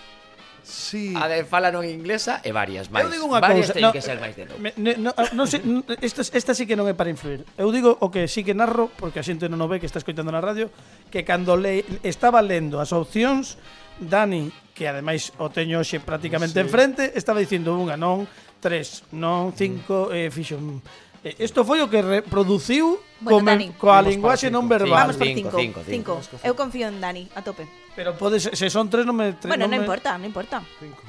sí. 0.69 1.17
a 1.17 1.27
de 1.27 1.49
fala 1.49 1.73
non 1.73 1.83
inglesa 1.89 2.45
e 2.45 2.53
varias 2.53 2.93
máis. 2.93 3.09
Eu 3.09 3.11
digo 3.11 3.25
unha 3.25 3.41
varias 3.41 3.73
cousa, 3.73 3.81
no, 3.81 3.91
que 3.91 4.05
ser 4.05 4.21
máis 4.21 4.37
de 4.37 4.45
novo. 4.45 4.61
Ne, 4.77 5.01
no, 5.01 5.17
non 5.33 5.49
sei, 5.49 5.65
esta, 6.05 6.21
esta 6.21 6.53
sí 6.53 6.69
que 6.69 6.77
non 6.77 6.85
é 6.85 6.93
para 6.93 7.09
influir. 7.09 7.49
Eu 7.57 7.73
digo 7.73 7.97
o 7.99 8.13
que 8.13 8.29
sí 8.29 8.45
que 8.45 8.53
narro, 8.53 8.93
porque 9.01 9.19
a 9.19 9.25
xente 9.25 9.49
non 9.49 9.65
o 9.65 9.67
ve 9.67 9.81
que 9.81 9.89
está 9.89 9.97
escoitando 9.97 10.29
na 10.29 10.45
radio, 10.45 10.69
que 11.09 11.25
cando 11.25 11.57
le, 11.57 11.83
estaba 12.05 12.45
lendo 12.45 12.79
as 12.79 12.93
opcións, 12.93 13.57
Dani, 13.99 14.53
que 14.77 14.87
ademais 14.87 15.33
o 15.41 15.49
teño 15.49 15.81
hoxe 15.81 15.99
prácticamente 15.99 16.61
sí. 16.61 16.63
enfrente, 16.63 17.17
estaba 17.17 17.41
dicindo 17.41 17.73
unha 17.75 17.97
non, 17.97 18.29
tres, 18.61 19.09
non, 19.17 19.57
cinco, 19.57 20.13
mm. 20.13 20.15
eh, 20.15 20.29
fixo... 20.29 20.61
Mm, 20.61 21.08
Eh, 21.25 21.35
Isto 21.43 21.67
foi 21.67 21.83
o 21.83 21.91
que 21.91 21.99
reproduciu 21.99 23.03
bueno, 23.19 23.43
come, 23.43 23.51
Dani. 23.59 23.67
coa 23.75 23.99
linguaxe 23.99 24.47
non 24.55 24.71
verbal. 24.71 25.11
Vamos 25.11 25.19
por 25.19 25.27
cinco. 25.27 25.57
Cinco, 25.59 25.81
cinco. 25.83 26.13
cinco. 26.23 26.47
Eu 26.47 26.55
confío 26.55 26.87
en 26.87 27.03
Dani, 27.03 27.27
a 27.35 27.43
tope. 27.43 27.67
Pero 27.99 28.15
pode 28.15 28.39
se 28.39 28.55
son 28.71 28.87
tres 28.87 29.03
non 29.03 29.19
me... 29.19 29.35
Tre, 29.35 29.51
bueno, 29.51 29.67
non, 29.67 29.75
me... 29.75 29.83
importa, 29.83 30.15
non 30.15 30.31
importa. 30.31 30.63
Cinco. 30.79 31.03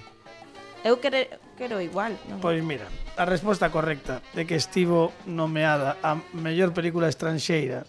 Eu 0.82 0.97
quero, 0.97 1.22
quero 1.53 1.78
igual. 1.78 2.18
Non? 2.26 2.41
Pois 2.41 2.57
mira, 2.66 2.89
a 3.20 3.26
resposta 3.30 3.70
correcta 3.70 4.26
de 4.34 4.49
que 4.49 4.57
estivo 4.57 5.14
nomeada 5.30 6.01
a 6.01 6.18
mellor 6.34 6.74
película 6.74 7.05
estranxeira, 7.05 7.86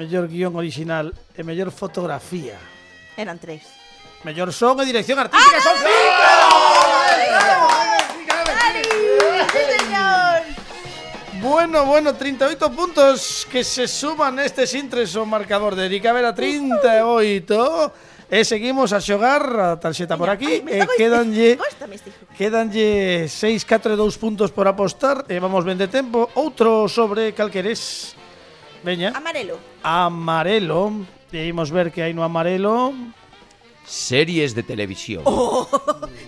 mellor 0.00 0.26
guión 0.26 0.58
original 0.58 1.14
e 1.38 1.46
mellor 1.46 1.70
fotografía. 1.70 2.58
Eran 3.14 3.38
tres. 3.38 3.62
Mellor 4.26 4.50
son 4.50 4.82
e 4.82 4.84
dirección 4.88 5.22
artística 5.22 5.58
¡Ah, 5.58 5.62
son 5.62 5.76
cinco! 5.78 6.47
Bueno, 11.48 11.86
bueno, 11.86 12.14
38 12.14 12.70
puntos 12.72 13.48
que 13.50 13.64
se 13.64 13.88
suman 13.88 14.36
neste 14.36 14.68
sintres 14.68 15.16
o 15.16 15.24
marcador 15.24 15.72
de 15.72 15.88
Erika 15.88 16.12
Vera 16.12 16.36
38 16.36 18.28
e 18.28 18.44
seguimos 18.44 18.92
a 18.92 19.00
xogar 19.00 19.48
a 19.56 19.80
tarxeta 19.80 20.20
por 20.20 20.28
aquí 20.28 20.60
Ai, 20.60 20.62
me 20.62 20.76
e 20.76 20.84
quedanlle 21.00 21.56
este. 21.56 22.12
Quedanlle 22.36 23.32
6, 23.32 23.64
4 23.64 23.96
e 23.96 23.96
2 23.96 24.20
puntos 24.20 24.52
por 24.52 24.68
apostar 24.68 25.24
e 25.24 25.40
vamos 25.40 25.64
ben 25.64 25.80
de 25.80 25.88
tempo. 25.88 26.28
Outro 26.36 26.84
sobre 26.84 27.32
calqueres. 27.32 28.12
Veña. 28.84 29.16
Amarelo. 29.16 29.56
Amarelo. 29.80 31.08
E 31.32 31.48
imos 31.48 31.72
ver 31.72 31.88
que 31.88 32.04
hai 32.04 32.12
no 32.12 32.28
amarelo. 32.28 32.92
Series 33.88 34.54
de 34.54 34.62
televisión. 34.62 35.22
Oh. 35.24 35.66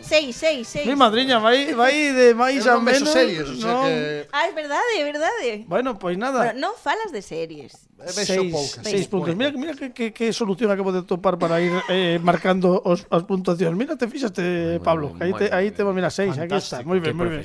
Seis, 0.00 0.34
seis, 0.36 0.66
seis. 0.66 0.86
Mi 0.86 0.96
madriña 0.96 1.38
vai, 1.38 1.74
vai 1.74 1.92
de 2.12 2.32
máis 2.34 2.64
Eu 2.64 2.74
a 2.76 2.80
menos. 2.80 3.08
series, 3.12 3.46
o 3.48 3.56
sea 3.60 3.84
que 3.84 4.26
Ah, 4.32 4.48
é 4.48 4.52
verdade, 4.52 4.90
é 4.96 5.04
verdade. 5.04 5.64
Bueno, 5.68 5.98
pois 5.98 6.16
nada. 6.16 6.40
Bueno, 6.40 6.58
non 6.58 6.74
falas 6.74 7.12
de 7.12 7.20
series. 7.20 7.76
vexo 8.06 8.50
poucas. 8.50 8.80
Seis 8.82 9.06
puntos. 9.06 9.36
Mira, 9.36 9.52
mira 9.52 9.74
que, 9.74 9.92
que, 9.92 10.12
que 10.12 10.32
solución 10.32 10.70
acabo 10.70 10.92
de 10.92 11.02
topar 11.02 11.38
para 11.38 11.60
ir 11.60 11.72
eh, 11.88 12.18
marcando 12.22 12.80
os, 12.84 13.06
as 13.10 13.22
puntuacións. 13.24 13.76
Mira, 13.76 13.96
te 13.96 14.08
fixaste, 14.08 14.80
Pablo. 14.80 15.14
Muy, 15.14 15.18
muy, 15.18 15.26
aí 15.26 15.32
te, 15.34 15.54
aí 15.54 15.70
te, 15.70 15.84
mira, 15.84 16.10
seis. 16.10 16.36
Fantástico. 16.36 16.54
Aquí 16.54 16.64
está. 16.64 16.82
Muy 16.82 17.00
bien, 17.00 17.16
muy 17.16 17.28
bien. 17.28 17.44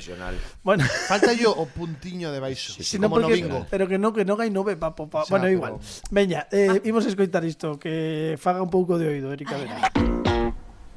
Bueno. 0.62 0.84
Falta 1.08 1.32
yo 1.32 1.52
o 1.52 1.66
puntiño 1.66 2.32
de 2.32 2.40
baixo. 2.40 2.72
Sí, 2.72 2.84
sí, 2.84 2.98
como 2.98 3.16
porque, 3.16 3.28
no 3.28 3.34
bingo. 3.34 3.66
Pero 3.70 3.88
que 3.88 3.98
no, 3.98 4.12
que 4.12 4.24
non 4.24 4.40
hai 4.40 4.50
nove, 4.50 4.76
pa, 4.76 4.96
pa, 4.96 5.06
pa. 5.06 5.24
Xa, 5.24 5.36
bueno, 5.36 5.48
igual. 5.48 5.78
Pero... 5.78 6.10
Veña, 6.10 6.48
eh, 6.50 6.80
ah. 6.80 6.88
imos 6.88 7.04
escoitar 7.04 7.44
isto, 7.44 7.78
que 7.78 8.36
faga 8.40 8.62
un 8.62 8.70
pouco 8.70 8.98
de 8.98 9.08
oído, 9.08 9.32
Erika 9.32 9.56
Vera. 9.56 9.92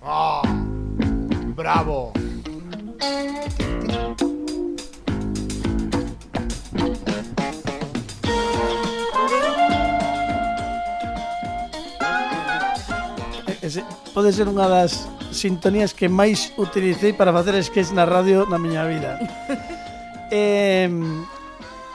Ah, 0.01 0.41
bravo. 1.55 2.14
Bravo. 2.16 2.30
se, 13.70 13.86
pode 14.13 14.34
ser 14.34 14.49
unha 14.49 14.65
das 14.65 15.05
sintonías 15.32 15.93
que 15.93 16.09
máis 16.09 16.51
utilicei 16.57 17.13
para 17.13 17.30
facer 17.30 17.55
sketch 17.61 17.93
na 17.93 18.03
radio 18.03 18.49
na 18.49 18.57
miña 18.57 18.86
vida. 18.89 19.22
eh, 20.34 20.89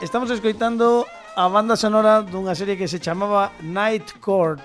estamos 0.00 0.30
escoitando 0.30 1.04
a 1.34 1.50
banda 1.50 1.74
sonora 1.74 2.22
dunha 2.22 2.54
serie 2.54 2.78
que 2.78 2.86
se 2.86 3.02
chamaba 3.02 3.50
Night 3.60 4.22
Court, 4.22 4.62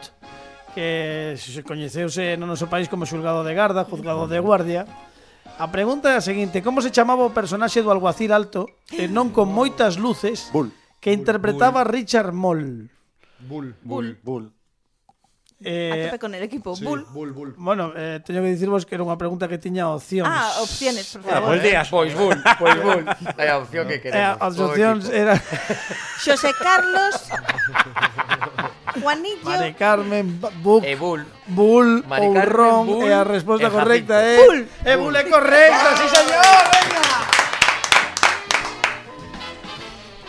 que 0.78 1.34
se 1.38 1.66
coñeceuse 1.66 2.38
no 2.38 2.46
noso 2.46 2.70
país 2.70 2.86
como 2.86 3.10
xulgado 3.10 3.42
de 3.42 3.58
garda, 3.58 3.90
juzgado 3.90 4.30
de 4.30 4.38
guardia. 4.38 4.86
A 5.58 5.68
pregunta 5.74 6.14
é 6.14 6.16
a 6.16 6.24
seguinte, 6.24 6.62
como 6.62 6.80
se 6.80 6.94
chamaba 6.94 7.26
o 7.26 7.34
personaxe 7.34 7.82
do 7.82 7.90
alguacil 7.90 8.32
alto, 8.32 8.70
e 8.94 9.10
non 9.10 9.34
con 9.34 9.50
moitas 9.50 9.98
luces, 9.98 10.54
Bull. 10.54 10.70
que 11.02 11.10
interpretaba 11.12 11.82
Bull. 11.82 11.92
Richard 11.92 12.32
Moll? 12.32 12.88
Bull, 13.42 13.74
Bull, 13.82 14.16
Bull. 14.22 14.46
A 15.60 15.68
Eh, 15.68 16.06
tope 16.08 16.20
con 16.20 16.34
el 16.34 16.42
equipo. 16.44 16.74
Sí, 16.74 16.86
Bull. 16.86 17.04
bull, 17.12 17.34
bull. 17.34 17.54
Bueno, 17.58 17.92
eh, 17.94 18.22
teño 18.24 18.40
que 18.42 18.48
dicirvos 18.48 18.86
que 18.88 18.96
era 18.96 19.04
unha 19.04 19.20
pregunta 19.20 19.44
que 19.52 19.60
tiña 19.60 19.92
opcións. 19.92 20.32
Ah, 20.32 20.56
opciones, 20.64 21.04
por 21.20 21.28
Ah, 21.28 21.44
favor. 21.44 21.48
pues 21.52 21.60
días. 21.68 21.88
Pois 21.92 22.16
bull, 22.16 22.40
pois 22.56 22.78
bull. 22.80 23.04
É 23.36 23.52
a 23.52 23.60
opción 23.60 23.84
que 23.92 24.00
Eh, 24.00 24.04
queremos. 24.08 24.40
as 24.40 24.56
opcións 24.56 25.04
equipo. 25.12 25.20
eran 25.20 25.36
José 26.24 26.56
Carlos, 26.64 27.16
Juanillo, 29.04 29.44
Mari 29.44 29.74
Carmen, 29.76 30.40
Buc, 30.64 30.84
E 30.88 30.96
bull. 30.96 31.28
Bull 31.52 32.08
Mari 32.08 32.26
ou 32.28 32.34
Carmen, 32.40 32.56
Ron 32.56 32.86
Bull 32.88 33.04
e 33.04 33.12
a 33.12 33.24
resposta 33.28 33.68
e 33.68 33.72
correcta 33.76 34.16
é. 34.16 34.40
Bull. 34.40 34.64
E 34.64 34.94
Bull 34.96 35.16
é 35.20 35.24
correcta, 35.28 35.88
sí 36.00 36.08
señor, 36.08 36.56
venga. 36.72 37.39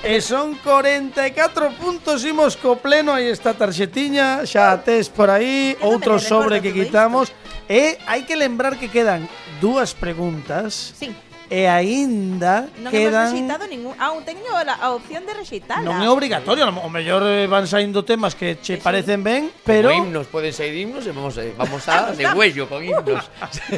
E 0.00 0.24
son 0.24 0.56
44 0.56 1.76
puntos, 1.76 2.24
imos 2.24 2.56
co 2.56 2.80
pleno, 2.80 3.12
aí 3.12 3.28
está 3.28 3.52
a 3.52 3.60
tarxetiña, 3.60 4.48
xa 4.48 4.72
a 4.72 4.80
tes 4.80 5.12
por 5.12 5.28
aí, 5.28 5.76
outro 5.84 6.16
sobre 6.16 6.64
que 6.64 6.72
quitamos. 6.72 7.28
E 7.68 8.00
hai 8.08 8.24
que 8.24 8.32
lembrar 8.32 8.80
que 8.80 8.88
quedan 8.88 9.28
dúas 9.60 9.92
preguntas. 9.92 10.96
Sí. 10.96 11.12
E 11.52 11.68
aínda 11.68 12.72
non 12.80 12.88
quedan... 12.88 13.28
Non 13.28 13.44
rexeitado 13.44 13.64
ningún... 13.68 13.92
Ah, 14.00 14.16
teño 14.24 14.48
a, 14.56 14.64
a 14.72 14.88
opción 14.96 15.28
de 15.28 15.36
rexeitala. 15.36 15.84
Non 15.84 16.00
é 16.00 16.08
obrigatorio 16.08 16.64
o 16.64 16.88
mellor 16.88 17.20
eh, 17.28 17.44
van 17.44 17.68
saindo 17.68 18.00
temas 18.00 18.32
que 18.32 18.56
che 18.56 18.78
sí, 18.78 18.82
parecen 18.82 19.20
ben, 19.20 19.52
pero... 19.68 19.92
Como 19.92 20.00
himnos 20.00 20.32
poden 20.32 20.56
sair 20.56 20.72
himnos 20.80 21.04
e 21.04 21.12
vamos, 21.12 21.36
eh, 21.36 21.52
vamos 21.60 21.84
a 21.92 22.16
de 22.16 22.24
huello 22.32 22.64
con 22.72 22.80
himnos. 22.80 23.28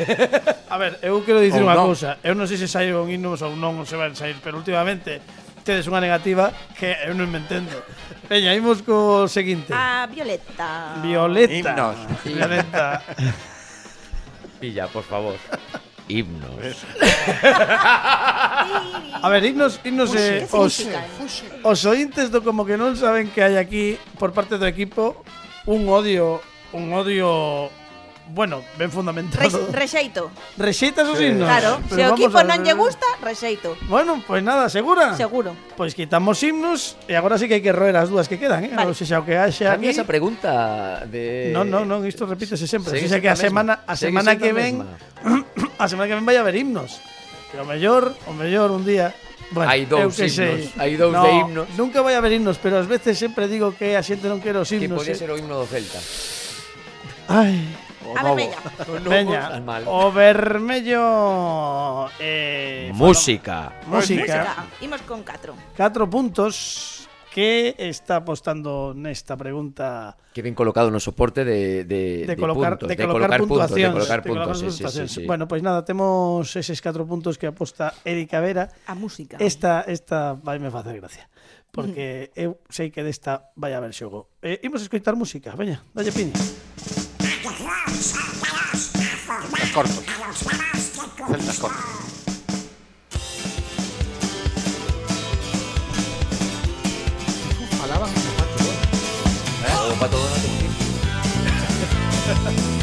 a 0.70 0.76
ver, 0.78 1.02
eu 1.02 1.18
quero 1.26 1.42
dicir 1.42 1.66
unha 1.66 1.74
cousa. 1.74 2.22
Eu 2.22 2.38
non 2.38 2.46
sei 2.46 2.62
se 2.62 2.70
saíron 2.70 3.10
himnos 3.10 3.42
ou 3.42 3.58
non 3.58 3.82
se 3.88 3.98
van 3.98 4.14
sair, 4.14 4.38
pero 4.38 4.60
últimamente 4.60 5.41
tedes 5.62 5.86
unha 5.86 6.02
negativa 6.02 6.52
que 6.76 6.94
eu 7.06 7.14
non 7.14 7.30
me 7.30 7.38
entendo. 7.38 7.78
Veña, 8.28 8.52
imos 8.54 8.82
co 8.82 9.26
seguinte. 9.30 9.70
A 9.70 10.06
Violeta. 10.10 10.98
Violeta. 11.00 11.54
Himnos. 11.54 11.96
Violeta. 12.26 13.02
Pilla, 14.60 14.86
por 14.90 15.02
favor. 15.02 15.38
Himnos. 16.08 16.82
A 19.22 19.28
ver, 19.30 19.44
himnos, 19.44 19.80
himnos 19.84 20.14
eh, 20.14 20.46
¿Qué 20.50 20.56
os, 20.56 20.86
os 21.62 21.80
ointes 21.86 22.30
do 22.30 22.42
como 22.42 22.66
que 22.66 22.76
non 22.76 22.98
saben 22.98 23.30
que 23.30 23.42
hai 23.42 23.54
aquí 23.58 23.98
por 24.18 24.34
parte 24.34 24.58
do 24.58 24.66
equipo 24.66 25.22
un 25.66 25.86
odio, 25.86 26.42
un 26.74 26.90
odio 26.90 27.70
bueno, 28.30 28.62
ben 28.78 28.90
fundamentado. 28.90 29.68
rexeito. 29.72 30.30
Rexeitas 30.56 31.08
os 31.08 31.20
himnos. 31.20 31.48
Claro, 31.48 31.82
Pero 31.90 31.96
se 31.96 32.08
o 32.08 32.14
equipo 32.14 32.38
a 32.38 32.44
non 32.46 32.62
ver. 32.62 32.66
lle 32.70 32.74
gusta, 32.78 33.08
rexeito. 33.20 33.76
Bueno, 33.90 34.22
pois 34.24 34.40
nada, 34.40 34.70
segura? 34.70 35.12
Seguro. 35.18 35.52
Pois 35.76 35.92
quitamos 35.92 36.38
himnos 36.40 36.96
e 37.10 37.18
agora 37.18 37.36
sí 37.36 37.50
que 37.50 37.58
hai 37.58 37.62
que 37.64 37.74
roer 37.74 37.98
as 37.98 38.08
dúas 38.08 38.30
que 38.30 38.38
quedan, 38.38 38.64
eh? 38.64 38.72
Vale. 38.72 38.94
Vale. 38.94 38.96
xa 38.96 39.20
o 39.20 39.26
que 39.26 39.36
haxa 39.36 39.74
aquí. 39.76 39.90
Esa 39.90 40.06
pregunta 40.08 41.04
de... 41.10 41.50
Non, 41.52 41.68
non, 41.68 41.84
non, 41.84 42.06
isto 42.08 42.24
repítese 42.24 42.64
sempre. 42.64 42.96
Xa 42.96 43.18
que 43.20 43.28
a 43.28 43.34
a 43.34 43.36
semana 43.36 43.84
a 43.84 43.94
semana 43.98 44.38
que 44.38 44.48
a 44.48 44.56
ven 44.56 44.80
a 45.82 45.86
semana 45.90 46.06
que 46.08 46.16
ven 46.16 46.24
vai 46.24 46.38
haber 46.38 46.56
himnos. 46.56 47.02
Pero 47.52 47.64
o 47.64 47.68
mellor, 47.68 48.16
o 48.24 48.32
mellor 48.32 48.72
un 48.72 48.86
día 48.86 49.12
Bueno, 49.52 49.68
Hai 49.68 49.84
dous 49.84 50.16
que 50.16 50.32
himnos, 50.32 50.72
sei. 50.72 50.80
hai 50.80 50.96
dous 50.96 51.12
no, 51.12 51.20
de 51.20 51.30
himnos. 51.36 51.66
Nunca 51.76 52.00
vai 52.00 52.16
haber 52.16 52.32
himnos, 52.32 52.56
pero 52.56 52.80
ás 52.80 52.88
veces 52.88 53.20
sempre 53.20 53.44
digo 53.52 53.76
que 53.76 53.92
a 53.92 54.00
xente 54.00 54.24
non 54.24 54.40
quere 54.40 54.56
os 54.56 54.72
Que 54.72 54.80
himnos. 54.80 54.96
podía 54.96 55.12
eh. 55.12 55.20
ser 55.20 55.28
o 55.28 55.36
himno 55.36 55.60
do 55.60 55.68
Celta. 55.68 56.00
Ai, 57.28 57.60
O 58.06 58.16
a 58.16 58.22
novo. 58.22 58.36
vermella. 58.36 58.58
Veña, 59.08 59.42
o 59.86 60.12
vermello... 60.12 62.08
Eh, 62.18 62.90
música. 62.94 63.72
Falo, 63.82 63.96
música. 63.96 64.22
música. 64.22 64.66
Imos 64.80 65.02
con 65.02 65.22
4. 65.22 65.54
4 65.76 66.10
puntos 66.10 67.08
que 67.32 67.74
está 67.78 68.16
apostando 68.20 68.92
nesta 68.92 69.40
pregunta 69.40 70.20
que 70.36 70.44
ben 70.44 70.52
colocado 70.52 70.92
no 70.92 71.00
soporte 71.00 71.48
de 71.48 71.88
de 71.88 72.28
de 72.28 72.36
colocar 72.36 72.76
de, 72.76 72.84
puntos, 72.84 72.88
de, 72.92 72.96
colocar, 73.00 73.40
de 73.40 73.40
colocar 73.40 73.40
puntuacións, 73.40 73.92
puntos, 73.96 74.04
de 74.04 74.12
colocar 74.12 74.20
puntos, 74.20 74.60
de 74.60 74.68
colocar 74.68 74.92
sí, 74.92 75.00
sí, 75.00 75.08
sí, 75.08 75.14
sí. 75.24 75.26
Bueno, 75.26 75.48
pois 75.48 75.64
pues 75.64 75.64
nada, 75.64 75.80
temos 75.80 76.44
eses 76.52 76.76
4 76.84 77.08
puntos 77.08 77.40
que 77.40 77.48
aposta 77.48 77.96
Erika 78.04 78.44
Vera. 78.44 78.68
A 78.84 78.94
música. 78.94 79.40
Esta 79.40 79.80
esta 79.88 80.36
vai 80.36 80.60
me 80.60 80.68
facer 80.68 81.00
gracia, 81.00 81.32
porque 81.72 82.28
mm. 82.36 82.44
eu 82.44 82.60
sei 82.68 82.92
que 82.92 83.00
desta 83.00 83.48
vai 83.56 83.72
haber 83.72 83.96
xogo. 83.96 84.28
Eh, 84.44 84.60
imos 84.68 84.84
escoitar 84.84 85.16
música, 85.16 85.56
veña, 85.56 85.80
dalle 85.96 86.12
piña. 86.12 86.36
cortos. 89.72 90.04
Celtas 91.28 91.58
cortos. 91.58 91.80
Alaba, 97.82 98.06
¿Eh? 98.06 98.12
¿Eh? 102.36 102.78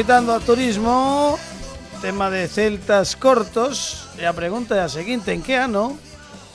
Escoitando 0.00 0.32
a 0.32 0.40
turismo, 0.40 1.38
tema 2.00 2.30
de 2.30 2.48
celtas 2.48 3.20
cortos, 3.20 4.08
e 4.16 4.24
a 4.24 4.32
pregunta 4.32 4.72
é 4.72 4.80
a 4.80 4.88
seguinte, 4.88 5.28
en 5.28 5.44
que 5.44 5.52
ano 5.52 5.92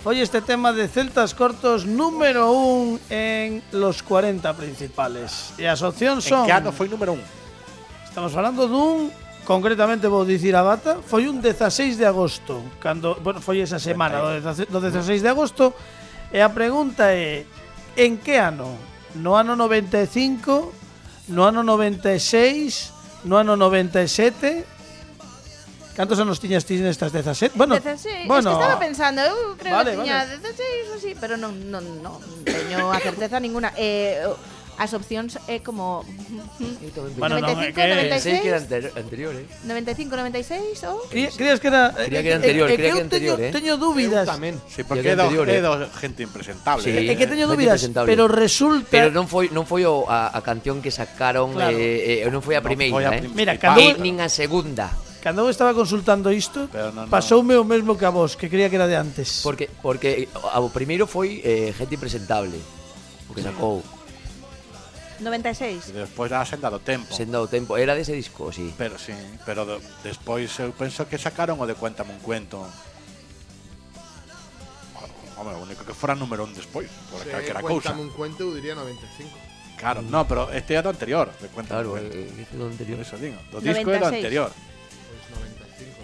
foi 0.01 0.17
este 0.17 0.41
tema 0.41 0.73
de 0.73 0.89
celtas 0.89 1.37
cortos 1.37 1.85
número 1.85 2.49
1 2.49 3.05
en 3.13 3.61
los 3.69 4.01
40 4.01 4.49
principales? 4.57 5.53
E 5.61 5.69
as 5.69 5.85
opcións 5.85 6.25
son... 6.25 6.41
En 6.41 6.49
que 6.49 6.57
ano 6.57 6.73
foi 6.73 6.89
número 6.89 7.13
1? 7.13 8.09
Estamos 8.09 8.33
falando 8.33 8.65
dun 8.65 9.13
concretamente 9.45 10.09
vou 10.09 10.25
dicir 10.25 10.57
a 10.57 10.65
data, 10.65 11.05
foi 11.05 11.29
un 11.29 11.37
16 11.37 12.01
de 12.01 12.05
agosto, 12.09 12.65
cando, 12.81 13.13
bueno, 13.21 13.45
foi 13.45 13.61
esa 13.61 13.77
semana 13.77 14.41
do 14.41 14.79
16 14.81 15.21
de 15.21 15.29
agosto, 15.29 15.77
e 16.33 16.41
a 16.41 16.49
pregunta 16.49 17.13
é 17.13 17.45
en 17.93 18.17
que 18.17 18.41
ano? 18.41 18.73
No 19.13 19.37
ano 19.37 19.53
95, 19.53 21.29
no 21.29 21.45
ano 21.45 21.61
96, 21.61 22.94
no 23.25 23.37
ano 23.37 23.57
97? 23.57 24.65
Cantos 25.95 26.19
anos 26.19 26.39
tiñas 26.43 26.65
ti 26.67 26.75
nestas 26.77 27.11
17? 27.15 27.55
Bueno, 27.55 27.79
16, 27.79 28.27
bueno, 28.27 28.51
es 28.51 28.57
que 28.57 28.63
estaba 28.63 28.79
pensando, 28.79 29.21
eu 29.23 29.55
creo 29.55 29.73
Vale, 29.79 29.95
que 29.95 30.03
tiña 30.03 30.27
vale. 30.27 30.37
16 30.43 30.91
ou 30.91 30.95
así, 30.99 31.11
pero 31.15 31.39
non, 31.39 31.55
non, 31.71 31.83
non 32.03 32.19
teño 32.43 32.91
a 32.91 32.99
certeza 32.99 33.39
ninguna. 33.39 33.71
Eh, 33.79 34.19
as 34.77 34.91
opcións 34.91 35.39
é 35.47 35.63
como 35.63 36.03
bueno, 37.17 37.39
95, 37.39 37.71
que... 37.71 37.87
96 37.87 38.41
que 38.41 38.49
era 38.49 38.59
anterior, 38.99 39.33
eh? 39.35 39.45
95, 39.63 40.15
96 40.15 40.83
ou 40.91 41.07
Cría, 41.07 41.29
Creías 41.31 41.59
que 41.59 41.67
era 41.71 41.95
eh, 41.95 42.11
Creía 42.11 42.21
que 42.21 42.29
era 42.29 42.35
eh, 42.35 42.41
anterior, 42.43 42.67
eh, 42.67 42.75
cría 42.75 42.91
que, 42.91 42.97
era 42.97 43.05
anterior, 43.07 43.37
teño, 43.37 43.49
eh? 43.49 43.55
teño 43.55 43.73
dúbidas. 43.79 44.27
Tamén. 44.27 44.59
Sí, 44.67 44.83
porque 44.83 45.11
é 45.11 45.15
do, 45.15 45.31
eh? 45.31 45.61
do 45.63 45.87
gente 45.95 46.27
impresentable. 46.27 46.83
Sí, 46.83 46.91
eh? 46.91 47.07
É 47.07 47.13
que 47.15 47.27
teño 47.27 47.47
dúbidas, 47.47 47.79
pero 48.03 48.27
resulta 48.27 48.91
Pero 48.91 49.09
non 49.15 49.31
foi 49.31 49.47
non 49.51 49.63
foi 49.63 49.87
o, 49.87 50.03
a, 50.11 50.35
a 50.35 50.39
canción 50.43 50.83
que 50.83 50.91
sacaron 50.91 51.55
claro. 51.55 51.75
eh, 51.75 52.27
eh, 52.27 52.31
non 52.31 52.43
foi 52.43 52.59
a 52.59 52.63
primeira, 52.63 52.91
foi 52.91 53.03
a 53.07 53.15
eh? 53.15 53.31
Mira, 53.31 53.55
cando 53.55 53.79
eh, 53.79 53.95
nin 53.99 54.19
a 54.19 54.27
segunda. 54.27 54.91
Cando 55.23 55.41
eu 55.41 55.49
estaba 55.49 55.73
consultando 55.73 56.29
isto, 56.29 56.69
no, 56.69 57.07
no. 57.07 57.09
pasoume 57.09 57.57
o 57.57 57.65
mesmo 57.65 57.97
que 57.97 58.05
a 58.05 58.13
vos, 58.13 58.37
que 58.37 58.45
creía 58.45 58.69
que 58.69 58.77
era 58.77 58.85
de 58.85 58.99
antes. 58.99 59.41
Porque 59.41 59.71
porque 59.81 60.29
o 60.35 60.69
primeiro 60.69 61.07
foi 61.07 61.41
eh, 61.41 61.73
gente 61.73 61.95
impresentable, 61.97 62.59
o 63.25 63.33
que 63.33 63.41
sacou. 63.41 63.81
Sí. 63.81 63.94
96. 65.19 65.89
E 65.89 65.93
despois 65.95 66.29
da 66.31 66.43
senda 66.43 66.67
do 66.69 66.79
tempo. 66.83 67.07
sendo 67.13 67.39
o 67.41 67.47
tempo, 67.47 67.77
era 67.79 67.95
dese 67.95 68.11
disco, 68.13 68.51
sí. 68.51 68.73
Pero 68.77 68.99
sí, 68.99 69.13
pero 69.45 69.63
do, 69.63 69.79
despois 70.03 70.51
eu 70.59 70.71
penso 70.75 71.07
que 71.07 71.15
sacaron 71.17 71.59
o 71.59 71.65
de 71.67 71.75
Cuéntame 71.75 72.11
un 72.11 72.19
cuento. 72.19 72.65
Home, 75.37 75.51
o 75.51 75.63
único 75.67 75.83
que 75.83 75.93
fora 75.93 76.15
número 76.15 76.43
un 76.47 76.53
despois, 76.55 76.87
por 77.11 77.19
Se 77.23 77.29
calquera 77.31 77.59
cousa. 77.59 77.91
cuéntame 77.91 78.01
un 78.07 78.11
cuento, 78.15 78.43
eu 78.47 78.55
diría 78.55 78.75
95. 78.75 79.31
Claro, 79.75 79.99
no, 80.01 80.23
pero 80.23 80.47
este 80.55 80.75
é 80.75 80.81
do 80.81 80.87
anterior, 80.87 81.27
de 81.35 81.51
Cuéntame 81.51 81.83
Claro, 81.83 81.95
un 81.95 81.99
cuento. 81.99 82.15
eh, 82.15 82.43
ese 82.47 82.55
do 82.55 82.65
anterior. 82.71 82.97
Eso 83.03 83.15
digo, 83.19 83.35
do 83.51 83.59
disco 83.59 83.87
é 83.91 83.99
do 83.99 84.07
96. 84.07 84.15
anterior. 84.23 84.49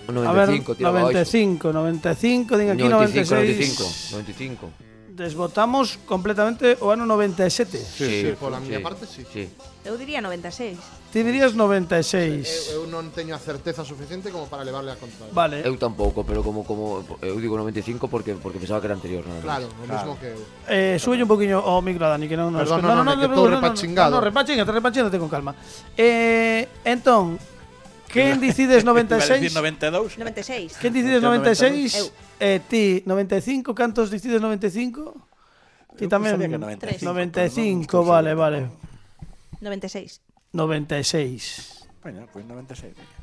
Pois 0.08 0.12
95. 0.12 0.12
O 0.12 0.28
a 0.28 0.34
ver, 0.36 0.48
95, 0.52 0.76
tiraba 0.76 1.00
95, 1.08 1.72
95, 1.72 2.58
din 2.60 2.70
aquí 2.76 2.84
95, 2.84 3.32
96. 3.32 4.12
95, 4.12 4.68
95. 4.68 4.91
Desvotamos 5.22 6.02
completamente 6.10 6.82
o 6.82 6.90
ano 6.90 7.06
97. 7.06 7.78
Sí, 7.78 8.34
pola 8.42 8.58
miña 8.58 8.82
parte, 8.82 9.06
sí. 9.06 9.22
Sí. 9.30 9.46
Eu 9.86 9.94
diría 9.98 10.18
96. 10.18 10.78
Ti 11.14 11.22
dirías 11.22 11.54
Eu, 11.54 11.62
96. 11.62 12.74
eu 12.74 12.90
non 12.90 13.14
teño 13.14 13.38
a 13.38 13.42
certeza 13.42 13.86
suficiente 13.86 14.34
como 14.34 14.50
para 14.50 14.66
levarle 14.66 14.90
a 14.90 14.98
contraria. 14.98 15.30
Vale. 15.30 15.58
Eu 15.62 15.78
tampouco, 15.78 16.26
pero 16.26 16.42
como 16.42 16.66
como 16.66 17.06
eu 17.22 17.38
digo 17.38 17.54
95 17.54 18.10
porque 18.10 18.34
porque 18.42 18.58
pensaba 18.58 18.82
que 18.82 18.90
era 18.90 18.98
anterior, 18.98 19.22
nada. 19.30 19.46
Claro, 19.46 19.70
o 19.70 19.86
mismo 19.86 20.18
que 20.18 20.34
eu. 20.34 20.42
Eh, 20.66 20.98
sube 20.98 21.22
un 21.22 21.30
poquinho 21.30 21.62
o 21.62 21.78
micro 21.86 22.10
a 22.10 22.18
Dani 22.18 22.26
que 22.26 22.34
non 22.34 22.50
nos 22.50 22.66
Perdón, 22.66 22.82
no, 22.82 22.98
non, 22.98 23.06
non, 23.06 23.14
é 23.14 23.22
que 23.22 23.30
no, 23.30 23.38
estou 23.38 23.46
no, 23.46 23.54
no, 23.54 23.58
repachingado. 23.62 24.10
No, 24.10 24.18
no, 24.18 24.26
repachingate, 24.26 24.72
repachingate 24.74 25.18
con 25.22 25.30
calma. 25.30 25.54
Eh, 25.94 26.66
entón, 26.82 27.38
quen 28.12 28.38
dicides 28.44 28.84
Iba 28.84 28.92
a 28.92 29.04
decir 29.18 29.52
96? 29.52 29.56
92. 29.56 30.18
96. 30.20 30.78
Quen 30.78 30.92
dicides 30.94 31.24
Eu 31.24 31.32
96? 31.32 31.96
Eu. 31.96 32.08
Eh, 32.44 32.60
ti 32.68 33.04
95, 33.08 33.74
cantos 33.74 34.12
dicides 34.12 34.44
95? 34.44 35.16
Ti 35.98 36.06
tamén 36.08 36.36
pensaría 36.36 36.48
que 36.48 36.60
95, 36.60 37.04
95, 37.04 37.88
pero 37.88 38.04
non 38.04 38.12
vale, 38.12 38.32
vale. 38.36 38.60
96. 39.62 40.22
96. 40.52 41.88
Bueno, 42.04 42.28
pois 42.32 42.46
96. 42.46 43.22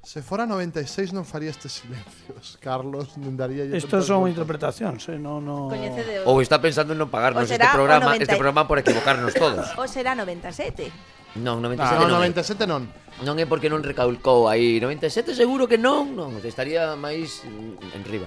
Se 0.00 0.22
fora 0.22 0.48
96 0.48 1.12
non 1.12 1.28
faría 1.28 1.52
estes 1.52 1.84
silencios, 1.84 2.56
Carlos, 2.56 3.20
non 3.20 3.36
daría 3.36 3.68
Estos 3.68 4.08
son 4.08 4.24
interpretacións, 4.32 5.04
eh, 5.12 5.20
no, 5.20 5.44
no. 5.44 5.68
Ou 5.68 6.34
o, 6.34 6.40
está 6.40 6.56
pensando 6.56 6.96
en 6.96 7.00
non 7.04 7.12
pagarnos 7.12 7.44
este 7.44 7.60
programa, 7.68 8.16
90 8.16 8.24
este 8.24 8.36
programa 8.40 8.64
por 8.64 8.80
equivocarnos 8.80 9.36
todos. 9.36 9.68
o 9.76 9.84
será 9.84 10.16
97. 10.16 11.19
Non, 11.38 11.62
97 11.62 11.94
non. 11.94 12.08
No, 12.10 12.16
97 12.18 12.66
non. 12.66 12.82
Non 13.22 13.36
é 13.38 13.46
porque 13.46 13.70
non 13.70 13.84
recalcou 13.84 14.50
aí. 14.50 14.82
97 14.82 15.36
seguro 15.36 15.70
que 15.70 15.78
non, 15.78 16.16
non. 16.16 16.34
Estaría 16.42 16.96
máis 16.98 17.46
en 17.46 18.02
riba. 18.02 18.26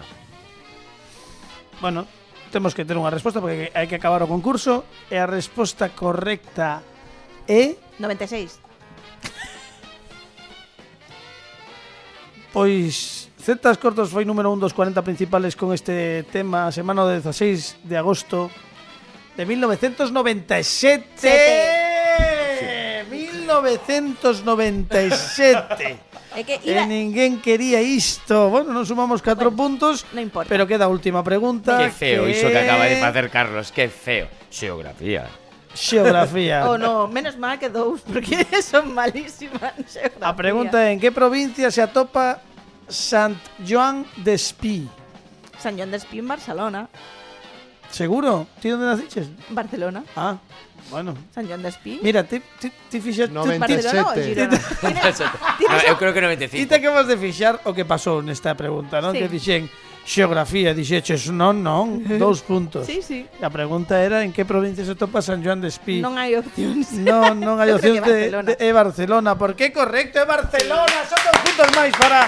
Bueno, 1.83 2.07
temos 2.53 2.71
que 2.77 2.85
ter 2.85 2.95
unha 2.95 3.11
resposta 3.11 3.41
porque 3.43 3.73
hai 3.75 3.89
que 3.89 3.97
acabar 3.99 4.23
o 4.23 4.29
concurso 4.29 4.87
e 5.11 5.17
a 5.19 5.27
resposta 5.27 5.91
correcta 5.91 6.85
é... 7.49 7.75
96. 7.99 8.61
Pois 12.53 13.27
Zetas 13.41 13.81
Cortos 13.81 14.13
foi 14.13 14.23
número 14.23 14.53
un 14.53 14.61
dos 14.61 14.71
40 14.71 15.01
principales 15.03 15.57
con 15.57 15.73
este 15.75 16.23
tema 16.31 16.69
a 16.69 16.71
semana 16.71 17.03
do 17.03 17.11
16 17.11 17.83
de 17.83 17.95
agosto 17.97 18.47
de 19.35 19.43
1997. 19.43 20.63
Sete. 21.17 21.82
1997. 23.61 25.99
É 26.33 26.41
que 26.47 26.57
E 26.65 26.71
iba, 26.73 26.85
ninguén 26.89 27.37
quería 27.43 27.77
isto. 27.81 28.49
Bueno, 28.49 28.73
non 28.73 28.85
sumamos 28.89 29.21
4 29.21 29.53
puntos, 29.53 30.01
non 30.15 30.23
importa. 30.25 30.49
pero 30.49 30.65
queda 30.65 30.85
a 30.87 30.91
última 30.91 31.21
pregunta. 31.21 31.77
Que 31.77 31.91
feo 31.93 32.25
iso 32.25 32.49
que 32.49 32.57
acaba 32.57 32.89
de 32.89 32.97
facer 32.97 33.29
Carlos, 33.29 33.69
que 33.69 33.85
feo. 33.91 34.25
Xeografía. 34.49 35.29
Xeografía. 35.73 36.69
Oh, 36.69 36.77
no, 36.77 37.07
menos 37.09 37.37
mal 37.37 37.57
que 37.61 37.69
dous, 37.69 38.01
porque 38.01 38.45
son 38.65 38.93
malísimas. 38.93 39.73
en 39.77 39.85
xeografía. 39.85 40.25
A 40.25 40.33
pregunta 40.33 40.81
é 40.81 40.89
en 40.93 40.99
que 41.01 41.11
provincia 41.13 41.69
se 41.69 41.81
atopa 41.85 42.41
Sant 42.89 43.37
Joan 43.61 44.05
de 44.21 44.33
Espí? 44.33 44.89
San 45.61 45.77
Joan 45.77 45.93
d'Espí 45.93 46.17
en 46.19 46.27
Barcelona. 46.27 46.89
Seguro? 47.93 48.47
Ti 48.59 48.73
onde 48.73 48.85
naciches? 48.89 49.29
Barcelona. 49.53 50.01
Ah, 50.17 50.35
Bueno. 50.89 51.15
San 51.33 51.47
Joan 51.47 51.61
d'Espí. 51.63 51.99
Mira, 52.03 52.23
t'he 52.23 52.41
fixat... 52.89 53.31
97. 53.31 54.03
No, 55.61 55.77
eu 55.87 55.95
creo 55.99 56.13
que 56.13 56.21
95. 56.21 56.51
Ti 56.51 56.65
te 56.65 56.75
acabas 56.75 57.07
de 57.07 57.17
fixar 57.17 57.59
o 57.65 57.73
que 57.73 57.85
pasou 57.85 58.21
nesta 58.21 58.55
pregunta, 58.55 59.01
non? 59.01 59.13
Sí. 59.15 59.23
Que 59.23 59.29
dixen 59.31 59.69
xeografía, 60.03 60.75
dixeches 60.75 61.31
non, 61.31 61.63
non, 61.63 62.03
dous 62.21 62.43
puntos. 62.43 62.85
Sí, 62.85 63.01
sí. 63.01 63.25
A 63.41 63.49
pregunta 63.49 64.03
era 64.03 64.21
en 64.23 64.35
que 64.35 64.43
provincia 64.43 64.83
se 64.83 64.95
topa 64.95 65.23
San 65.23 65.39
Joan 65.43 65.63
de 65.63 65.71
Espí. 65.71 66.03
Non 66.03 66.19
hai 66.19 66.35
opcións. 66.35 66.91
Non, 67.03 67.39
non 67.39 67.57
hai 67.59 67.71
opcións 67.71 68.03
de, 68.03 68.29
de, 68.29 68.53
é 68.59 68.69
Barcelona, 68.75 69.39
Por 69.39 69.55
que 69.55 69.71
correcto, 69.71 70.19
é 70.19 70.25
Barcelona, 70.27 71.07
son 71.07 71.21
dos 71.23 71.37
puntos 71.41 71.69
máis 71.73 71.93
para 71.95 72.27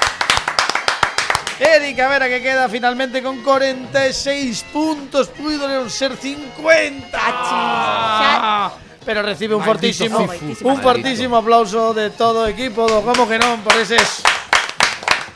Erika 1.59 2.07
Vera 2.07 2.27
que 2.27 2.41
queda 2.41 2.67
finalmente 2.67 3.23
con 3.23 3.41
46 3.41 4.65
puntos. 4.73 5.29
Puido 5.29 5.89
ser 5.89 6.15
50. 6.17 7.07
Cachis, 7.11 8.81
Pero 9.05 9.21
recibe 9.21 9.55
un 9.55 9.61
Maldito 9.65 9.71
fortísimo, 9.71 10.27
Fifu. 10.27 10.67
un 10.67 10.81
fortísimo 10.81 11.37
aplauso 11.37 11.93
de 11.93 12.09
todo 12.09 12.47
equipo 12.47 12.87
Como 13.05 13.29
que 13.29 13.37
non 13.37 13.61
por 13.61 13.77
eses 13.77 14.25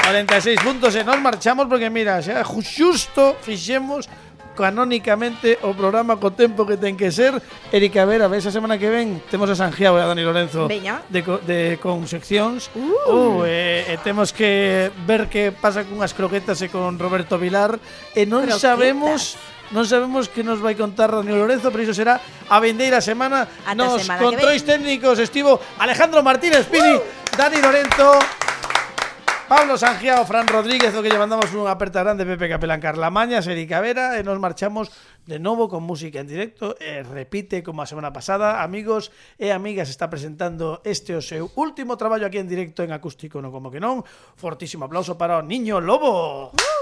46 0.02 0.58
puntos 0.66 0.98
e 0.98 1.06
nos 1.06 1.22
marchamos 1.22 1.70
porque 1.70 1.86
mira, 1.94 2.18
xa 2.18 2.42
xusto 2.42 3.38
fixemos 3.46 4.10
canónicamente 4.60 5.56
o 5.64 5.72
programa 5.72 6.20
co 6.20 6.36
tempo 6.36 6.68
que 6.68 6.76
ten 6.76 7.00
que 7.00 7.16
ser. 7.16 7.40
Erika 7.72 8.04
Vera, 8.04 8.28
ves 8.28 8.44
a 8.44 8.52
semana 8.52 8.76
que 8.76 8.92
ven 8.92 9.24
temos 9.32 9.48
a 9.48 9.56
Sanjiao 9.56 9.96
e 9.96 10.04
a 10.04 10.08
Dani 10.12 10.28
Lorenzo 10.28 10.68
Veña. 10.68 11.00
de, 11.08 11.24
co, 11.24 11.40
de 11.40 11.80
con 11.80 12.04
seccións. 12.12 12.68
Uh. 12.76 13.40
Uh, 13.40 13.48
e, 13.48 13.88
e 13.88 13.96
temos 14.04 14.36
que 14.36 14.92
ver 15.08 15.32
que 15.32 15.56
pasa 15.56 15.88
cunhas 15.88 16.12
croquetas 16.12 16.60
e 16.60 16.68
con 16.68 17.00
Roberto 17.00 17.40
Vilar 17.40 17.80
e 18.12 18.28
non 18.28 18.44
croquetas. 18.44 18.60
sabemos 18.60 19.40
Non 19.70 19.86
sabemos 19.86 20.26
que 20.34 20.42
nos 20.42 20.58
vai 20.58 20.74
contar 20.74 21.14
Daniel 21.14 21.46
Lorenzo, 21.46 21.70
pero 21.70 21.86
iso 21.86 21.94
será 21.94 22.18
a 22.50 22.58
vendeira 22.58 23.06
semana. 23.06 23.46
Ata 23.70 23.78
nos 23.78 24.02
semana 24.02 24.18
controis 24.18 24.66
técnicos 24.66 25.22
estivo 25.22 25.62
Alejandro 25.78 26.26
Martínez 26.26 26.66
Pini, 26.66 26.98
uh. 26.98 27.06
Dani 27.38 27.62
Lorenzo, 27.62 28.18
Pablo 29.50 29.80
Sangiao, 29.80 30.26
Fran 30.30 30.46
Rodríguez, 30.46 30.94
o 30.94 31.02
que 31.02 31.10
lle 31.10 31.18
mandamos 31.18 31.50
unha 31.58 31.74
aperta 31.74 32.06
grande 32.06 32.22
Pepe 32.22 32.46
Capelán 32.46 32.78
Carlamaña, 32.78 33.42
Seri 33.42 33.66
Vera, 33.66 34.14
e 34.14 34.22
nos 34.22 34.38
marchamos 34.38 34.94
de 35.26 35.42
novo 35.42 35.66
con 35.66 35.82
música 35.82 36.22
en 36.22 36.30
directo 36.30 36.78
e 36.78 37.02
repite 37.02 37.66
como 37.66 37.82
a 37.82 37.90
semana 37.90 38.14
pasada 38.14 38.62
amigos 38.62 39.10
e 39.42 39.50
amigas 39.50 39.90
está 39.90 40.06
presentando 40.06 40.86
este 40.86 41.18
o 41.18 41.22
seu 41.26 41.50
último 41.58 41.98
traballo 41.98 42.30
aquí 42.30 42.38
en 42.38 42.46
directo 42.46 42.86
en 42.86 42.94
acústico 42.94 43.42
no 43.42 43.50
como 43.50 43.74
que 43.74 43.82
non 43.82 44.06
fortísimo 44.38 44.86
aplauso 44.86 45.18
para 45.18 45.42
o 45.42 45.46
Niño 45.46 45.82
Lobo 45.82 46.54
¡Uh! 46.54 46.79